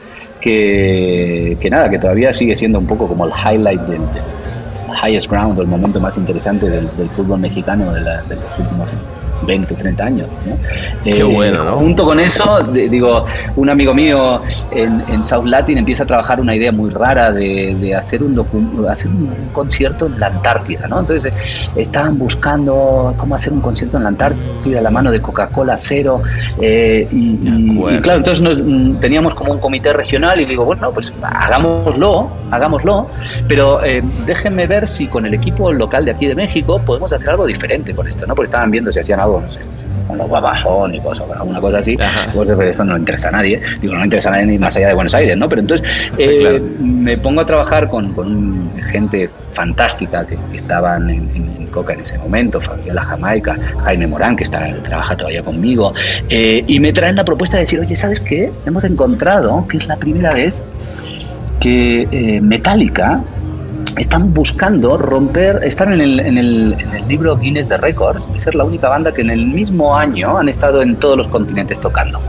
que, 0.44 1.70
nada, 1.72 1.90
que 1.90 1.98
todavía 1.98 2.34
sigue 2.34 2.56
siendo 2.56 2.80
un 2.80 2.86
poco 2.86 3.08
como 3.08 3.26
el 3.26 3.32
highlight 3.32 3.82
del, 3.82 4.02
highest 5.02 5.30
ground, 5.30 5.60
el 5.60 5.68
momento 5.68 6.00
más 6.00 6.18
interesante 6.18 6.70
del, 6.70 6.90
fútbol 7.16 7.40
mexicano 7.40 7.94
de, 7.94 8.02
de 8.02 8.36
los 8.36 8.60
últimos 8.60 8.90
20, 9.46 9.76
30 9.76 10.04
años. 10.04 10.28
Qué 11.04 11.18
eh, 11.18 11.24
bueno, 11.24 11.64
¿no? 11.64 11.74
Junto 11.74 12.06
con 12.06 12.20
eso, 12.20 12.62
digo, 12.64 13.26
un 13.56 13.70
amigo 13.70 13.94
mío 13.94 14.42
en, 14.72 15.24
South 15.24 15.46
Latin 15.46 15.78
empieza 15.78 16.04
a 16.04 16.06
trabajar 16.06 16.40
una 16.40 16.56
idea 16.56 16.72
muy 16.72 16.90
rara 16.90 17.32
de, 17.32 17.96
hacer, 17.96 18.24
un, 18.24 18.38
hacer 18.90 19.08
un 19.08 19.30
concierto 19.54 20.08
en 20.08 20.20
la 20.20 20.28
Antártida, 20.28 20.88
¿no? 20.88 21.00
Entonces 21.00 21.34
estaban 21.76 22.18
buscando 22.18 23.14
cómo 23.18 23.36
hacer 23.36 23.54
un 23.54 23.62
concierto 23.62 23.98
en 23.98 24.04
la 24.04 24.10
Antártida, 24.10 24.82
la 24.82 24.92
mano 24.92 25.12
de 25.12 25.22
Coca-Cola 25.22 25.78
cero, 25.80 26.22
eh, 26.62 27.08
y, 27.12 27.38
claro, 28.02 28.20
entonces 28.20 28.60
mm, 28.64 28.96
teníamos 28.96 29.34
como 29.34 29.54
un 29.54 29.60
comité 29.60 29.94
regional 29.94 30.40
y 30.42 30.46
digo, 30.46 30.66
bueno, 30.66 30.92
pues 30.92 31.14
hagámoslo, 31.22 32.30
hagámoslo, 32.52 33.08
pero 33.48 33.84
eh, 33.84 34.04
déjenme 34.26 34.68
ver 34.68 34.88
si 34.88 35.08
con 35.08 35.26
el 35.26 35.34
equipo 35.34 35.72
local 35.72 36.06
de 36.06 36.12
aquí 36.12 36.28
de 36.28 36.36
México 36.36 36.82
podemos 36.86 37.12
hacer 37.12 37.30
algo 37.30 37.46
diferente 37.46 37.94
con 37.94 38.08
esto, 38.08 38.26
¿no? 38.26 38.36
Porque 38.36 38.48
estaban 38.48 38.72
viendo 38.72 38.92
si 38.92 39.00
hacían 39.00 39.20
algo 39.20 39.33
sé, 39.50 39.60
con 40.08 40.18
los 40.18 40.28
guapasónicos 40.28 41.20
o 41.20 41.34
alguna 41.34 41.62
cosa 41.62 41.80
así, 41.80 41.98
pues 42.34 42.50
esto 42.70 42.84
no 42.84 42.94
le 42.94 43.00
interesa 43.00 43.30
a 43.30 43.32
nadie, 43.32 43.62
digo, 43.82 43.94
no 43.94 44.00
le 44.00 44.06
interesa 44.06 44.30
a 44.30 44.34
nadie 44.34 44.46
ni 44.46 44.60
más 44.60 44.76
allá 44.76 44.88
de 44.88 44.94
Buenos 44.94 45.14
Aires, 45.14 45.38
¿no? 45.38 45.48
Pero 45.50 45.62
entonces 45.62 45.88
eh, 46.18 46.62
me 46.80 47.18
pongo 47.18 47.42
a 47.42 47.46
trabajar 47.46 47.88
con, 47.88 48.14
con 48.14 48.72
gente 48.82 49.30
fantástica 49.54 50.26
que, 50.26 50.38
estaban 50.54 51.10
en, 51.10 51.54
Coca 51.74 51.94
en 51.94 52.02
ese 52.02 52.20
momento, 52.20 52.62
Fabiola 52.62 53.02
Jamaica, 53.02 53.58
Jaime 53.84 54.06
Morán, 54.06 54.36
que 54.36 54.44
está, 54.44 54.72
trabaja 54.84 55.18
todavía 55.18 55.42
conmigo, 55.42 55.92
eh, 56.30 56.64
y 56.68 56.80
me 56.80 56.94
traen 56.94 57.16
la 57.16 57.26
propuesta 57.26 57.58
de 57.58 57.64
decir, 57.64 57.80
oye, 57.80 57.96
¿sabes 57.96 58.20
qué? 58.20 58.52
Hemos 58.68 58.84
encontrado 58.84 59.68
que 59.68 59.78
es 59.78 59.88
la 59.88 59.96
primera 59.96 60.36
vez 60.36 60.54
que 61.60 62.08
eh, 62.12 62.42
Metallica 62.42 63.24
están 63.98 64.34
buscando 64.34 64.98
romper, 64.98 65.62
están 65.64 65.94
en 65.94 66.02
el, 66.02 66.20
en, 66.20 66.38
el, 66.38 66.76
en 66.80 66.96
el, 66.96 67.08
libro 67.08 67.38
Guinness 67.38 67.70
de 67.70 67.78
Records 67.78 68.32
de 68.32 68.40
ser 68.40 68.56
la 68.56 68.64
única 68.64 68.90
banda 68.90 69.12
que 69.12 69.22
en 69.22 69.30
el 69.30 69.46
mismo 69.46 69.96
año 69.96 70.38
han 70.38 70.50
estado 70.50 70.82
en 70.82 70.96
todos 70.96 71.18
los 71.18 71.28
continentes 71.28 71.80
tocando. 71.80 72.20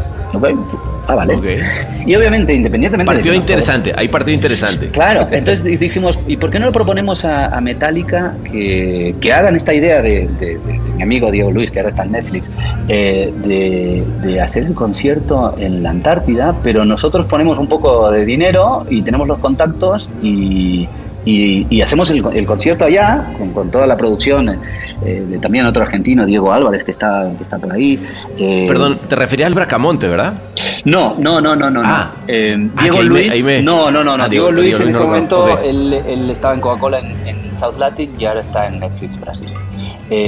Ah, 1.07 1.15
vale. 1.15 1.39
Y 2.07 2.15
obviamente, 2.15 2.55
independientemente 2.55 3.13
partido 3.13 3.35
interesante, 3.35 3.93
hay 3.95 4.09
partido 4.09 4.35
interesante. 4.35 4.89
Claro, 4.89 5.29
entonces 5.31 5.79
dijimos, 5.79 6.19
¿y 6.27 6.37
por 6.37 6.51
qué 6.51 6.59
no 6.59 6.67
le 6.67 6.73
proponemos 6.73 7.25
a, 7.25 7.61
Metallica 7.61 8.35
que, 8.45 9.15
que, 9.21 9.33
hagan 9.33 9.57
esta 9.57 9.73
idea 9.73 10.03
de, 10.03 10.29
mi 10.97 11.03
amigo 11.03 11.31
Diego 11.31 11.51
Luis, 11.51 11.71
que 11.71 11.79
ahora 11.81 11.91
está 11.91 12.05
en 12.05 12.13
Netflix, 12.13 12.51
eh, 12.89 13.33
de, 13.45 14.05
de, 14.23 14.41
hacer 14.41 14.65
el 14.65 14.75
concierto 14.75 15.55
en 15.59 15.83
la 15.83 15.91
Antártida, 15.91 16.55
pero 16.63 16.85
nosotros 16.85 17.27
ponemos 17.27 17.59
un 17.59 17.69
poco 17.69 18.11
de 18.11 18.25
dinero 18.25 18.87
y 18.91 19.03
tenemos 19.03 19.29
los 19.29 19.39
contactos 19.39 20.11
y 20.23 20.89
y, 21.25 21.81
hacemos 21.81 22.11
el, 22.11 22.47
concierto 22.47 22.85
allá, 22.85 23.33
con, 23.55 23.71
toda 23.71 23.87
la 23.87 23.97
producción 23.97 24.61
eh, 25.05 25.25
de 25.27 25.39
también 25.39 25.67
otro 25.67 25.83
argentino, 25.83 26.27
Diego 26.27 26.53
Álvarez, 26.53 26.85
que 26.85 26.91
está, 26.91 27.31
que 27.37 27.43
está 27.43 27.59
por 27.59 27.73
ahí. 27.73 27.99
Eh, 28.39 28.67
Perdón, 28.69 28.99
te 29.09 29.17
referías 29.17 29.49
al 29.49 29.55
Bracamonte, 29.55 30.09
¿verdad? 30.09 30.35
No, 30.85 31.17
no, 31.19 31.41
no, 31.41 31.57
no, 31.57 31.71
no. 31.71 31.83
Ah. 31.85 32.13
Eh, 32.29 32.69
ah 32.77 32.83
Diego 32.83 33.03
Luis. 33.03 33.45
No, 33.63 33.91
no, 33.91 34.05
no, 34.05 34.17
no. 34.17 34.25
Ah, 34.25 34.29
Diego, 34.29 34.51
Luis 34.51 34.79
en 34.81 34.91
ese 34.91 35.03
momento, 35.03 35.59
él, 35.63 35.93
él, 36.07 36.31
estaba 36.31 36.55
en 36.55 36.61
Coca-Cola 36.61 36.99
en, 36.99 37.27
en, 37.27 37.59
South 37.59 37.79
Latin 37.79 38.11
y 38.19 38.25
ahora 38.25 38.41
está 38.41 38.67
en 38.67 38.81
Netflix 38.81 39.21
Brasil. 39.21 39.49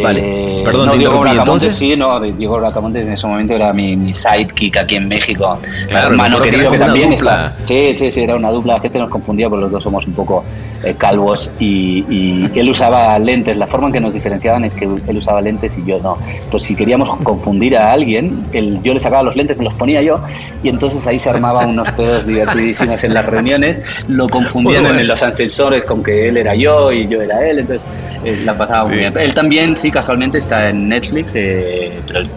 Vale, 0.03 0.62
perdón, 0.64 0.87
no, 0.87 0.97
Diego 0.97 1.20
Bracamonte 1.20 1.70
sí, 1.70 1.97
no, 1.97 2.20
Diego 2.20 2.57
Bracamonte 2.57 3.03
en 3.03 3.12
ese 3.12 3.27
momento 3.27 3.55
era 3.55 3.72
mi, 3.72 3.97
mi 3.97 4.14
sidekick 4.14 4.77
aquí 4.79 4.97
en 4.97 5.09
México. 5.09 5.59
Claro, 5.89 6.11
hermano 6.11 6.41
querido 6.41 6.70
que, 6.70 6.79
también 6.79 7.12
está. 7.12 7.55
Sí, 7.66 7.95
sí, 7.97 8.12
sí, 8.12 8.22
era 8.22 8.37
una 8.37 8.51
dupla. 8.51 8.74
La 8.74 8.81
gente 8.81 8.99
nos 8.99 9.11
confundía 9.11 9.49
porque 9.49 9.62
los 9.62 9.72
dos 9.72 9.83
somos 9.83 10.07
un 10.07 10.14
poco 10.14 10.45
eh, 10.83 10.95
calvos 10.97 11.51
y, 11.59 12.05
él 12.55 12.70
usaba 12.70 13.18
lentes. 13.18 13.57
La 13.57 13.66
forma 13.66 13.89
en 13.89 13.93
que 13.95 14.01
nos 14.01 14.14
diferenciaban 14.14 14.64
es 14.64 14.74
que 14.74 14.85
él 14.85 15.16
usaba 15.16 15.41
lentes 15.41 15.77
y 15.77 15.85
yo 15.85 15.99
no. 16.01 16.18
Pues 16.51 16.62
si 16.62 16.74
queríamos 16.74 17.09
confundir 17.22 17.77
a 17.77 17.93
alguien, 17.93 18.45
yo 18.83 18.95
le 18.95 19.01
sacaba 19.01 19.22
los 19.22 19.37
lentes, 19.37 19.57
me 19.57 19.64
los 19.64 19.74
ponía 19.74 20.03
yo 20.03 20.20
y 20.62 20.68
entonces 20.68 21.07
ahí 21.07 21.18
se 21.18 21.31
armaban 21.31 21.70
unos 21.70 21.91
pedos 21.93 22.27
divertidísimos 22.27 23.03
en 23.05 23.14
las 23.14 23.27
reuniones. 23.27 23.81
Lo 24.09 24.29
confundían 24.29 24.87
en 24.87 25.07
los 25.07 25.22
ascensores 25.22 25.85
con 25.85 26.03
que 26.03 26.29
él 26.29 26.37
era 26.37 26.55
yo 26.55 26.93
y 26.93 27.09
yo 27.09 27.20
era 27.20 27.49
él. 27.49 27.61
Entonces 27.61 27.89
eh, 27.89 28.05
la 28.45 28.57
pasaba 28.57 28.89
muy 28.89 28.99
bien. 28.99 29.16
Él 29.16 29.35
también, 29.35 29.77
sí, 29.77 29.91
casualmente 29.91 30.39
está 30.39 30.70
en 30.70 30.89
Netflix, 30.89 31.35
eh, 31.35 32.01
pero 32.07 32.20
él, 32.20 32.29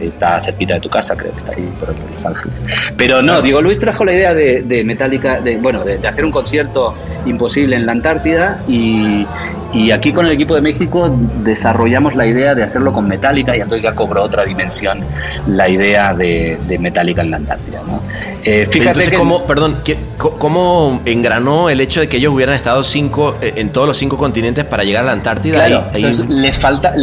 está 0.00 0.42
cerquita 0.42 0.74
de 0.74 0.80
tu 0.80 0.90
casa, 0.90 1.16
creo 1.16 1.32
que 1.32 1.38
está 1.38 1.52
ahí 1.52 1.68
por 1.80 1.88
Los 1.88 2.26
Ángeles. 2.26 2.60
Pero 2.96 3.22
no, 3.22 3.40
Diego 3.40 3.62
Luis 3.62 3.78
trajo 3.78 4.04
la 4.04 4.12
idea 4.12 4.34
de, 4.34 4.62
de 4.62 4.84
Metallica, 4.84 5.40
de, 5.40 5.56
bueno, 5.56 5.82
de 5.84 6.06
hacer 6.06 6.24
un 6.24 6.30
concierto 6.30 6.94
imposible 7.24 7.76
en 7.76 7.86
la 7.86 7.92
Antártida 7.92 8.62
y, 8.68 9.26
y 9.74 9.90
aquí 9.90 10.12
con 10.12 10.26
el 10.26 10.32
equipo 10.32 10.54
de 10.54 10.60
México 10.60 11.10
desarrollamos 11.42 12.14
la 12.14 12.26
idea 12.26 12.54
de 12.54 12.62
hacerlo 12.62 12.92
con 12.92 13.08
Metallica 13.08 13.56
y 13.56 13.60
entonces 13.60 13.82
ya 13.82 13.94
cobró 13.94 14.22
otra 14.22 14.44
dimensión 14.44 15.00
la 15.46 15.68
idea 15.68 16.14
de, 16.14 16.58
de 16.68 16.78
Metallica 16.78 17.22
en 17.22 17.30
la 17.32 17.38
Antártida. 17.38 17.80
¿no? 17.86 18.00
Eh, 18.44 18.68
fíjate 18.70 19.12
cómo, 19.16 19.44
perdón, 19.44 19.78
¿cómo 20.18 21.00
engranó 21.04 21.70
el 21.70 21.80
hecho 21.80 22.00
de 22.00 22.08
que 22.08 22.18
ellos 22.18 22.32
hubieran 22.32 22.54
estado 22.54 22.84
cinco 22.84 23.36
eh, 23.40 23.54
en 23.56 23.70
todos 23.70 23.88
los 23.88 23.96
cinco 23.96 24.16
continentes 24.16 24.64
para 24.64 24.84
llegar 24.84 25.02
a 25.02 25.06
la 25.06 25.12
Antártida? 25.12 25.54
Claro, 25.54 25.84
entonces 25.92 26.28
les 26.28 26.56
falta, 26.56 26.94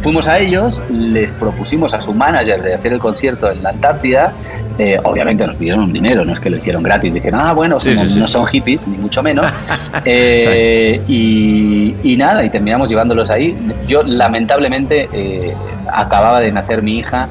fuimos 0.00 0.28
a 0.28 0.38
ellos, 0.38 0.82
les 0.90 1.30
propusimos 1.32 1.94
a 1.94 2.00
su 2.00 2.12
manager 2.12 2.60
de 2.62 2.74
hacer 2.74 2.92
el 2.92 2.98
concierto 2.98 3.50
en 3.50 3.62
la 3.62 3.70
Antártida 3.70 4.32
eh, 4.78 4.98
obviamente 5.02 5.46
nos 5.46 5.56
pidieron 5.56 5.84
un 5.84 5.92
dinero, 5.92 6.24
no 6.24 6.32
es 6.32 6.40
que 6.40 6.50
lo 6.50 6.56
hicieron 6.56 6.82
gratis. 6.82 7.12
Dijeron, 7.12 7.40
ah, 7.40 7.52
bueno, 7.52 7.78
no 8.16 8.26
son 8.26 8.46
hippies, 8.46 8.86
ni 8.88 8.96
mucho 8.98 9.22
menos. 9.22 9.46
Eh, 10.04 11.00
y, 11.06 12.16
nada, 12.16 12.44
y 12.44 12.50
terminamos 12.50 12.88
llevándolos 12.88 13.30
ahí. 13.30 13.56
Yo, 13.86 14.02
lamentablemente, 14.02 15.08
eh, 15.12 15.54
acababa 15.92 16.40
de 16.40 16.50
nacer 16.50 16.82
mi 16.82 16.98
hija 16.98 17.28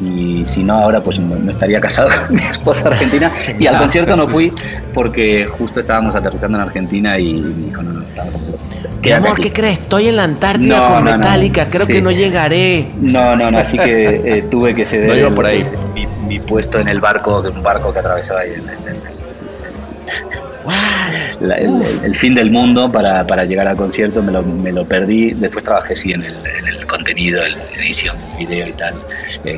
y 0.00 0.46
si 0.46 0.62
no 0.62 0.74
ahora 0.74 1.00
pues 1.00 1.18
no, 1.18 1.50
estaría 1.50 1.80
casado 1.80 2.08
con 2.26 2.36
mi 2.36 2.42
esposa 2.42 2.88
argentina 2.88 3.32
y 3.58 3.66
al 3.66 3.78
concierto 3.78 4.16
no 4.16 4.28
fui 4.28 4.52
porque 4.94 5.46
justo 5.46 5.80
estábamos 5.80 6.14
aterrizando 6.14 6.56
en 6.58 6.64
Argentina 6.64 7.18
y 7.18 7.34
me 7.34 7.66
dijo 7.66 7.82
no, 7.82 7.92
no, 7.94 8.04
¿Qué 9.02 9.14
amor, 9.14 9.40
¿qué 9.40 9.52
crees? 9.52 9.78
Estoy 9.78 10.08
en 10.08 10.16
la 10.16 10.24
Antártida 10.24 10.88
con 10.88 11.04
Metallica, 11.04 11.70
creo 11.70 11.86
que 11.86 12.00
no 12.00 12.10
llegaré. 12.10 12.88
No, 13.00 13.36
no, 13.36 13.50
no, 13.50 13.58
así 13.58 13.78
que 13.78 14.38
eh, 14.38 14.44
tuve 14.50 14.74
que 14.74 14.84
ceder 14.84 15.32
por 15.34 15.46
ahí. 15.46 15.64
Mi, 16.28 16.38
puesto 16.40 16.78
en 16.78 16.88
el 16.88 17.00
barco, 17.00 17.40
un 17.40 17.62
barco 17.62 17.92
que 17.92 17.98
atravesaba 17.98 18.40
ahí 18.40 18.52
en, 18.52 18.68
el, 22.04 22.14
fin 22.14 22.34
del 22.34 22.50
mundo 22.50 22.92
para, 22.92 23.26
para, 23.26 23.44
llegar 23.44 23.66
al 23.66 23.76
concierto, 23.76 24.22
me 24.22 24.32
lo, 24.32 24.42
me 24.42 24.72
lo 24.72 24.84
perdí. 24.84 25.32
Después 25.32 25.64
trabajé 25.64 25.96
sí 25.96 26.12
en 26.12 26.24
el, 26.24 26.34
en 26.46 26.66
el 26.66 26.86
contenido, 26.86 27.44
en 27.44 27.56
la 27.56 27.64
edición, 27.76 28.16
video 28.38 28.68
y 28.68 28.72
tal. 28.72 28.94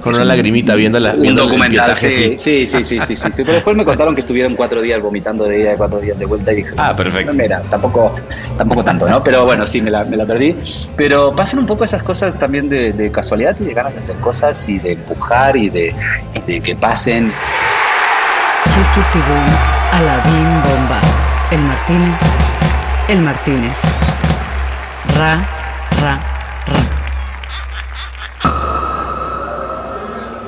Con 0.01 0.15
una 0.15 0.25
lagrimita 0.25 0.75
viendo, 0.75 0.99
la, 0.99 1.13
un 1.15 1.35
documental. 1.35 1.95
sí, 1.95 2.11
sí, 2.37 2.67
sí, 2.67 2.85
sí, 2.85 3.01
sí, 3.01 3.17
sí, 3.17 3.29
Pero 3.37 3.53
después 3.53 3.77
me 3.77 3.85
contaron 3.85 4.15
que 4.15 4.21
estuvieron 4.21 4.55
cuatro 4.55 4.81
días 4.83 5.01
vomitando 5.01 5.45
de 5.45 5.61
ida 5.61 5.75
y 5.75 5.77
cuatro 5.77 6.01
días 6.01 6.19
de 6.19 6.27
vuelta 6.27 6.53
y 6.53 6.57
dije, 6.57 6.71
ah, 6.77 6.95
perfecto. 6.95 7.33
Mira, 7.33 7.61
tampoco, 7.71 8.15
tampoco 8.57 8.85
tanto, 8.85 9.09
¿no? 9.09 9.23
Pero 9.23 9.45
bueno, 9.45 9.67
sí, 9.67 9.81
me 9.81 9.91
la, 9.91 10.05
me 10.05 10.17
la 10.17 10.27
perdí. 10.27 10.55
Pero 10.97 11.33
pasan 11.35 11.61
un 11.61 11.67
poco 11.67 11.85
esas 11.85 12.03
cosas 12.03 12.39
también 12.39 12.69
de, 12.69 12.93
de 12.93 13.11
casualidad 13.11 13.57
y 13.61 13.65
de 13.65 13.75
ganas 13.75 13.95
de 13.95 14.01
hacer 14.01 14.17
cosas 14.17 14.69
y 14.69 14.79
de 14.79 14.93
empujar 14.93 15.57
y 15.57 15.71
de, 15.71 15.95
y 16.35 16.53
de 16.53 16.61
que 16.61 16.77
pasen. 16.77 17.33
Chiquitibum, 18.65 19.47
Aladín 19.93 20.63
Bomba. 20.63 21.01
El 21.51 21.59
Martínez, 21.63 22.21
el 23.09 23.21
Martínez. 23.23 23.81
Ra, 25.19 25.41
ra. 26.01 26.30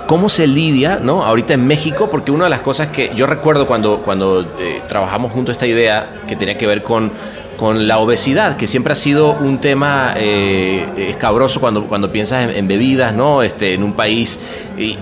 ¿Cómo 0.07 0.29
se 0.29 0.47
lidia, 0.47 0.99
no? 1.03 1.25
Ahorita 1.25 1.55
en 1.55 1.67
México, 1.67 2.09
porque 2.11 2.31
una 2.31 2.45
de 2.45 2.51
las 2.51 2.61
cosas 2.61 2.89
que 2.89 3.13
yo 3.15 3.27
recuerdo 3.27 3.67
cuando, 3.67 3.99
cuando 3.99 4.43
eh, 4.59 4.81
trabajamos 4.89 5.33
junto 5.33 5.53
a 5.53 5.55
esta 5.55 5.67
idea 5.67 6.07
que 6.29 6.37
tenía 6.37 6.59
que 6.59 6.67
ver 6.67 6.83
con 6.83 7.13
con 7.63 7.87
la 7.87 7.99
obesidad, 7.99 8.57
que 8.57 8.67
siempre 8.67 8.93
ha 8.93 8.97
sido 8.97 9.35
un 9.35 9.59
tema 9.59 10.15
eh, 10.17 10.85
escabroso 10.97 11.61
cuando, 11.61 11.85
cuando 11.85 12.11
piensas 12.11 12.51
en, 12.53 12.67
bebidas, 12.67 13.15
¿no? 13.15 13.45
Este, 13.45 13.75
en 13.75 13.85
un 13.85 13.93
país, 13.93 14.41
y, 14.77 14.97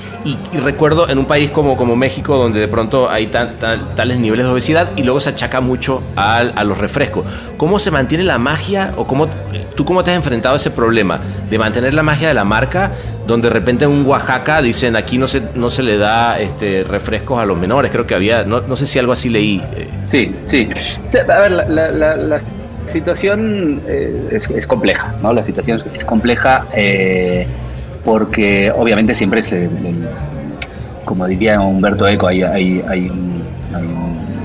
recuerdo 0.58 1.08
en 1.08 1.18
un 1.18 1.26
país 1.26 1.50
como, 1.50 1.76
como 1.76 1.96
México, 1.96 2.36
donde 2.36 2.60
de 2.60 2.68
pronto 2.68 3.10
hay 3.10 3.26
tales 3.26 4.18
niveles 4.18 4.46
de 4.46 4.52
obesidad 4.52 4.90
y 4.96 5.02
luego 5.02 5.20
se 5.20 5.30
achaca 5.30 5.60
mucho 5.60 6.02
a, 6.16 6.38
a, 6.38 6.64
los 6.64 6.78
refrescos. 6.78 7.24
¿Cómo 7.56 7.78
se 7.78 7.90
mantiene 7.90 8.24
la 8.24 8.38
magia 8.38 8.92
o 8.96 9.06
cómo, 9.06 9.28
tú 9.74 9.84
cómo 9.84 10.04
te 10.04 10.10
has 10.10 10.16
enfrentado 10.16 10.54
a 10.54 10.56
ese 10.56 10.70
problema 10.70 11.20
de 11.48 11.58
mantener 11.58 11.94
la 11.94 12.02
magia 12.02 12.28
de 12.28 12.34
la 12.34 12.44
marca 12.44 12.92
donde 13.30 13.48
de 13.48 13.54
repente 13.54 13.84
en 13.84 14.04
Oaxaca 14.06 14.60
dicen 14.60 14.96
aquí 14.96 15.16
no 15.16 15.28
se, 15.28 15.42
no 15.54 15.70
se 15.70 15.82
le 15.82 15.96
da 15.96 16.40
este, 16.40 16.84
refrescos 16.84 17.40
a 17.40 17.46
los 17.46 17.56
menores, 17.56 17.90
creo 17.92 18.06
que 18.06 18.14
había, 18.14 18.44
no, 18.44 18.60
no 18.60 18.76
sé 18.76 18.86
si 18.86 18.98
algo 18.98 19.12
así 19.12 19.28
leí. 19.28 19.62
Sí, 20.06 20.34
sí. 20.46 20.68
A 21.14 21.38
ver, 21.38 21.52
la, 21.52 22.40
situación 22.86 23.82
eh, 23.86 24.30
es, 24.32 24.66
compleja, 24.66 25.14
¿no? 25.22 25.32
La 25.32 25.44
situación 25.44 25.80
es, 25.94 26.04
compleja 26.04 26.66
eh, 26.74 27.46
porque 28.04 28.70
obviamente 28.70 29.14
siempre 29.14 29.42
se, 29.42 29.68
como 31.04 31.26
diría 31.26 31.60
Humberto 31.60 32.06
Eco, 32.08 32.26
hay, 32.28 32.42
hay, 32.42 32.82
hay 32.88 33.06
un 33.06 33.42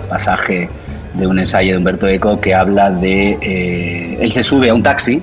pasaje 0.09 0.69
de 1.17 1.27
un 1.27 1.39
ensayo 1.39 1.73
de 1.73 1.77
Humberto 1.77 2.07
Eco 2.07 2.39
que 2.39 2.53
habla 2.53 2.91
de. 2.91 3.37
Eh, 3.41 4.17
él 4.19 4.31
se 4.31 4.43
sube 4.43 4.69
a 4.69 4.73
un 4.73 4.83
taxi. 4.83 5.21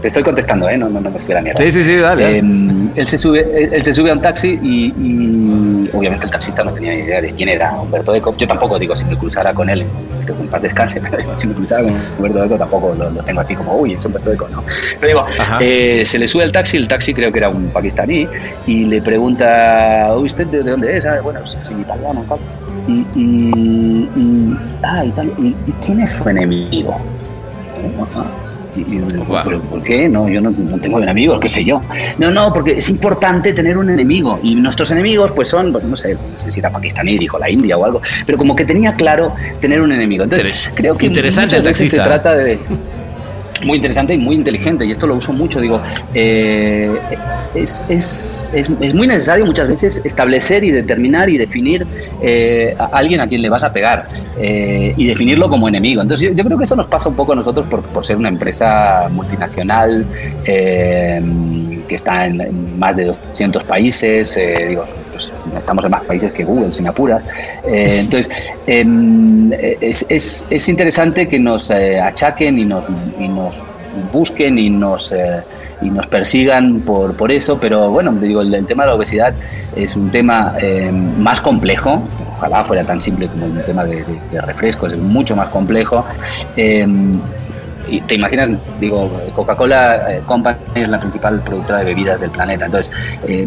Te 0.00 0.08
estoy 0.08 0.22
contestando, 0.22 0.68
¿eh? 0.68 0.76
No, 0.76 0.88
no, 0.88 1.00
no 1.00 1.10
me 1.10 1.18
fui 1.18 1.32
a 1.32 1.36
la 1.36 1.42
mierda. 1.42 1.62
Sí, 1.62 1.70
sí, 1.70 1.84
sí, 1.84 1.96
dale. 1.96 2.38
Em, 2.38 2.90
él, 2.94 3.08
se 3.08 3.18
sube, 3.18 3.68
él, 3.72 3.82
se 3.82 3.92
sube 3.92 4.10
a 4.10 4.14
un 4.14 4.22
taxi 4.22 4.58
y, 4.62 5.90
obviamente 5.92 6.26
el 6.26 6.30
taxista 6.32 6.62
no 6.62 6.72
tenía 6.72 6.92
ni 6.92 7.00
idea 7.00 7.20
de 7.20 7.32
quién 7.32 7.48
era 7.48 7.72
Humberto 7.80 8.14
Eco. 8.14 8.36
Yo 8.36 8.46
tampoco 8.46 8.78
digo 8.78 8.94
si 8.94 9.04
me 9.04 9.16
cruzara 9.16 9.52
con 9.52 9.68
él, 9.68 9.84
que 10.24 10.32
un 10.32 10.48
par 10.48 10.60
descanse, 10.60 11.00
pero 11.10 11.36
si 11.36 11.46
me 11.46 11.54
cruzara 11.54 11.82
con 11.82 11.94
Humberto 12.18 12.44
Eco 12.44 12.58
tampoco 12.58 12.94
lo, 12.94 13.10
tengo 13.22 13.40
así 13.40 13.54
como, 13.54 13.76
uy, 13.76 13.94
es 13.94 14.04
Humberto 14.04 14.32
Eco, 14.32 14.48
¿no? 14.48 14.64
Pero 15.00 15.06
digo, 15.06 15.26
eh, 15.60 16.04
se 16.04 16.18
le 16.18 16.28
sube 16.28 16.44
al 16.44 16.52
taxi, 16.52 16.76
el 16.76 16.88
taxi 16.88 17.14
creo 17.14 17.32
que 17.32 17.38
era 17.38 17.48
un 17.48 17.68
pakistaní, 17.68 18.28
y 18.66 18.84
le 18.84 19.02
pregunta, 19.02 20.14
¿usted 20.16 20.46
de, 20.46 20.62
dónde 20.62 20.96
es? 20.96 21.06
Ah, 21.06 21.20
bueno, 21.22 21.40
soy 21.46 21.80
italiano, 21.80 22.24
tal 22.28 22.38
y, 22.86 23.06
y, 23.14 24.08
y, 24.16 24.56
ah, 24.82 25.04
y, 25.04 25.10
tal, 25.10 25.32
y, 25.38 25.54
quién 25.84 26.00
es 26.00 26.10
su 26.12 26.28
enemigo? 26.28 27.00
Y, 28.76 28.98
¿Por 29.70 29.82
qué? 29.84 30.08
No, 30.08 30.28
yo 30.28 30.40
no, 30.40 30.50
no, 30.50 30.78
tengo 30.78 31.00
enemigos, 31.00 31.38
qué 31.40 31.48
sé 31.48 31.64
yo. 31.64 31.80
No, 32.18 32.30
no, 32.30 32.52
porque 32.52 32.78
es 32.78 32.88
importante 32.88 33.52
tener 33.52 33.78
un 33.78 33.88
enemigo. 33.88 34.40
Y 34.42 34.56
nuestros 34.56 34.90
enemigos, 34.90 35.30
pues 35.30 35.48
son, 35.48 35.72
pues, 35.72 35.84
no 35.84 35.96
sé, 35.96 36.14
no 36.14 36.40
sé 36.40 36.50
si 36.50 36.58
era 36.58 36.70
pakistaní, 36.70 37.16
dijo 37.16 37.38
la 37.38 37.48
India 37.48 37.76
o 37.76 37.84
algo, 37.84 38.02
pero 38.26 38.36
como 38.36 38.56
que 38.56 38.64
tenía 38.64 38.92
claro 38.94 39.32
tener 39.60 39.80
un 39.80 39.92
enemigo. 39.92 40.24
Entonces, 40.24 40.68
creo 40.74 40.96
que 40.96 41.06
interesante 41.06 41.56
el 41.56 41.74
se 41.74 41.96
trata 41.96 42.34
de 42.34 42.58
muy 43.64 43.76
interesante 43.76 44.14
y 44.14 44.18
muy 44.18 44.36
inteligente, 44.36 44.84
y 44.84 44.92
esto 44.92 45.06
lo 45.06 45.16
uso 45.16 45.32
mucho, 45.32 45.60
digo, 45.60 45.80
eh, 46.12 46.90
es, 47.54 47.84
es, 47.88 48.50
es, 48.52 48.70
es, 48.80 48.94
muy 48.94 49.06
necesario 49.06 49.46
muchas 49.46 49.68
veces 49.68 50.02
establecer 50.04 50.64
y 50.64 50.70
determinar 50.70 51.28
y 51.28 51.38
definir 51.38 51.86
eh, 52.22 52.74
a 52.78 52.84
alguien 52.92 53.20
a 53.20 53.26
quien 53.26 53.42
le 53.42 53.48
vas 53.48 53.64
a 53.64 53.72
pegar 53.72 54.08
eh, 54.38 54.92
y 54.96 55.06
definirlo 55.06 55.48
como 55.48 55.68
enemigo. 55.68 56.02
Entonces 56.02 56.34
yo, 56.34 56.44
creo 56.44 56.58
que 56.58 56.64
eso 56.64 56.76
nos 56.76 56.86
pasa 56.86 57.08
un 57.08 57.16
poco 57.16 57.32
a 57.32 57.36
nosotros 57.36 57.66
por, 57.68 57.82
por 57.82 58.04
ser 58.04 58.16
una 58.16 58.28
empresa 58.28 59.08
multinacional 59.10 60.06
que 60.44 61.94
está 61.94 62.26
en, 62.26 62.78
más 62.78 62.96
de 62.96 63.04
200 63.04 63.64
países, 63.64 64.38
digo, 64.68 64.84
pues, 65.14 65.32
estamos 65.56 65.84
en 65.84 65.90
más 65.92 66.02
países 66.02 66.32
que 66.32 66.44
Google, 66.44 66.70
apuras. 66.88 67.22
Eh, 67.64 67.98
entonces, 68.00 68.30
em, 68.66 69.52
es, 69.52 70.04
es, 70.08 70.44
es, 70.50 70.68
interesante 70.68 71.28
que 71.28 71.38
nos 71.38 71.70
eh, 71.70 72.00
achaquen 72.00 72.58
y 72.58 72.64
nos, 72.64 72.88
y 73.18 73.28
nos 73.28 73.64
busquen 74.12 74.58
y 74.58 74.70
nos, 74.70 75.12
eh, 75.12 75.40
y 75.82 75.90
nos 75.90 76.08
persigan 76.08 76.80
por, 76.80 77.14
por 77.16 77.30
eso, 77.30 77.58
pero 77.60 77.90
bueno, 77.90 78.12
digo, 78.12 78.42
el, 78.42 78.66
tema 78.66 78.82
de 78.82 78.88
la 78.88 78.96
obesidad 78.96 79.34
es 79.76 79.94
un 79.94 80.10
tema 80.10 80.54
em, 80.58 81.16
más 81.18 81.40
complejo, 81.40 82.02
ojalá 82.36 82.64
fuera 82.64 82.84
tan 82.84 83.00
simple 83.00 83.28
como 83.28 83.46
el 83.46 83.64
tema 83.64 83.84
de, 83.84 84.04
de 84.32 84.40
refrescos, 84.40 84.92
es 84.92 84.98
mucho 84.98 85.36
más 85.36 85.48
complejo. 85.48 86.04
Em, 86.56 87.20
y 87.88 88.00
te 88.00 88.14
imaginas, 88.14 88.50
digo, 88.80 89.10
Coca-Cola 89.34 90.12
eh, 90.12 90.20
Company 90.26 90.56
es 90.74 90.88
la 90.88 90.98
principal 90.98 91.40
productora 91.40 91.80
de 91.80 91.84
bebidas 91.86 92.20
del 92.20 92.30
planeta. 92.30 92.66
Entonces, 92.66 92.92
eh, 93.26 93.46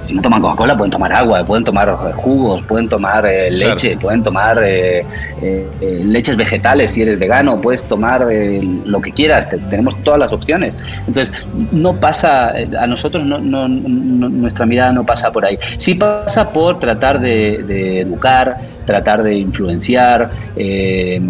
si 0.00 0.14
no 0.14 0.22
toman 0.22 0.40
Coca-Cola, 0.42 0.76
pueden 0.76 0.90
tomar 0.90 1.12
agua, 1.12 1.44
pueden 1.44 1.64
tomar 1.64 1.88
eh, 1.88 2.12
jugos, 2.14 2.62
pueden 2.62 2.88
tomar 2.88 3.24
leche, 3.50 3.96
pueden 3.96 4.22
tomar 4.22 4.60
leches 5.80 6.36
vegetales 6.36 6.92
si 6.92 7.02
eres 7.02 7.18
vegano, 7.18 7.60
puedes 7.60 7.82
tomar 7.82 8.26
lo 8.84 9.00
que 9.00 9.12
quieras, 9.12 9.48
tenemos 9.70 9.96
todas 10.02 10.20
las 10.20 10.32
opciones. 10.32 10.74
Entonces, 11.06 11.32
no 11.72 11.94
pasa, 11.94 12.54
a 12.78 12.86
nosotros 12.86 13.24
no, 13.24 13.38
no, 13.38 13.68
nuestra 13.68 14.66
mirada 14.66 14.92
no 14.92 15.04
pasa 15.04 15.30
por 15.30 15.44
ahí. 15.44 15.58
Sí 15.78 15.94
pasa 15.94 16.50
por 16.50 16.78
tratar 16.78 17.20
de, 17.20 17.62
de 17.64 18.00
educar, 18.00 18.56
tratar 18.86 19.22
de 19.22 19.34
influenciar. 19.34 20.30
Eh, 20.56 21.20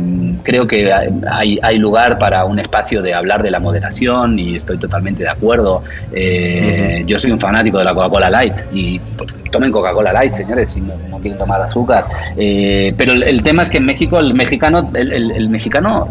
creo 0.44 0.66
que 0.66 0.92
hay, 0.92 1.58
hay, 1.60 1.78
lugar 1.78 2.18
para 2.18 2.44
un 2.44 2.58
espacio 2.58 3.02
de 3.02 3.14
hablar 3.14 3.42
de 3.42 3.50
la 3.50 3.58
moderación 3.58 4.38
y 4.38 4.54
estoy 4.54 4.78
totalmente 4.78 5.24
de 5.24 5.30
acuerdo. 5.30 5.82
Eh, 6.12 7.02
yo 7.06 7.18
soy 7.18 7.32
un 7.32 7.40
fanático 7.40 7.78
de 7.78 7.84
la 7.84 7.94
Coca-Cola 7.94 8.30
Light 8.30 8.54
y 8.72 9.00
pues, 9.16 9.36
tomen 9.50 9.72
Coca-Cola 9.72 10.12
Light, 10.12 10.32
señores, 10.32 10.70
si 10.70 10.80
no, 10.80 10.94
quieren 11.20 11.38
tomar 11.38 11.60
azúcar. 11.62 12.06
Eh, 12.36 12.94
pero 12.96 13.12
el, 13.12 13.42
tema 13.42 13.62
es 13.62 13.70
que 13.70 13.78
en 13.78 13.86
México 13.86 14.20
el 14.20 14.34
mexicano, 14.34 14.90
el, 14.94 15.12
el, 15.12 15.48
mexicano 15.48 16.08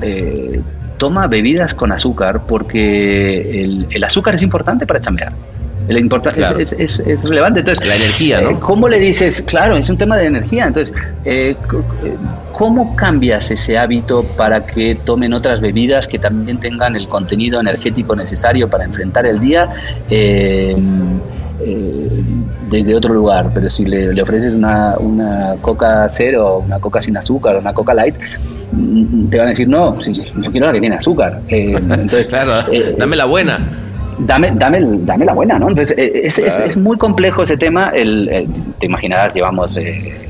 toma 0.98 1.28
bebidas 1.28 1.74
con 1.74 1.92
azúcar 1.92 2.42
porque 2.48 3.64
el, 3.92 4.04
azúcar 4.04 4.36
es 4.36 4.44
importante 4.44 4.86
para 4.86 5.02
chambear. 5.02 5.34
La 5.88 6.00
importancia 6.00 6.46
es, 6.58 6.74
es, 6.74 7.00
es, 7.02 7.28
relevante. 7.28 7.60
Entonces, 7.60 7.86
la 7.86 7.96
energía, 7.96 8.42
¿no? 8.42 8.52
Eh, 8.52 8.58
¿Cómo 8.60 8.90
le 8.90 9.00
dices? 9.00 9.42
Claro, 9.44 9.76
es 9.76 9.90
un 9.90 9.98
tema 9.98 10.18
de 10.18 10.26
energía. 10.26 10.66
Entonces, 10.66 10.96
eh, 11.24 11.56
eh, 12.04 12.16
¿cómo 12.52 12.96
cambias 12.96 13.52
ese 13.52 13.78
hábito 13.78 14.24
para 14.24 14.66
que 14.66 14.96
tomen 14.96 15.34
otras 15.34 15.62
bebidas 15.62 16.08
que 16.08 16.18
también 16.18 16.60
tengan 16.60 16.96
el 16.96 17.08
contenido 17.08 17.60
energético 17.60 18.16
necesario 18.16 18.68
para 18.70 18.86
enfrentar 18.86 19.26
el 19.26 19.40
día? 19.40 19.70
desde 22.70 22.96
otro 22.96 23.14
lugar, 23.14 23.52
pero 23.54 23.70
si 23.70 23.86
le, 23.86 24.22
ofreces 24.22 24.54
una, 24.54 24.98
una 25.00 25.56
coca 25.62 26.08
cero, 26.12 26.62
una 26.66 26.80
coca 26.80 27.02
sin 27.02 27.16
azúcar, 27.16 27.58
una 27.58 27.74
coca 27.74 27.94
light, 27.94 28.16
mm, 28.72 29.28
te 29.30 29.38
van 29.38 29.48
a 29.48 29.50
decir, 29.52 29.68
no, 29.68 30.00
yo 30.02 30.52
quiero 30.52 30.68
la 30.68 30.74
que 30.74 30.80
tiene 30.82 30.96
azúcar. 30.96 31.42
entonces, 31.48 32.30
claro, 32.30 32.54
dame 32.98 33.16
la 33.16 33.26
buena 33.26 33.85
dame, 34.18 34.52
dame, 34.56 34.80
dame 34.82 35.26
la 35.26 35.34
buena, 35.34 35.60
¿no? 35.60 35.70
Entonces, 35.70 35.98
eh, 35.98 36.22
es, 36.24 36.38
es, 36.40 36.78
muy 36.78 36.98
complejo 36.98 37.44
ese 37.44 37.58
tema. 37.58 37.92
El, 37.94 38.48
te 38.80 38.86
imaginarás, 38.86 39.34
llevamos 39.34 39.78
eh, 39.78 40.26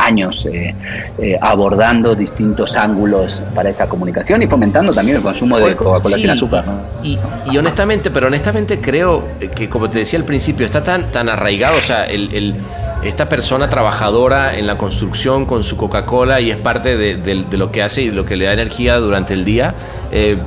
años 0.00 0.46
eh, 0.46 0.74
eh, 1.18 1.38
abordando 1.40 2.14
distintos 2.14 2.76
ángulos 2.76 3.42
para 3.54 3.70
esa 3.70 3.88
comunicación 3.88 4.42
y 4.42 4.46
fomentando 4.46 4.92
también 4.92 5.18
el 5.18 5.22
consumo 5.22 5.58
de 5.58 5.76
Coca-Cola 5.76 6.16
sin 6.16 6.30
azúcar. 6.30 6.64
Y, 7.02 7.18
y, 7.50 7.58
honestamente, 7.58 8.10
pero 8.10 8.28
honestamente 8.28 8.80
creo 8.80 9.24
que, 9.54 9.68
como 9.68 9.88
te 9.90 10.00
decía 10.00 10.18
al 10.18 10.24
principio, 10.24 10.66
está 10.66 10.82
tan, 10.82 11.10
tan 11.12 11.28
arraigado, 11.28 11.78
o 11.78 11.82
sea, 11.82 12.04
el, 12.04 12.54
esta 13.02 13.28
persona 13.28 13.68
trabajadora 13.68 14.58
en 14.58 14.66
la 14.66 14.76
construcción 14.76 15.46
con 15.46 15.64
su 15.64 15.76
Coca-Cola 15.76 16.40
y 16.40 16.50
es 16.50 16.56
parte 16.56 16.96
de, 16.96 17.44
lo 17.52 17.70
que 17.70 17.82
hace 17.82 18.02
y 18.02 18.10
lo 18.10 18.24
que 18.24 18.36
le 18.36 18.44
da 18.44 18.52
energía 18.52 18.96
durante 18.96 19.34
el 19.34 19.44
día, 19.44 19.74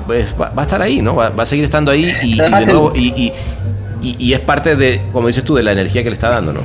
pues 0.06 0.28
va, 0.40 0.52
a 0.56 0.62
estar 0.62 0.82
ahí, 0.82 1.02
¿no? 1.02 1.16
Va, 1.16 1.32
a 1.36 1.46
seguir 1.46 1.66
estando 1.66 1.92
ahí 1.92 2.14
y, 2.22 2.42
y, 2.96 3.34
y, 4.20 4.34
es 4.34 4.40
parte 4.42 4.76
de, 4.76 5.02
como 5.12 5.28
dices 5.28 5.44
tú, 5.44 5.56
de 5.56 5.64
la 5.64 5.72
energía 5.72 6.04
que 6.04 6.10
le 6.10 6.16
está 6.16 6.30
dando, 6.30 6.54
¿no? 6.54 6.62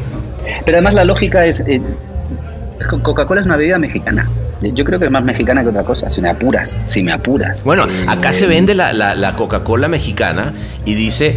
Pero 0.65 0.77
además 0.77 0.95
la 0.95 1.05
lógica 1.05 1.47
es, 1.47 1.61
eh, 1.61 1.81
Coca-Cola 3.03 3.41
es 3.41 3.47
una 3.47 3.57
bebida 3.57 3.79
mexicana. 3.79 4.29
Yo 4.61 4.85
creo 4.85 4.99
que 4.99 5.05
es 5.05 5.11
más 5.11 5.23
mexicana 5.23 5.63
que 5.63 5.69
otra 5.69 5.85
cosa, 5.85 6.11
si 6.11 6.21
me 6.21 6.31
apuras, 6.31 6.77
si 6.89 7.03
me 7.03 7.13
apuras. 7.13 7.63
Bueno, 7.63 7.87
acá 8.09 8.33
se 8.33 8.47
vende 8.47 8.75
la, 8.75 8.93
la, 8.93 9.33
Coca-Cola 9.37 9.87
mexicana 9.87 10.53
y 10.85 10.95
dice 10.95 11.37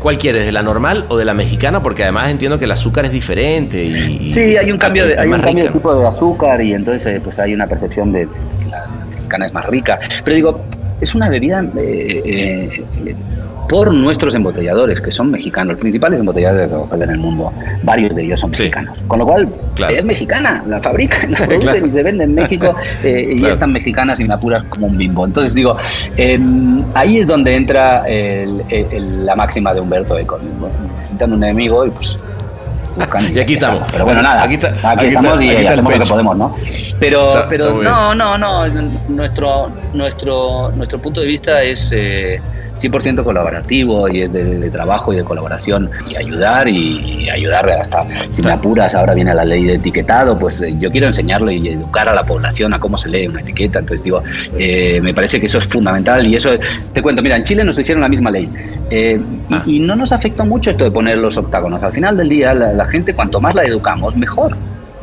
¿Cuál 0.00 0.18
quieres? 0.18 0.46
¿De 0.46 0.52
la 0.52 0.62
normal 0.62 1.04
o 1.08 1.16
de 1.18 1.26
la 1.26 1.34
mexicana? 1.34 1.82
Porque 1.82 2.02
además 2.02 2.30
entiendo 2.30 2.58
que 2.58 2.64
el 2.64 2.72
azúcar 2.72 3.04
es 3.04 3.12
diferente. 3.12 3.84
Y, 3.84 4.30
sí, 4.32 4.56
hay 4.56 4.72
un 4.72 4.78
cambio 4.78 5.06
de, 5.06 5.18
hay 5.18 5.28
un 5.28 5.40
cambio 5.40 5.64
de 5.64 5.70
tipo 5.70 5.94
de 5.94 6.06
azúcar 6.06 6.62
y 6.62 6.72
entonces 6.72 7.16
eh, 7.16 7.20
pues 7.22 7.38
hay 7.38 7.52
una 7.52 7.66
percepción 7.66 8.10
de 8.10 8.26
que 8.26 8.70
la 8.70 8.86
mexicana 9.10 9.46
es 9.46 9.52
más 9.52 9.66
rica. 9.66 9.98
Pero 10.24 10.34
digo, 10.34 10.64
es 11.00 11.14
una 11.14 11.28
bebida 11.28 11.64
eh, 11.76 12.82
por 13.70 13.94
nuestros 13.94 14.34
embotelladores, 14.34 15.00
que 15.00 15.12
son 15.12 15.30
mexicanos, 15.30 15.74
los 15.74 15.80
principales 15.80 16.18
embotelladores 16.18 16.68
de 16.68 16.76
Coca-Cola 16.76 17.04
en 17.04 17.10
el 17.12 17.18
mundo, 17.18 17.52
varios 17.84 18.16
de 18.16 18.24
ellos 18.24 18.40
son 18.40 18.50
mexicanos. 18.50 18.98
Con 19.06 19.20
lo 19.20 19.26
cual, 19.26 19.48
es 19.88 20.04
mexicana, 20.04 20.64
la 20.66 20.80
fabrican, 20.80 21.30
la 21.30 21.38
producen 21.46 21.86
y 21.86 21.90
se 21.92 22.02
vende 22.02 22.24
en 22.24 22.34
México 22.34 22.74
eh, 23.04 23.36
y 23.36 23.46
están 23.46 23.72
mexicanas 23.72 24.18
y 24.18 24.24
puras 24.40 24.64
como 24.64 24.88
un 24.88 24.98
bimbo. 24.98 25.24
Entonces 25.24 25.54
digo, 25.54 25.76
em, 26.16 26.82
ahí 26.94 27.20
es 27.20 27.28
donde 27.28 27.54
entra 27.54 28.02
la 28.08 29.36
máxima 29.36 29.72
de 29.72 29.80
Humberto 29.80 30.18
Eco. 30.18 30.40
Necesitan 30.98 31.32
un 31.32 31.44
enemigo 31.44 31.86
y 31.86 31.90
pues 31.90 32.18
y 33.34 33.38
aquí 33.38 33.54
estamos. 33.54 33.88
Pero 33.92 34.04
bueno, 34.04 34.20
nada, 34.20 34.42
aquí, 34.42 34.54
estamos 34.54 35.42
y 35.42 35.66
hacemos 35.66 35.92
lo 35.92 36.00
que 36.00 36.08
podemos, 36.08 36.36
¿no? 36.36 36.56
Pero, 36.98 37.46
pero 37.48 37.82
no, 37.82 38.14
no, 38.14 38.36
no. 38.36 38.66
Nuestro, 39.08 39.70
nuestro, 39.94 40.72
nuestro 40.72 40.98
punto 40.98 41.20
de 41.20 41.26
vista 41.26 41.62
es 41.62 41.92
eh, 41.94 42.40
100% 42.80 43.22
colaborativo 43.22 44.08
y 44.08 44.22
es 44.22 44.32
de, 44.32 44.70
trabajo 44.70 45.12
y 45.12 45.16
de 45.16 45.24
colaboración 45.24 45.90
y 46.08 46.16
ayudar 46.16 46.68
y, 46.68 47.28
ayudar 47.30 47.68
hasta, 47.70 48.06
si 48.30 48.42
me 48.42 48.52
apuras, 48.52 48.94
ahora 48.94 49.14
viene 49.14 49.34
la 49.34 49.44
ley 49.44 49.64
de 49.64 49.74
etiquetado, 49.74 50.38
pues 50.38 50.60
eh, 50.60 50.74
yo 50.78 50.90
quiero 50.90 51.06
enseñarle 51.06 51.54
y 51.54 51.68
educar 51.68 52.08
a 52.08 52.14
la 52.14 52.24
población 52.24 52.72
a 52.74 52.80
cómo 52.80 52.96
se 52.96 53.08
lee 53.08 53.28
una 53.28 53.40
etiqueta, 53.40 53.80
entonces 53.80 54.04
digo, 54.04 54.22
eh, 54.56 55.00
me 55.02 55.14
parece 55.14 55.38
que 55.38 55.46
eso 55.46 55.58
es 55.58 55.68
fundamental 55.68 56.26
y 56.26 56.36
eso, 56.36 56.50
te 56.92 57.02
cuento, 57.02 57.22
mira, 57.22 57.36
en 57.36 57.44
Chile 57.44 57.64
nos 57.64 57.78
hicieron 57.78 58.00
la 58.00 58.08
misma 58.08 58.30
ley 58.30 58.48
eh, 58.90 59.20
ah. 59.50 59.62
y, 59.66 59.80
no 59.80 59.96
nos 59.96 60.12
afectó 60.12 60.44
mucho 60.44 60.70
esto 60.70 60.84
de 60.84 60.90
poner 60.90 61.18
los 61.18 61.36
octágonos, 61.36 61.82
al 61.82 61.92
final 61.92 62.16
del 62.16 62.28
día 62.28 62.54
la 62.54 62.84
gente 62.86 63.14
cuanto 63.14 63.40
más 63.40 63.54
la 63.54 63.64
educamos, 63.64 64.16
mejor. 64.16 64.56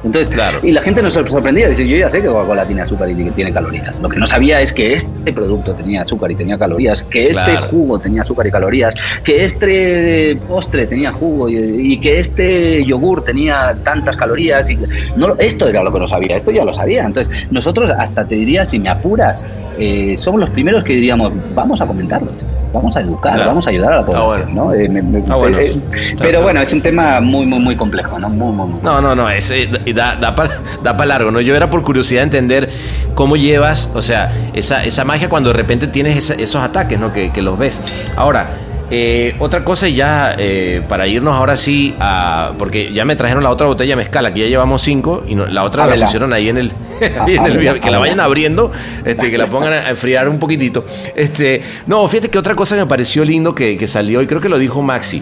Entonces, 0.08 0.34
claro. 0.34 0.60
y 0.64 0.72
la 0.72 0.82
gente 0.82 1.02
nos 1.02 1.14
sorprendía, 1.14 1.70
dice, 1.70 1.88
yo 1.88 1.98
ya 1.98 2.10
sé 2.10 2.22
que 2.22 2.28
Coca-Cola 2.28 2.66
tiene 2.66 2.82
azúcar 2.82 3.10
y 3.10 3.16
que 3.16 3.32
tiene 3.32 3.52
calorías. 3.52 3.94
Lo 4.02 4.10
que 4.10 4.18
no 4.18 4.26
sabía 4.26 4.62
es 4.62 4.74
que 4.74 4.94
este 4.94 5.34
producto 5.34 5.74
tenía 5.74 6.02
azúcar 6.02 6.32
y 6.32 6.36
tenía 6.36 6.58
calorías, 6.58 7.04
que 7.04 7.30
este 7.30 7.58
jugo 7.70 8.00
tenía 8.00 8.22
azúcar 8.22 8.48
y 8.48 8.52
calorías, 8.52 8.96
que 9.24 9.44
este 9.44 10.38
postre 10.48 10.88
tenía 10.88 11.12
jugo 11.12 11.50
y, 11.50 11.98
que 12.00 12.20
este 12.20 12.86
yogur 12.86 13.24
tenía 13.24 13.76
tantas 13.84 14.16
calorías. 14.16 14.70
Y, 14.70 14.80
no, 15.16 15.36
esto 15.38 15.68
era 15.68 15.84
lo 15.84 15.92
que 15.92 16.00
no 16.00 16.08
sabía, 16.08 16.38
esto 16.38 16.52
ya 16.52 16.64
lo 16.64 16.74
sabía. 16.74 17.06
Entonces, 17.06 17.34
nosotros 17.52 17.92
hasta 17.98 18.26
te 18.26 18.36
diría, 18.36 18.66
si 18.66 18.80
me 18.80 18.90
apuras, 18.90 19.46
eh, 19.78 20.16
somos 20.18 20.40
los 20.40 20.50
primeros 20.52 20.84
que 20.84 20.94
diríamos, 20.94 21.34
vamos 21.54 21.82
a 21.82 21.86
comentarlo 21.86 22.32
vamos 22.74 22.96
a 22.98 23.02
educar, 23.02 23.40
vamos 23.40 23.68
a 23.68 23.70
ayudar 23.70 23.94
a 23.94 23.98
la 23.98 24.06
población, 24.06 24.56
¿no? 24.56 24.74
Eh, 24.74 24.86
eh, 24.86 26.16
pero 26.20 26.42
bueno, 26.42 26.62
es 26.62 26.72
un 26.74 26.82
tema 26.82 27.20
muy, 27.22 27.46
muy, 27.46 27.60
muy 27.60 27.76
complejo, 27.76 28.20
¿no? 28.20 28.30
Muy, 28.30 28.52
muy, 28.54 28.80
no, 28.82 29.02
no, 29.02 29.16
no, 29.16 29.30
es, 29.30 29.54
da, 29.94 30.16
da 30.16 30.36
para 30.36 30.50
da 30.84 31.06
largo, 31.06 31.32
¿no? 31.32 31.42
Yo 31.42 31.56
era 31.56 31.70
por 31.70 31.84
curiosidad 31.84 32.24
entender 32.24 32.70
cómo 33.16 33.36
llevas, 33.36 33.90
o 33.94 34.02
sea, 34.02 34.32
esa, 34.54 34.84
esa 34.84 35.04
magia 35.06 35.30
cuando 35.30 35.50
de 35.50 35.54
repente 35.54 35.88
tienes 35.88 36.30
esos 36.30 36.62
ataques, 36.62 37.00
¿no? 37.00 37.14
Que, 37.14 37.32
que 37.32 37.42
los 37.42 37.58
ves. 37.58 37.82
Ahora, 38.16 38.48
eh, 38.90 39.36
otra 39.40 39.66
cosa 39.66 39.90
ya 39.90 40.34
eh, 40.38 40.82
para 40.88 41.08
irnos 41.08 41.36
ahora 41.36 41.58
sí 41.58 41.94
a 42.00 42.54
porque 42.58 42.94
ya 42.94 43.04
me 43.04 43.18
trajeron 43.18 43.44
la 43.44 43.50
otra 43.50 43.68
botella 43.68 43.98
mezcal 43.98 44.26
aquí 44.26 44.40
ya 44.40 44.48
llevamos 44.48 44.82
cinco 44.82 45.26
y 45.28 45.36
la 45.36 45.66
otra 45.66 45.86
la 45.88 46.06
pusieron 46.06 46.32
ahí 46.32 46.48
en 46.48 46.58
el, 46.58 46.72
que 47.82 47.92
la 47.92 47.98
vayan 48.00 48.22
abriendo 48.22 48.72
este 49.04 49.30
que 49.30 49.38
la 49.38 49.48
pongan 49.48 49.74
a 49.74 49.90
enfriar 49.90 50.30
un 50.30 50.40
poquitito 50.40 50.86
este 51.18 51.62
no 51.86 52.08
fíjate 52.08 52.30
que 52.30 52.38
otra 52.38 52.56
cosa 52.56 52.78
me 52.78 52.86
pareció 52.86 53.26
lindo 53.26 53.54
que, 53.54 53.88
salió 53.88 54.22
y 54.22 54.28
creo 54.28 54.40
que 54.40 54.48
lo 54.48 54.58
dijo 54.58 54.82
Maxi 54.82 55.22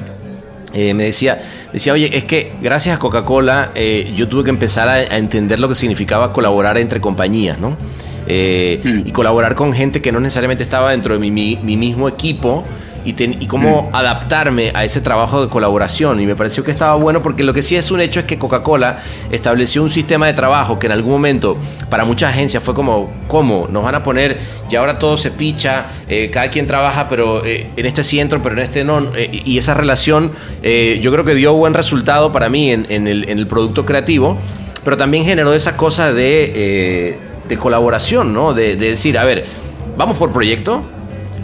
eh, 0.74 0.94
me 0.94 1.06
decía, 1.06 1.42
decía, 1.72 1.94
oye, 1.94 2.18
es 2.18 2.26
que 2.26 2.52
gracias 2.62 2.98
a 2.98 3.00
Coca-Cola 3.00 3.72
yo 4.16 4.28
tuve 4.28 4.44
que 4.44 4.50
empezar 4.50 4.90
a, 4.90 5.02
entender 5.02 5.58
lo 5.58 5.70
que 5.70 5.76
significaba 5.76 6.34
colaborar 6.34 6.78
entre 6.78 7.00
compañías, 7.00 7.58
¿no? 7.60 7.70
Hmm. 7.70 9.08
Y 9.08 9.12
colaborar 9.14 9.56
con 9.56 9.72
gente 9.72 10.02
que 10.02 10.12
no 10.12 10.20
necesariamente 10.20 10.64
estaba 10.64 10.92
dentro 10.92 11.14
de 11.14 11.20
mi, 11.20 11.32
mi 11.32 11.78
mismo 11.78 12.10
equipo, 12.10 12.66
y, 13.06 13.48
cómo 13.48 13.90
mm. 13.92 13.96
adaptarme 13.96 14.72
a 14.74 14.84
ese 14.84 15.00
trabajo 15.00 15.42
de 15.42 15.48
colaboración. 15.50 16.20
Y 16.20 16.26
me 16.26 16.36
pareció 16.36 16.64
que 16.64 16.72
estaba 16.72 16.96
bueno 16.96 17.22
porque 17.22 17.44
lo 17.44 17.54
que 17.54 17.62
sí 17.62 17.76
es 17.76 17.92
un 17.92 18.02
hecho 18.02 18.20
es 18.20 18.26
que 18.26 18.38
Coca-Cola 18.38 19.00
estableció 19.32 19.84
un 19.84 19.90
sistema 19.90 20.28
de 20.28 20.34
trabajo 20.34 20.80
que 20.80 20.88
en 20.88 20.94
algún 20.94 21.12
momento 21.12 21.58
para 21.90 22.04
muchas 22.06 22.32
agencias 22.32 22.64
fue 22.64 22.74
como, 22.74 23.12
¿cómo? 23.28 23.68
Nos 23.70 23.84
van 23.84 23.96
a 23.96 24.04
poner, 24.04 24.38
y 24.70 24.76
ahora 24.76 24.98
todo 24.98 25.18
se 25.18 25.32
picha, 25.32 25.88
eh, 26.10 26.30
cada 26.32 26.50
quien 26.50 26.68
trabaja, 26.68 27.08
pero 27.10 27.46
eh, 27.46 27.68
en 27.76 27.86
este 27.86 28.04
sí 28.04 28.20
entro, 28.20 28.42
pero 28.42 28.56
en 28.56 28.62
este 28.62 28.84
no. 28.84 29.16
Eh, 29.16 29.44
y 29.46 29.58
esa 29.58 29.74
relación 29.74 30.32
yo 30.64 31.12
creo 31.12 31.24
que 31.24 31.36
dio 31.36 31.54
buen 31.54 31.74
resultado 31.74 32.32
para 32.32 32.50
mí 32.50 32.72
en, 32.72 33.08
el, 33.08 33.48
producto 33.48 33.86
creativo, 33.86 34.38
pero 34.84 34.98
también 34.98 35.24
generó 35.24 35.54
esa 35.54 35.78
cosa 35.78 36.12
de, 36.12 37.18
colaboración, 37.60 38.34
¿no? 38.34 38.54
de 38.54 38.76
decir, 38.76 39.18
a 39.20 39.24
ver, 39.24 39.46
vamos 39.98 40.18
por 40.18 40.32
proyecto, 40.32 40.84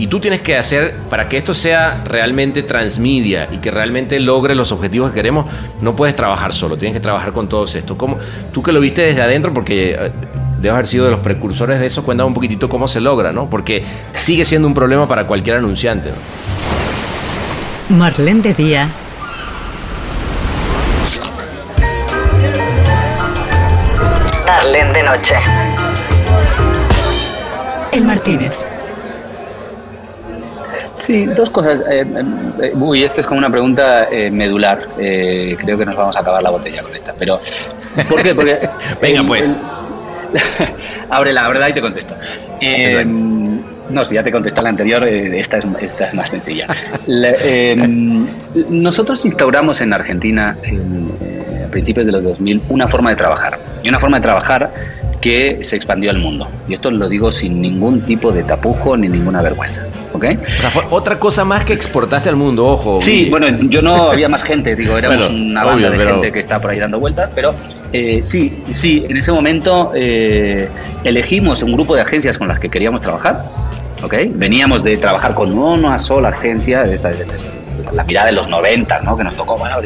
y 0.02 0.08
tú 0.08 0.20
tienes 0.20 0.42
que 0.42 0.58
hacer, 0.58 0.96
para 1.12 1.30
que 1.30 1.38
esto 1.38 1.54
sea 1.54 2.02
realmente 2.04 2.64
transmedia 2.64 3.48
y 3.52 3.58
que 3.58 3.70
realmente 3.70 4.20
logre 4.20 4.56
los 4.56 4.72
objetivos 4.72 5.12
que 5.12 5.16
queremos, 5.18 5.46
no 5.80 5.96
puedes 5.96 6.16
trabajar 6.16 6.54
solo, 6.54 6.76
tienes 6.76 6.96
que 6.96 7.00
trabajar 7.00 7.34
con 7.34 7.48
todos 7.48 7.76
estos. 7.76 7.98
¿Cómo, 7.98 8.18
tú 8.52 8.64
que 8.64 8.72
lo 8.72 8.80
viste 8.80 9.04
desde 9.04 9.22
adentro, 9.22 9.54
porque 9.54 9.92
eh, 9.92 10.12
debes 10.58 10.74
haber 10.74 10.88
sido 10.88 11.06
de 11.06 11.12
los 11.12 11.20
precursores 11.20 11.80
de 11.80 11.86
eso, 11.86 12.04
cuéntame 12.04 12.30
un 12.30 12.34
poquitito 12.34 12.68
cómo 12.68 12.88
se 12.88 13.00
logra, 13.00 13.32
¿no? 13.32 13.48
Porque 13.48 13.84
sigue 14.16 14.44
siendo 14.44 14.68
un 14.68 14.74
problema 14.74 15.08
para 15.08 15.28
cualquier 15.28 15.58
anunciante. 15.58 16.10
¿no? 16.10 17.96
Marlene 17.96 18.42
de 18.42 18.54
Día. 18.56 18.90
Marlene 24.48 24.94
de 24.94 25.04
Noche. 25.04 25.36
El 27.92 28.04
Martínez. 28.04 28.66
Sí, 31.02 31.26
dos 31.26 31.50
cosas. 31.50 31.82
Eh, 31.90 32.06
eh, 32.62 32.72
uy, 32.76 33.04
esto 33.04 33.22
es 33.22 33.28
como 33.28 33.40
una 33.40 33.50
pregunta 33.50 34.08
eh, 34.12 34.30
medular. 34.30 34.88
creo 34.96 35.78
que 35.78 35.86
nos 35.86 35.96
vamos 35.96 36.16
a 36.16 36.20
acabar 36.20 36.44
la 36.44 36.52
botella 36.52 36.84
con 36.84 36.96
esta. 36.96 37.14
Pero, 37.18 37.42
¿por 38.08 38.22
qué? 38.22 38.36
Porque. 38.36 38.70
Venga, 39.02 39.24
pues. 39.24 39.50
ábrela, 41.10 41.46
ábrela 41.46 41.70
y 41.70 41.74
te 41.74 41.82
contesto. 41.82 42.16
no, 43.90 44.06
si 44.06 44.14
ya 44.14 44.24
te 44.24 44.32
contesté 44.32 44.62
la 44.62 44.70
anterior, 44.70 45.04
esta 45.08 45.58
es, 45.58 45.66
esta, 45.82 46.06
es, 46.06 46.14
más 46.14 46.30
sencilla. 46.30 46.68
nosotros 48.70 49.26
instauramos 49.26 49.82
en 49.82 49.94
Argentina, 49.94 50.56
a 51.66 51.72
principios 51.72 52.06
de 52.06 52.12
los 52.12 52.24
2000, 52.24 52.62
una 52.70 52.88
forma 52.88 53.10
de 53.10 53.16
trabajar. 53.16 53.58
Y 53.82 53.90
una 53.90 54.00
forma 54.00 54.18
de 54.18 54.24
trabajar 54.24 54.72
que 55.20 55.64
se 55.64 55.76
expandió 55.76 56.12
al 56.12 56.20
mundo. 56.20 56.48
Y 56.68 56.76
esto 56.76 56.92
lo 56.92 57.10
digo 57.10 57.32
sin 57.32 57.60
ningún 57.60 58.02
tipo 58.02 58.32
de 58.32 58.44
tapujo 58.44 58.96
ni 58.96 59.08
ninguna 59.08 59.42
vergüenza. 59.42 59.91
¿Ok? 60.14 60.26
O 60.58 60.62
sea, 60.62 60.72
fue 60.72 60.84
otra 60.90 61.20
cosa 61.20 61.46
más 61.46 61.66
que 61.66 61.74
exportaste 61.74 62.30
al 62.30 62.36
mundo, 62.36 62.66
ojo. 62.66 63.00
Sí, 63.02 63.28
bueno, 63.30 63.48
yo 63.70 63.82
no 63.82 64.12
había 64.12 64.30
más 64.30 64.44
gente, 64.44 64.76
digo, 64.76 64.98
éramos 64.98 65.30
una 65.30 65.64
banda 65.64 65.90
de 65.90 65.98
gente 65.98 66.32
que 66.32 66.40
está 66.40 66.60
por 66.60 66.72
ahí 66.72 66.80
dando 66.80 67.00
vueltas, 67.00 67.32
pero 67.34 67.54
eh, 67.94 68.20
sí, 68.24 68.64
sí, 68.72 69.06
en 69.08 69.18
ese 69.18 69.32
momento 69.32 69.92
eh, 69.96 70.70
elegimos 71.04 71.64
un 71.64 71.74
grupo 71.74 71.96
de 71.96 72.02
agencias 72.02 72.38
con 72.38 72.48
las 72.48 72.60
que 72.60 72.70
queríamos 72.70 73.02
trabajar, 73.02 73.44
¿ok? 74.04 74.16
Veníamos 74.36 74.84
de 74.84 74.98
trabajar 74.98 75.34
con 75.34 75.58
una 75.58 76.00
sola 76.00 76.30
agencia, 76.30 76.84
de, 76.84 76.98
de, 76.98 77.61
la 77.94 78.04
mirada 78.04 78.28
de 78.28 78.34
los 78.34 78.48
90, 78.48 79.00
¿no? 79.02 79.18
Que 79.18 79.24
nos 79.24 79.36
tocó, 79.36 79.58
bueno, 79.58 79.78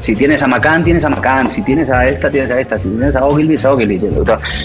si 0.00 0.14
tienes 0.14 0.42
a 0.42 0.46
Macan, 0.46 0.84
tienes 0.84 1.04
a 1.04 1.08
Macan, 1.08 1.50
si 1.50 1.62
tienes 1.62 1.90
a 1.90 2.06
esta, 2.06 2.30
tienes 2.30 2.50
a 2.50 2.60
esta, 2.60 2.78
si 2.78 2.88
tienes 2.88 3.16
a 3.16 3.24
Ogilvy, 3.24 3.54
es 3.54 3.64
a 3.64 3.72
Ogilvy. 3.72 4.00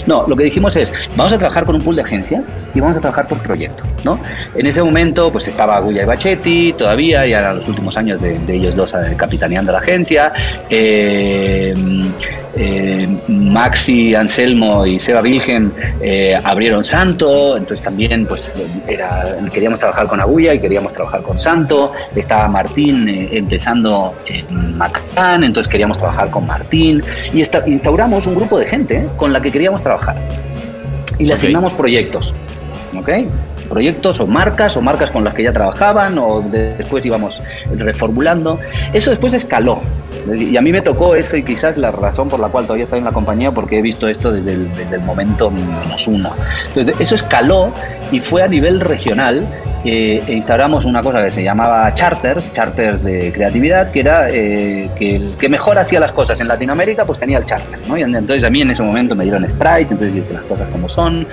No, 0.06 0.24
lo 0.26 0.36
que 0.36 0.44
dijimos 0.44 0.76
es, 0.76 0.92
vamos 1.16 1.32
a 1.32 1.38
trabajar 1.38 1.64
con 1.64 1.76
un 1.76 1.82
pool 1.82 1.96
de 1.96 2.02
agencias 2.02 2.50
y 2.74 2.80
vamos 2.80 2.96
a 2.96 3.00
trabajar 3.00 3.26
por 3.28 3.38
proyecto, 3.38 3.82
¿no? 4.04 4.18
En 4.54 4.66
ese 4.66 4.82
momento, 4.82 5.30
pues 5.30 5.48
estaba 5.48 5.78
Guya 5.80 6.02
y 6.02 6.06
Bachetti 6.06 6.72
todavía, 6.74 7.26
y 7.26 7.32
eran 7.32 7.56
los 7.56 7.68
últimos 7.68 7.96
años 7.96 8.20
de, 8.20 8.38
ellos 8.48 8.74
dos 8.74 8.94
eh, 8.94 9.14
capitaneando 9.16 9.72
la 9.72 9.78
agencia. 9.78 10.32
Eh, 10.68 11.74
eh, 12.56 13.06
Maxi, 13.28 14.14
Anselmo 14.14 14.84
y 14.86 14.98
Seba 14.98 15.20
Vilgen 15.20 15.72
eh, 16.00 16.38
abrieron 16.42 16.84
Santo, 16.84 17.56
entonces 17.56 17.82
también 17.82 18.26
pues 18.26 18.50
era, 18.88 19.36
queríamos 19.52 19.78
trabajar 19.78 20.06
con 20.06 20.20
Agulla 20.20 20.54
y 20.54 20.58
queríamos 20.58 20.92
trabajar 20.92 21.22
con 21.22 21.38
Santo, 21.38 21.92
estaba 22.14 22.48
Martín 22.48 23.08
eh, 23.08 23.28
empezando 23.32 24.14
en 24.26 24.76
Macán, 24.76 25.44
entonces 25.44 25.70
queríamos 25.70 25.98
trabajar 25.98 26.30
con 26.30 26.46
Martín 26.46 27.02
y 27.32 27.40
instauramos 27.40 28.26
un 28.26 28.34
grupo 28.34 28.58
de 28.58 28.66
gente 28.66 29.08
con 29.16 29.32
la 29.32 29.40
que 29.40 29.50
queríamos 29.50 29.82
trabajar 29.82 30.16
y 31.18 31.26
le 31.26 31.34
asignamos 31.34 31.72
proyectos. 31.72 32.34
¿ok? 32.98 33.08
proyectos 33.70 34.18
o 34.20 34.26
marcas 34.26 34.76
o 34.76 34.82
marcas 34.82 35.10
con 35.10 35.22
las 35.22 35.32
que 35.32 35.44
ya 35.44 35.52
trabajaban 35.52 36.18
o 36.18 36.42
después 36.42 37.06
íbamos 37.06 37.40
reformulando. 37.76 38.58
Eso 38.92 39.10
después 39.10 39.32
escaló. 39.32 39.80
Y 40.36 40.56
a 40.56 40.60
mí 40.60 40.72
me 40.72 40.80
tocó 40.80 41.14
eso 41.14 41.36
y 41.36 41.42
quizás 41.42 41.76
la 41.76 41.90
razón 41.90 42.28
por 42.28 42.40
la 42.40 42.48
cual 42.48 42.64
todavía 42.64 42.84
estoy 42.84 42.98
en 42.98 43.04
la 43.04 43.12
compañía 43.12 43.50
porque 43.50 43.78
he 43.78 43.82
visto 43.82 44.08
esto 44.08 44.32
desde 44.32 44.52
el, 44.52 44.74
desde 44.74 44.96
el 44.96 45.02
momento 45.02 45.50
menos 45.50 46.06
uno. 46.08 46.30
Entonces, 46.68 46.94
eso 47.00 47.14
escaló 47.14 47.72
y 48.10 48.20
fue 48.20 48.42
a 48.42 48.48
nivel 48.48 48.80
regional 48.80 49.46
eh, 49.82 50.22
instauramos 50.28 50.84
una 50.84 51.02
cosa 51.02 51.24
que 51.24 51.30
se 51.30 51.42
llamaba 51.42 51.94
charters, 51.94 52.52
charters 52.52 53.02
de 53.02 53.32
creatividad, 53.32 53.90
que 53.90 54.00
era 54.00 54.28
eh, 54.28 54.90
que 54.94 55.16
el 55.16 55.36
que 55.38 55.48
mejor 55.48 55.78
hacía 55.78 55.98
las 55.98 56.12
cosas 56.12 56.38
en 56.40 56.48
Latinoamérica, 56.48 57.06
pues 57.06 57.18
tenía 57.18 57.38
el 57.38 57.46
charter. 57.46 57.78
¿no? 57.88 57.96
Y 57.96 58.02
entonces 58.02 58.44
a 58.44 58.50
mí 58.50 58.60
en 58.60 58.70
ese 58.70 58.82
momento 58.82 59.14
me 59.14 59.24
dieron 59.24 59.46
Sprite, 59.48 59.92
entonces 59.94 60.16
hice 60.16 60.34
las 60.34 60.42
cosas 60.42 60.68
como 60.70 60.86
son, 60.86 61.26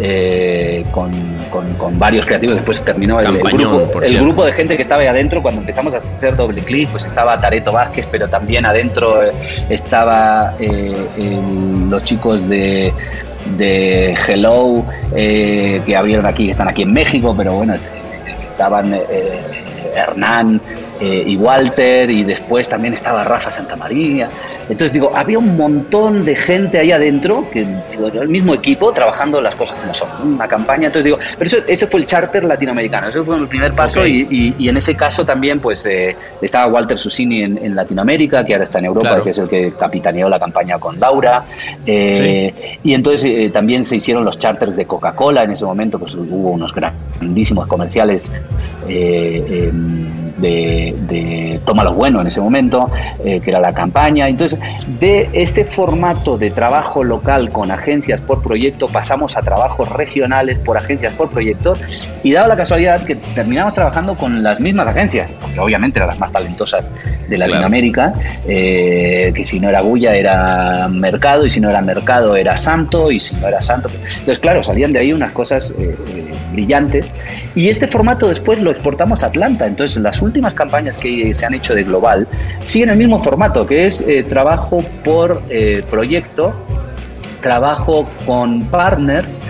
eh, 0.00 0.84
con, 0.92 1.10
con, 1.50 1.98
varios 1.98 2.26
creativos. 2.26 2.54
Después 2.54 2.80
terminó 2.82 3.18
el, 3.18 3.38
grupo, 3.38 4.00
el 4.00 4.20
grupo 4.20 4.44
de 4.44 4.52
gente 4.52 4.76
que 4.76 4.82
estaba 4.82 5.02
ahí 5.02 5.08
adentro. 5.08 5.42
Cuando 5.42 5.60
empezamos 5.60 5.92
a 5.92 5.96
hacer 5.96 6.36
doble 6.36 6.62
clic, 6.62 6.88
pues 6.90 7.04
estaba 7.04 7.40
Tareto 7.40 7.72
Vázquez, 7.72 8.06
también 8.28 8.66
adentro 8.66 9.20
estaba 9.68 10.54
los 11.88 12.02
chicos 12.04 12.48
de 12.48 12.92
de 13.56 14.14
Hello 14.26 14.84
eh, 15.14 15.80
que 15.84 15.96
abrieron 15.96 16.26
aquí, 16.26 16.50
están 16.50 16.68
aquí 16.68 16.82
en 16.82 16.92
México, 16.92 17.34
pero 17.36 17.54
bueno, 17.54 17.74
estaban 18.48 18.92
eh, 18.94 19.40
Hernán, 19.94 20.60
eh, 21.00 21.24
y 21.26 21.36
Walter, 21.36 22.10
y 22.10 22.24
después 22.24 22.68
también 22.68 22.92
estaba 22.92 23.24
Rafa 23.24 23.50
Santamaría. 23.50 24.28
Entonces 24.68 24.92
digo, 24.92 25.10
había 25.16 25.38
un 25.38 25.56
montón 25.56 26.24
de 26.26 26.36
gente 26.36 26.78
ahí 26.78 26.92
adentro, 26.92 27.46
que 27.50 27.66
el 28.20 28.28
mismo 28.28 28.52
equipo, 28.52 28.92
trabajando 28.92 29.40
las 29.40 29.54
cosas 29.54 29.80
como 29.80 29.94
son, 29.94 30.08
una 30.34 30.46
campaña. 30.46 30.88
Entonces 30.88 31.04
digo, 31.04 31.18
pero 31.38 31.48
eso, 31.48 31.58
ese 31.66 31.86
fue 31.86 32.00
el 32.00 32.06
charter 32.06 32.44
latinoamericano, 32.44 33.08
ese 33.08 33.22
fue 33.22 33.36
el 33.36 33.48
primer 33.48 33.72
paso, 33.72 34.06
y, 34.06 34.54
y, 34.58 34.68
en 34.68 34.76
ese 34.76 34.94
caso 34.94 35.24
también 35.24 35.58
pues 35.58 35.86
eh, 35.86 36.14
estaba 36.42 36.66
Walter 36.70 36.98
Susini 36.98 37.44
en, 37.44 37.74
Latinoamérica, 37.74 38.44
que 38.44 38.52
ahora 38.52 38.64
está 38.64 38.78
en 38.78 38.84
Europa, 38.86 39.22
que 39.22 39.30
es 39.30 39.38
el 39.38 39.48
que 39.48 39.72
capitaneó 39.72 40.28
la 40.28 40.38
campaña 40.38 40.78
con 40.78 41.00
Laura. 41.00 41.44
Eh, 41.86 42.78
y 42.82 42.92
entonces 42.92 43.50
también 43.52 43.84
se 43.84 43.96
hicieron 43.96 44.24
los 44.24 44.38
charters 44.38 44.76
de 44.76 44.84
Coca-Cola 44.84 45.44
en 45.44 45.52
ese 45.52 45.64
momento, 45.64 45.98
pues 45.98 46.14
hubo 46.14 46.50
unos 46.50 46.74
grandísimos 46.74 47.66
comerciales 47.66 48.30
de, 50.40 50.94
de 51.08 51.60
Toma 51.64 51.84
lo 51.84 51.94
Bueno 51.94 52.20
en 52.20 52.26
ese 52.26 52.40
momento, 52.40 52.90
eh, 53.24 53.40
que 53.40 53.50
era 53.50 53.60
la 53.60 53.72
campaña. 53.72 54.28
Entonces, 54.28 54.58
de 54.98 55.28
este 55.32 55.64
formato 55.64 56.38
de 56.38 56.50
trabajo 56.50 57.04
local 57.04 57.50
con 57.50 57.70
agencias 57.70 58.20
por 58.20 58.42
proyecto 58.42 58.88
pasamos 58.88 59.36
a 59.36 59.42
trabajos 59.42 59.88
regionales 59.90 60.58
por 60.58 60.76
agencias 60.76 61.12
por 61.14 61.30
proyecto 61.30 61.74
y 62.22 62.32
dado 62.32 62.48
la 62.48 62.56
casualidad 62.56 63.04
que 63.04 63.16
terminamos 63.16 63.74
trabajando 63.74 64.16
con 64.16 64.42
las 64.42 64.60
mismas 64.60 64.86
agencias, 64.86 65.34
porque 65.40 65.60
obviamente 65.60 65.98
eran 65.98 66.08
las 66.08 66.18
más 66.18 66.32
talentosas 66.32 66.90
de 67.28 67.38
Latinoamérica, 67.38 68.14
eh, 68.46 69.32
que 69.34 69.44
si 69.44 69.60
no 69.60 69.68
era 69.68 69.82
Bulla 69.82 70.14
era 70.14 70.88
Mercado 70.88 71.46
y 71.46 71.50
si 71.50 71.60
no 71.60 71.70
era 71.70 71.80
Mercado 71.82 72.36
era 72.36 72.56
Santo 72.56 73.10
y 73.10 73.20
si 73.20 73.36
no 73.36 73.48
era 73.48 73.62
Santo. 73.62 73.90
Entonces, 73.92 74.38
claro, 74.38 74.64
salían 74.64 74.92
de 74.92 75.00
ahí 75.00 75.12
unas 75.12 75.32
cosas 75.32 75.74
eh, 75.78 75.96
brillantes 76.52 77.10
y 77.54 77.68
este 77.68 77.86
formato 77.86 78.28
después 78.28 78.60
lo 78.60 78.70
exportamos 78.70 79.22
a 79.22 79.26
Atlanta. 79.26 79.66
Entonces, 79.66 80.02
las 80.02 80.22
últimas 80.22 80.29
campañas 80.54 80.96
que 80.96 81.34
se 81.34 81.46
han 81.46 81.54
hecho 81.54 81.74
de 81.74 81.84
Global 81.84 82.26
siguen 82.64 82.90
el 82.90 82.96
mismo 82.96 83.22
formato, 83.22 83.66
que 83.66 83.86
es 83.86 84.00
eh, 84.02 84.22
trabajo 84.22 84.84
por 85.04 85.42
eh, 85.48 85.82
proyecto, 85.90 86.54
trabajo 87.40 88.06
con 88.26 88.64
partners 88.66 89.40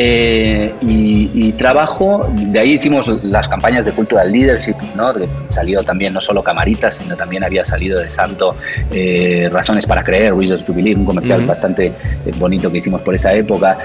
eh, 0.00 0.72
y, 0.80 1.52
trabajo, 1.58 2.30
de 2.32 2.60
ahí 2.60 2.74
hicimos 2.74 3.08
las 3.24 3.48
campañas 3.48 3.84
de 3.84 3.90
Cultural 3.90 4.30
Leadership, 4.30 4.76
¿no? 4.94 5.12
salió 5.50 5.82
también 5.82 6.14
no 6.14 6.20
solo 6.20 6.40
Camaritas, 6.40 6.94
sino 6.94 7.16
también 7.16 7.42
había 7.42 7.64
salido 7.64 7.98
de 7.98 8.08
Santo 8.08 8.54
eh, 8.92 9.48
Razones 9.50 9.86
para 9.86 10.04
Creer, 10.04 10.36
Reasons 10.36 10.64
to 10.64 10.72
Believe, 10.72 11.00
un 11.00 11.04
comercial 11.04 11.44
bastante 11.44 11.86
eh, 11.86 11.92
bonito 12.36 12.70
que 12.70 12.78
hicimos 12.78 13.00
por 13.00 13.16
esa 13.16 13.34
época. 13.34 13.76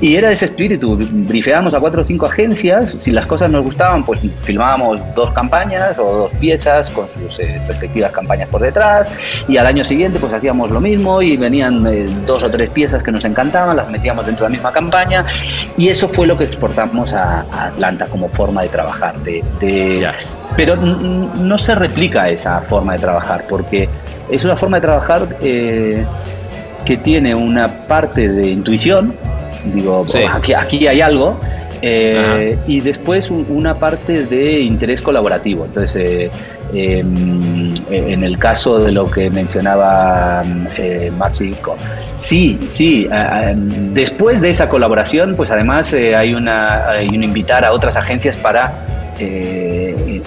y 0.00 0.16
era 0.16 0.32
ese 0.32 0.46
espíritu, 0.46 0.96
brifeábamos 0.96 1.72
a 1.74 1.78
cuatro 1.78 2.02
o 2.02 2.04
cinco 2.04 2.26
agencias, 2.26 2.96
si 2.98 3.12
las 3.12 3.26
cosas 3.26 3.48
nos 3.48 3.62
gustaban, 3.62 4.04
pues 4.04 4.22
filmábamos 4.42 5.00
dos 5.14 5.30
campañas 5.30 5.96
o 6.00 6.04
dos 6.04 6.32
piezas 6.40 6.90
con 6.90 7.06
sus 7.08 7.38
respectivas 7.68 8.10
campañas 8.10 8.48
por 8.48 8.60
detrás, 8.60 9.12
y 9.46 9.56
al 9.56 9.68
año 9.68 9.84
siguiente 9.84 10.18
pues 10.18 10.32
hacíamos 10.32 10.72
lo 10.72 10.80
mismo 10.80 11.22
y 11.22 11.36
venían 11.36 12.26
dos 12.26 12.42
o 12.42 12.50
tres 12.50 12.70
piezas 12.70 13.04
que 13.04 13.12
nos 13.12 13.24
encantaban, 13.24 13.76
las 13.76 13.88
metíamos 13.88 14.26
dentro 14.26 14.46
de 14.46 14.50
la 14.50 14.54
misma 14.56 14.72
campaña 14.72 15.24
y 15.76 15.88
eso 15.88 16.08
fue 16.08 16.26
lo 16.26 16.36
que 16.36 16.44
exportamos 16.44 17.12
a, 17.12 17.40
Atlanta 17.66 18.06
como 18.06 18.28
forma 18.28 18.62
de 18.62 18.68
trabajar. 18.68 19.16
De, 19.18 19.42
pero 20.56 20.76
no 20.76 21.58
se 21.58 21.74
replica 21.74 22.28
esa 22.28 22.60
forma 22.60 22.94
de 22.94 22.98
trabajar, 23.00 23.44
porque 23.48 23.88
es 24.30 24.44
una 24.44 24.56
forma 24.56 24.78
de 24.78 24.80
trabajar 24.82 25.36
eh, 25.42 26.04
que 26.84 26.96
tiene 26.96 27.34
una 27.34 27.68
parte 27.68 28.28
de 28.28 28.48
intuición, 28.48 29.14
digo, 29.64 30.06
aquí, 30.32 30.52
aquí 30.52 30.86
hay 30.86 31.00
algo, 31.00 31.38
eh, 31.86 32.56
y 32.66 32.80
después 32.80 33.30
una 33.30 33.78
parte 33.78 34.24
de 34.24 34.60
interés 34.60 35.02
colaborativo. 35.02 35.66
Entonces, 35.66 35.96
eh, 35.96 36.30
em, 36.72 37.74
en 37.90 38.24
el 38.24 38.38
caso 38.38 38.78
de 38.78 38.90
lo 38.90 39.10
que 39.10 39.28
mencionaba 39.28 40.42
eh, 40.78 41.12
Maxi, 41.18 41.54
sí, 42.16 42.58
sí, 42.64 43.06
después 43.92 44.40
de 44.40 44.48
esa 44.48 44.66
colaboración, 44.66 45.34
pues 45.36 45.50
además 45.50 45.92
hay, 45.92 46.32
una, 46.32 46.88
hay 46.88 47.08
un 47.08 47.22
invitar 47.22 47.66
a 47.66 47.72
otras 47.72 47.98
agencias 47.98 48.36
para 48.36 48.72
en, 49.18 50.24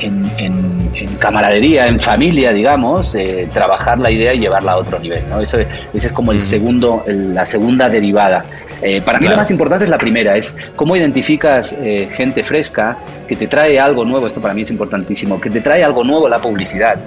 camaradería, 1.20 1.88
en 1.88 2.00
familia, 2.00 2.54
digamos, 2.54 3.18
trabajar 3.52 3.98
la 3.98 4.12
idea 4.12 4.36
y 4.36 4.40
llevarla 4.40 4.74
a 4.74 4.78
otro 4.78 5.00
nivel. 5.00 5.24
¿no? 5.28 5.40
Eso, 5.42 5.58
ese 5.58 6.08
es 6.08 6.14
como 6.14 6.32
el 6.32 6.44
segundo, 6.44 7.04
la 7.08 7.48
segunda 7.48 7.90
derivada. 7.90 8.46
Eh, 8.82 9.02
para 9.02 9.20
mí 9.20 9.28
lo 9.28 9.36
más 9.36 9.50
importante 9.52 9.86
es 9.86 9.90
la 9.90 9.98
primera, 9.98 10.38
es 10.38 10.56
cómo 10.76 10.96
identificas 10.96 11.74
eh, 11.74 12.10
gente 12.16 12.44
fresca 12.44 12.98
que 13.28 13.36
te 13.36 13.48
trae 13.48 13.80
algo 13.80 14.06
nuevo, 14.06 14.28
esto 14.28 14.42
para 14.42 14.54
mí 14.54 14.62
es 14.62 14.70
importantísimo, 14.70 15.42
que 15.42 15.50
te 15.50 15.62
trae 15.62 15.84
algo 15.84 16.04
nuevo 16.04 16.28
la 16.30 16.40
publicidad. 16.40 17.00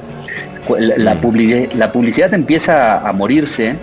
La, 0.79 1.15
mm. 1.15 1.79
la 1.79 1.93
publicidad 1.93 2.33
empieza 2.35 2.99
a 3.09 3.13
morirse 3.13 3.75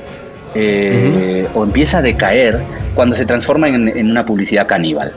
eh, 0.55 1.47
o 1.53 1.63
empieza 1.63 1.97
a 1.97 2.01
decaer 2.01 2.61
cuando 2.95 3.15
se 3.15 3.25
transforma 3.25 3.67
en 3.67 4.09
una 4.09 4.25
publicidad 4.25 4.67
caníbal. 4.67 5.13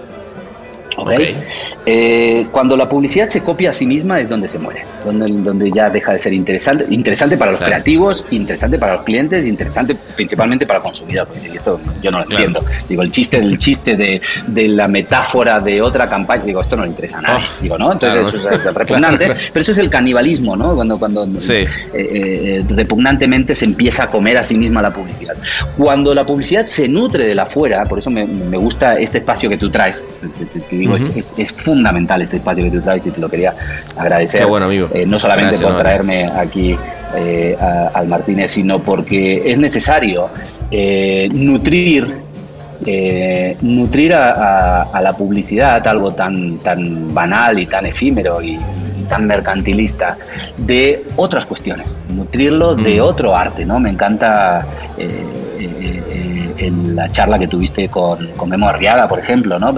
Eh, 1.86 2.46
cuando 2.50 2.76
la 2.76 2.88
publicidad 2.88 3.28
se 3.28 3.42
copia 3.42 3.70
a 3.70 3.72
sí 3.72 3.86
misma 3.86 4.20
es 4.20 4.28
donde 4.28 4.48
se 4.48 4.58
muere, 4.58 4.84
donde, 5.04 5.28
donde 5.28 5.70
ya 5.70 5.90
deja 5.90 6.12
de 6.12 6.18
ser 6.18 6.32
interesante, 6.32 6.86
interesante 6.90 7.36
para 7.36 7.52
los 7.52 7.60
creativos, 7.60 8.26
interesante 8.30 8.78
para 8.78 8.94
los 8.94 9.02
clientes, 9.02 9.46
interesante 9.46 9.96
principalmente 10.16 10.66
para 10.66 10.78
el 10.78 10.82
consumidor. 10.82 11.28
Y 11.42 11.56
esto 11.56 11.80
yo 12.02 12.10
no 12.10 12.18
lo 12.18 12.24
entiendo. 12.24 12.64
Digo, 12.88 13.02
el 13.02 13.10
chiste 13.10 13.40
del 13.40 13.58
chiste 13.58 13.96
de, 13.96 14.20
de, 14.46 14.68
la 14.68 14.88
metáfora 14.88 15.60
de 15.60 15.80
otra 15.82 16.08
campaña, 16.08 16.44
digo, 16.44 16.60
esto 16.60 16.76
no 16.76 16.82
le 16.82 16.88
interesa 16.88 17.18
a 17.18 17.22
nadie. 17.22 17.44
Oh, 17.44 17.62
digo, 17.62 17.78
¿no? 17.78 17.92
Entonces 17.92 18.34
eso 18.34 18.50
es 18.50 18.64
repugnante, 18.74 19.32
pero 19.52 19.60
eso 19.60 19.72
es 19.72 19.78
el 19.78 19.90
canibalismo, 19.90 20.56
¿no? 20.56 20.74
Cuando, 20.74 20.98
cuando 20.98 21.24
eh, 21.24 21.68
eh, 21.94 22.64
repugnantemente 22.68 23.54
se 23.54 23.64
empieza 23.64 24.04
a 24.04 24.06
comer 24.08 24.38
a 24.38 24.42
sí 24.42 24.56
misma 24.56 24.82
la 24.82 24.92
publicidad. 24.92 25.36
Cuando 25.76 26.14
la 26.14 26.24
publicidad 26.24 26.66
se 26.66 26.88
nutre 26.88 27.26
de 27.26 27.34
la 27.34 27.46
fuera, 27.46 27.84
por 27.84 27.98
eso 27.98 28.10
me, 28.10 28.26
me 28.26 28.56
gusta 28.56 28.98
este 28.98 29.18
espacio 29.18 29.48
que 29.48 29.56
tú 29.56 29.70
traes, 29.70 30.04
es, 30.96 31.52
fundamental 31.52 32.22
este 32.22 32.36
espacio 32.36 32.64
que 32.64 32.70
tú 32.70 32.80
traes 32.80 33.06
y 33.06 33.10
te 33.10 33.20
lo 33.20 33.28
quería 33.28 33.54
agradecer. 33.96 34.46
bueno, 34.46 34.66
amigo. 34.66 34.88
Eh, 34.92 35.06
no 35.06 35.18
solamente 35.18 35.58
por 35.58 35.76
traerme 35.76 36.26
aquí 36.26 36.76
eh, 37.16 37.56
al 37.94 38.08
Martínez, 38.08 38.50
sino 38.52 38.80
porque 38.80 39.50
es 39.50 39.58
necesario 39.58 40.28
eh, 40.70 41.28
nutrir 41.32 42.30
nutrir 43.60 44.14
a, 44.14 45.00
la 45.02 45.12
publicidad, 45.12 45.86
algo 45.86 46.12
tan, 46.12 46.56
tan 46.60 47.12
banal 47.12 47.58
y 47.58 47.66
tan 47.66 47.84
efímero 47.84 48.40
y, 48.40 48.58
tan 49.06 49.26
mercantilista, 49.26 50.16
de 50.56 51.04
otras 51.16 51.44
cuestiones, 51.44 51.92
nutrirlo 52.08 52.76
de 52.76 53.00
otro 53.00 53.36
arte, 53.36 53.66
¿no? 53.66 53.80
Me 53.80 53.90
encanta 53.90 54.64
en 56.60 56.94
la 56.94 57.10
charla 57.10 57.38
que 57.38 57.48
tuviste 57.48 57.88
con, 57.88 58.26
con 58.36 58.48
Memo 58.48 58.68
Arriaga, 58.68 59.08
por 59.08 59.18
ejemplo, 59.18 59.58
¿no? 59.58 59.74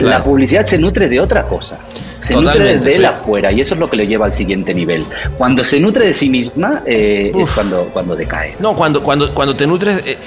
La 0.00 0.22
publicidad 0.22 0.64
se 0.64 0.78
nutre 0.78 1.08
de 1.08 1.20
otra 1.20 1.44
cosa. 1.44 1.78
Se 2.20 2.34
nutre 2.34 2.78
de 2.78 2.96
él 2.96 3.04
afuera 3.04 3.52
y 3.52 3.60
eso 3.60 3.74
es 3.74 3.80
lo 3.80 3.90
que 3.90 3.96
le 3.96 4.06
lleva 4.06 4.26
al 4.26 4.32
siguiente 4.32 4.72
nivel. 4.72 5.04
Cuando 5.36 5.62
se 5.62 5.78
nutre 5.78 6.06
de 6.06 6.14
sí 6.14 6.30
misma 6.30 6.82
eh, 6.86 7.32
es 7.34 7.50
cuando, 7.50 7.84
cuando 7.92 8.16
decae. 8.16 8.54
No, 8.60 8.74
cuando, 8.74 9.02
cuando, 9.02 9.34
cuando 9.34 9.54
te 9.54 9.66
nutres 9.66 9.98
eh, 10.06 10.18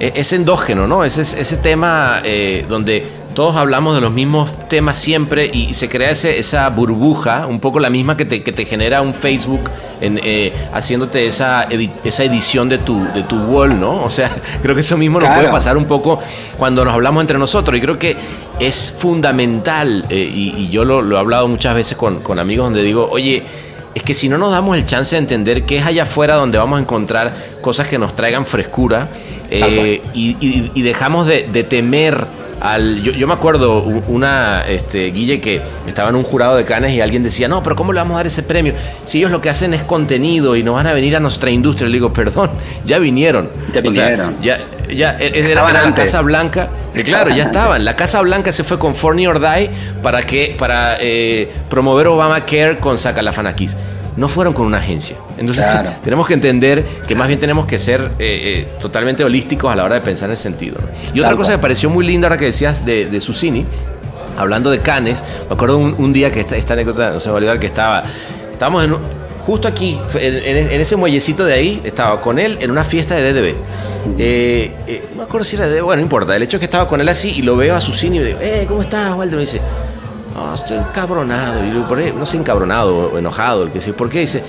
eh, 0.00 0.12
es 0.16 0.32
endógeno, 0.32 0.88
¿no? 0.88 1.04
Ese, 1.04 1.22
ese 1.22 1.56
tema 1.58 2.20
donde 2.68 3.06
todos 3.34 3.56
hablamos 3.56 3.94
de 3.94 4.00
los 4.00 4.12
mismos 4.12 4.68
temas 4.68 4.96
siempre 4.96 5.50
y 5.52 5.74
se 5.74 5.88
crea 5.88 6.10
ese, 6.10 6.38
esa 6.38 6.68
burbuja, 6.68 7.46
un 7.46 7.60
poco 7.60 7.80
la 7.80 7.90
misma 7.90 8.16
que 8.16 8.24
te, 8.24 8.42
que 8.42 8.52
te 8.52 8.64
genera 8.64 9.02
un 9.02 9.12
Facebook 9.12 9.70
en, 10.00 10.20
eh, 10.22 10.52
haciéndote 10.72 11.26
esa, 11.26 11.66
esa 12.04 12.24
edición 12.24 12.68
de 12.68 12.78
tu, 12.78 13.04
de 13.12 13.24
tu 13.24 13.36
wall, 13.36 13.78
¿no? 13.78 14.02
O 14.02 14.08
sea, 14.08 14.30
creo 14.62 14.74
que 14.74 14.82
eso 14.82 14.96
mismo 14.96 15.20
nos 15.20 15.34
puede 15.34 15.48
pasar 15.48 15.76
un 15.76 15.86
poco 15.86 16.20
cuando 16.56 16.84
nos 16.84 16.94
hablamos 16.94 17.22
entre 17.22 17.38
nosotros 17.38 17.76
y 17.76 17.80
creo 17.80 17.98
que 17.98 18.16
es 18.60 18.94
fundamental, 18.96 20.06
eh, 20.08 20.30
y, 20.32 20.68
yo 20.68 20.84
lo, 20.84 21.16
he 21.16 21.18
hablado 21.18 21.48
muchas 21.48 21.74
veces 21.74 21.96
con, 21.96 22.20
con 22.20 22.38
amigos 22.38 22.66
donde 22.66 22.82
digo, 22.82 23.08
oye, 23.10 23.42
es 23.94 24.02
que 24.02 24.14
si 24.14 24.28
no 24.28 24.38
nos 24.38 24.52
damos 24.52 24.76
el 24.76 24.86
chance 24.86 25.14
de 25.14 25.20
entender 25.20 25.64
qué 25.64 25.78
es 25.78 25.86
allá 25.86 26.04
afuera 26.04 26.34
donde 26.34 26.58
vamos 26.58 26.78
a 26.78 26.82
encontrar 26.82 27.32
cosas 27.60 27.88
que 27.88 27.98
nos 27.98 28.14
traigan 28.16 28.46
frescura 28.46 29.08
eh, 29.50 30.00
y, 30.14 30.36
y, 30.74 30.82
dejamos 30.82 31.26
de, 31.26 31.48
de 31.52 31.62
temer 31.62 32.26
yo, 33.02 33.26
me 33.26 33.34
acuerdo 33.34 33.82
una 33.82 34.64
este, 34.66 35.10
Guille 35.10 35.40
que 35.40 35.60
estaba 35.86 36.08
en 36.08 36.16
un 36.16 36.22
jurado 36.22 36.56
de 36.56 36.64
canes 36.64 36.94
y 36.94 37.00
alguien 37.00 37.22
decía, 37.22 37.46
no, 37.46 37.62
pero 37.62 37.76
¿cómo 37.76 37.92
le 37.92 38.00
vamos 38.00 38.14
a 38.14 38.18
dar 38.18 38.26
ese 38.26 38.42
premio? 38.42 38.72
Si 39.04 39.18
ellos 39.18 39.30
lo 39.30 39.40
que 39.40 39.50
hacen 39.50 39.74
es 39.74 39.82
contenido 39.82 40.56
y 40.56 40.62
no 40.62 40.72
van 40.72 40.86
a 40.86 40.92
venir 40.92 41.14
a 41.16 41.20
nuestra 41.20 41.50
industria. 41.50 41.88
Le 41.88 41.94
digo, 41.94 42.12
perdón, 42.12 42.50
ya 42.84 42.98
vinieron. 42.98 43.50
Ya 43.72 43.80
vinieron. 43.80 44.36
ya, 44.40 44.60
ya 44.92 45.16
era, 45.18 45.70
la 45.72 45.94
Casa 45.94 46.22
Blanca. 46.22 46.68
claro, 47.04 47.34
ya 47.34 47.44
estaban. 47.44 47.84
La 47.84 47.96
Casa 47.96 48.20
Blanca 48.22 48.50
se 48.50 48.64
fue 48.64 48.78
con 48.78 48.94
Forney 48.94 49.26
or 49.26 49.40
Die 49.40 49.70
para, 50.02 50.26
que, 50.26 50.54
para 50.58 50.96
eh, 51.00 51.50
promover 51.68 52.06
Obamacare 52.06 52.78
con 52.78 52.96
Sacalafanakis 52.96 53.76
no 54.16 54.28
fueron 54.28 54.54
con 54.54 54.66
una 54.66 54.78
agencia. 54.78 55.16
Entonces 55.38 55.64
tenemos 56.04 56.26
que 56.26 56.34
entender 56.34 56.84
que 57.06 57.14
más 57.14 57.28
bien 57.28 57.40
tenemos 57.40 57.66
que 57.66 57.78
ser 57.78 58.00
eh, 58.00 58.08
eh, 58.18 58.68
totalmente 58.80 59.24
holísticos 59.24 59.72
a 59.72 59.76
la 59.76 59.84
hora 59.84 59.96
de 59.96 60.00
pensar 60.00 60.28
en 60.28 60.32
el 60.32 60.38
sentido. 60.38 60.76
Y 61.12 61.20
otra 61.20 61.36
cosa 61.36 61.52
que 61.52 61.58
me 61.58 61.62
pareció 61.62 61.90
muy 61.90 62.06
linda 62.06 62.28
ahora 62.28 62.38
que 62.38 62.46
decías 62.46 62.84
de, 62.84 63.06
de 63.06 63.20
Susini, 63.20 63.64
hablando 64.36 64.70
de 64.70 64.80
canes, 64.80 65.22
me 65.48 65.54
acuerdo 65.54 65.78
un, 65.78 66.12
día 66.12 66.30
que 66.30 66.40
esta, 66.40 66.56
esta, 66.56 66.74
anécdota, 66.74 67.10
no 67.10 67.20
se 67.20 67.28
me 67.28 67.32
va 67.32 67.36
a 67.36 67.38
olvidar, 67.38 67.58
que 67.58 67.66
estaba, 67.66 68.04
estábamos 68.52 68.84
en 68.84 68.96
justo 69.46 69.68
aquí, 69.68 69.98
en, 70.14 70.80
ese 70.80 70.96
muellecito 70.96 71.44
de 71.44 71.52
ahí, 71.52 71.80
estaba 71.84 72.20
con 72.20 72.38
él 72.38 72.56
en 72.60 72.70
una 72.70 72.84
fiesta 72.84 73.14
de 73.14 73.32
DDB. 73.32 73.54
Eh, 74.18 75.02
no 75.10 75.18
me 75.18 75.22
acuerdo 75.24 75.44
si 75.44 75.56
era 75.56 75.68
de, 75.68 75.80
bueno, 75.82 76.00
no 76.00 76.02
importa, 76.02 76.34
el 76.34 76.42
hecho 76.42 76.56
es 76.56 76.60
que 76.60 76.64
estaba 76.64 76.88
con 76.88 77.00
él 77.00 77.08
así 77.08 77.30
y 77.30 77.42
lo 77.42 77.56
veo 77.56 77.74
a 77.74 77.80
Susini 77.80 78.18
y 78.18 78.22
digo, 78.22 78.38
eh, 78.40 78.64
¿cómo 78.66 78.82
estás, 78.82 79.14
Walter? 79.14 79.36
Me 79.36 79.42
dice, 79.42 79.60
no, 80.34 80.54
estoy 80.54 80.78
encabronado. 80.78 81.64
Y 81.64 81.72
yo, 81.72 81.88
¿por 81.88 81.98
No 82.14 82.26
sé, 82.26 82.36
encabronado 82.36 83.12
o 83.12 83.18
enojado. 83.18 83.62
El 83.62 83.68
que 83.70 83.78
dice, 83.78 83.92
¿por 83.92 84.10
qué? 84.10 84.20
Dice, 84.20 84.42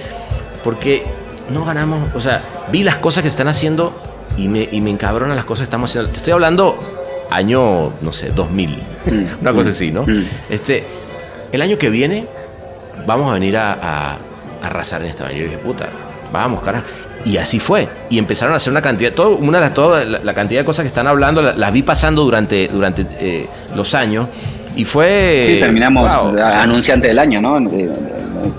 porque 0.64 1.04
no 1.50 1.64
ganamos. 1.64 2.14
O 2.16 2.20
sea, 2.20 2.42
vi 2.72 2.84
las 2.84 2.98
cosas 2.98 3.22
que 3.22 3.30
están 3.30 3.48
haciendo 3.48 3.94
y 4.38 4.48
me, 4.48 4.68
y 4.72 4.82
me 4.82 4.90
encabronan 4.90 5.36
las 5.36 5.46
cosas 5.46 5.62
que 5.62 5.66
estamos 5.66 5.92
haciendo. 5.92 6.12
Te 6.12 6.18
estoy 6.18 6.34
hablando 6.34 6.78
año, 7.30 7.94
no 8.02 8.12
sé, 8.12 8.30
2000. 8.30 8.70
Mm. 8.70 9.42
Una 9.42 9.54
cosa 9.54 9.70
así, 9.70 9.92
¿no? 9.92 10.04
Mm. 10.04 10.26
Este, 10.50 10.86
el 11.52 11.62
año 11.62 11.78
que 11.78 11.90
viene 11.90 12.26
vamos 13.06 13.30
a 13.30 13.34
venir 13.34 13.58
a, 13.58 14.18
arrasar 14.62 15.02
en 15.04 15.10
esta. 15.10 15.32
Y 15.32 15.38
yo 15.38 15.44
dije, 15.44 15.58
puta, 15.58 15.88
vamos, 16.32 16.64
carajo. 16.64 16.86
Y 17.24 17.38
así 17.38 17.60
fue. 17.60 17.88
Y 18.10 18.18
empezaron 18.18 18.54
a 18.54 18.58
hacer 18.58 18.72
una 18.72 18.82
cantidad, 18.82 19.12
todo, 19.14 19.36
una 19.38 19.60
de 19.60 19.70
toda 19.72 20.04
la, 20.06 20.34
cantidad 20.34 20.62
de 20.62 20.66
cosas 20.66 20.84
que 20.84 20.88
están 20.88 21.08
hablando, 21.08 21.42
las, 21.42 21.74
vi 21.74 21.84
pasando 21.84 22.24
durante, 22.24 22.68
durante 22.68 23.06
eh, 23.20 23.48
los 23.76 23.94
años. 23.94 24.28
Y 24.76 24.86
fue. 24.86 25.42
Sí, 25.46 25.60
terminamos 25.60 26.12
anunciante 26.40 27.08
del 27.08 27.20
año, 27.20 27.42
¿no? 27.42 27.60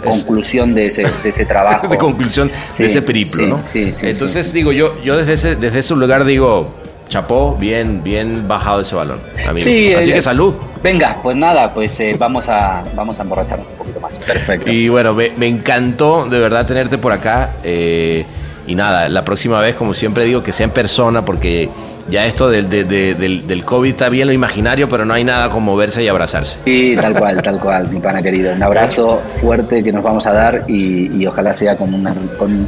conclusión 0.02 0.74
de 0.74 0.86
ese, 0.86 1.04
de 1.22 1.28
ese 1.28 1.44
trabajo. 1.44 1.88
de 1.90 1.96
conclusión 1.98 2.50
de 2.76 2.86
ese 2.86 3.02
periplo, 3.02 3.46
¿no? 3.46 3.60
Sí, 3.64 3.92
sí. 3.92 4.08
Entonces 4.08 4.52
digo, 4.52 4.72
yo, 4.72 5.00
yo 5.02 5.16
desde 5.16 5.34
ese, 5.34 5.56
desde 5.56 5.78
ese 5.78 5.94
lugar 5.94 6.24
digo, 6.24 6.74
chapó, 7.08 7.56
bien, 7.58 8.02
bien 8.02 8.48
bajado 8.48 8.80
ese 8.80 8.94
balón. 8.94 9.20
Sí, 9.56 9.94
Así 9.94 10.12
que 10.12 10.22
salud. 10.22 10.54
Venga, 10.82 11.16
pues 11.22 11.36
nada, 11.36 11.72
pues 11.72 11.98
eh, 12.00 12.16
vamos 12.18 12.48
a 12.48 12.82
vamos 12.94 13.18
a 13.18 13.22
emborracharnos 13.22 13.68
un 13.68 13.76
poquito 13.76 14.00
más. 14.00 14.18
Perfecto. 14.18 14.70
Y 14.70 14.88
bueno, 14.88 15.14
me, 15.14 15.30
me 15.36 15.46
encantó 15.46 16.26
de 16.28 16.38
verdad 16.38 16.66
tenerte 16.66 16.98
por 16.98 17.12
acá. 17.12 17.52
Eh, 17.62 18.24
y 18.66 18.74
nada, 18.74 19.08
la 19.08 19.24
próxima 19.24 19.60
vez, 19.60 19.76
como 19.76 19.94
siempre 19.94 20.24
digo, 20.24 20.42
que 20.42 20.52
sea 20.52 20.64
en 20.64 20.70
persona, 20.70 21.24
porque 21.24 21.68
ya 22.08 22.26
esto 22.26 22.48
del, 22.48 22.68
del, 22.68 23.64
COVID 23.64 23.90
está 23.90 24.08
bien 24.08 24.28
lo 24.28 24.32
imaginario, 24.32 24.88
pero 24.88 25.04
no 25.04 25.14
hay 25.14 25.24
nada 25.24 25.50
como 25.50 25.76
verse 25.76 26.02
y 26.02 26.08
abrazarse. 26.08 26.58
Sí, 26.64 26.96
tal 27.00 27.14
cual, 27.14 27.42
tal 27.42 27.58
cual, 27.58 27.88
mi 27.90 28.00
pana 28.00 28.22
querido. 28.22 28.52
Un 28.52 28.62
abrazo 28.62 29.22
fuerte 29.40 29.82
que 29.82 29.92
nos 29.92 30.04
vamos 30.04 30.26
a 30.26 30.32
dar 30.32 30.64
y, 30.68 31.26
ojalá 31.26 31.52
sea 31.52 31.76
con, 31.76 31.90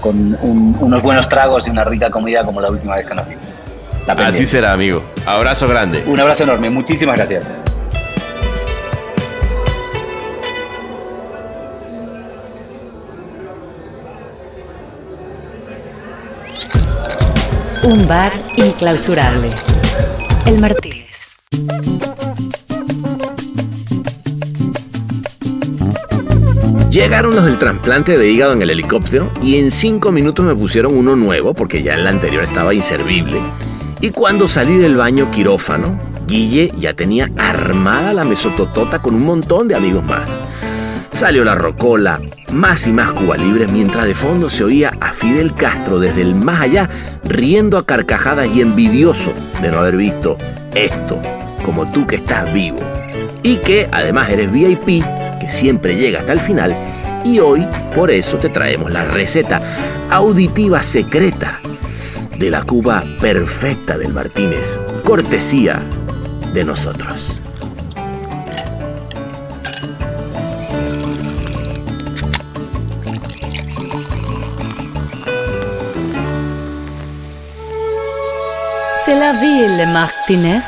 con, 0.00 0.38
unos 0.40 1.02
buenos 1.02 1.28
tragos 1.28 1.66
y 1.68 1.70
una 1.70 1.84
rica 1.84 2.10
comida 2.10 2.42
como 2.42 2.60
la 2.60 2.70
última 2.70 2.96
vez 2.96 3.06
que 3.06 3.14
nos 3.14 3.28
vimos. 3.28 3.44
Así 4.06 4.46
será, 4.46 4.72
amigo. 4.72 5.02
Abrazo 5.26 5.68
grande. 5.68 6.02
Un 6.06 6.18
abrazo 6.18 6.44
enorme. 6.44 6.70
Muchísimas 6.70 7.16
gracias. 7.16 7.44
Un 17.88 18.06
bar 18.06 18.30
inclausurable. 18.56 19.50
El 20.44 20.60
Martínez. 20.60 21.38
Llegaron 26.90 27.34
los 27.34 27.46
del 27.46 27.56
trasplante 27.56 28.18
de 28.18 28.30
hígado 28.30 28.52
en 28.52 28.60
el 28.60 28.68
helicóptero 28.68 29.32
y 29.40 29.56
en 29.56 29.70
cinco 29.70 30.12
minutos 30.12 30.44
me 30.44 30.54
pusieron 30.54 30.94
uno 30.94 31.16
nuevo 31.16 31.54
porque 31.54 31.82
ya 31.82 31.94
el 31.94 32.06
anterior 32.06 32.44
estaba 32.44 32.74
inservible. 32.74 33.40
Y 34.02 34.10
cuando 34.10 34.48
salí 34.48 34.76
del 34.76 34.94
baño 34.94 35.30
quirófano, 35.30 35.98
Guille 36.26 36.70
ya 36.78 36.92
tenía 36.92 37.30
armada 37.38 38.12
la 38.12 38.24
mesototota 38.24 39.00
con 39.00 39.14
un 39.14 39.24
montón 39.24 39.66
de 39.66 39.76
amigos 39.76 40.04
más. 40.04 40.38
Salió 41.18 41.42
la 41.42 41.56
rocola, 41.56 42.20
más 42.52 42.86
y 42.86 42.92
más 42.92 43.10
Cuba 43.10 43.36
Libre, 43.36 43.66
mientras 43.66 44.06
de 44.06 44.14
fondo 44.14 44.48
se 44.48 44.62
oía 44.62 44.96
a 45.00 45.12
Fidel 45.12 45.52
Castro 45.52 45.98
desde 45.98 46.20
el 46.20 46.36
más 46.36 46.60
allá, 46.60 46.88
riendo 47.24 47.76
a 47.76 47.84
carcajadas 47.84 48.46
y 48.54 48.60
envidioso 48.60 49.32
de 49.60 49.72
no 49.72 49.80
haber 49.80 49.96
visto 49.96 50.38
esto, 50.76 51.20
como 51.64 51.90
tú 51.90 52.06
que 52.06 52.14
estás 52.14 52.52
vivo. 52.52 52.78
Y 53.42 53.56
que 53.56 53.88
además 53.90 54.30
eres 54.30 54.52
VIP, 54.52 55.02
que 55.40 55.48
siempre 55.48 55.96
llega 55.96 56.20
hasta 56.20 56.34
el 56.34 56.38
final, 56.38 56.78
y 57.24 57.40
hoy 57.40 57.66
por 57.96 58.12
eso 58.12 58.36
te 58.36 58.48
traemos 58.48 58.92
la 58.92 59.04
receta 59.04 59.60
auditiva 60.10 60.84
secreta 60.84 61.58
de 62.38 62.48
la 62.48 62.62
Cuba 62.62 63.02
perfecta 63.20 63.98
del 63.98 64.14
Martínez, 64.14 64.80
cortesía 65.02 65.82
de 66.54 66.62
nosotros. 66.62 67.42
C'est 79.08 79.18
la 79.18 79.32
ville, 79.32 79.86
Martínez. 79.90 80.60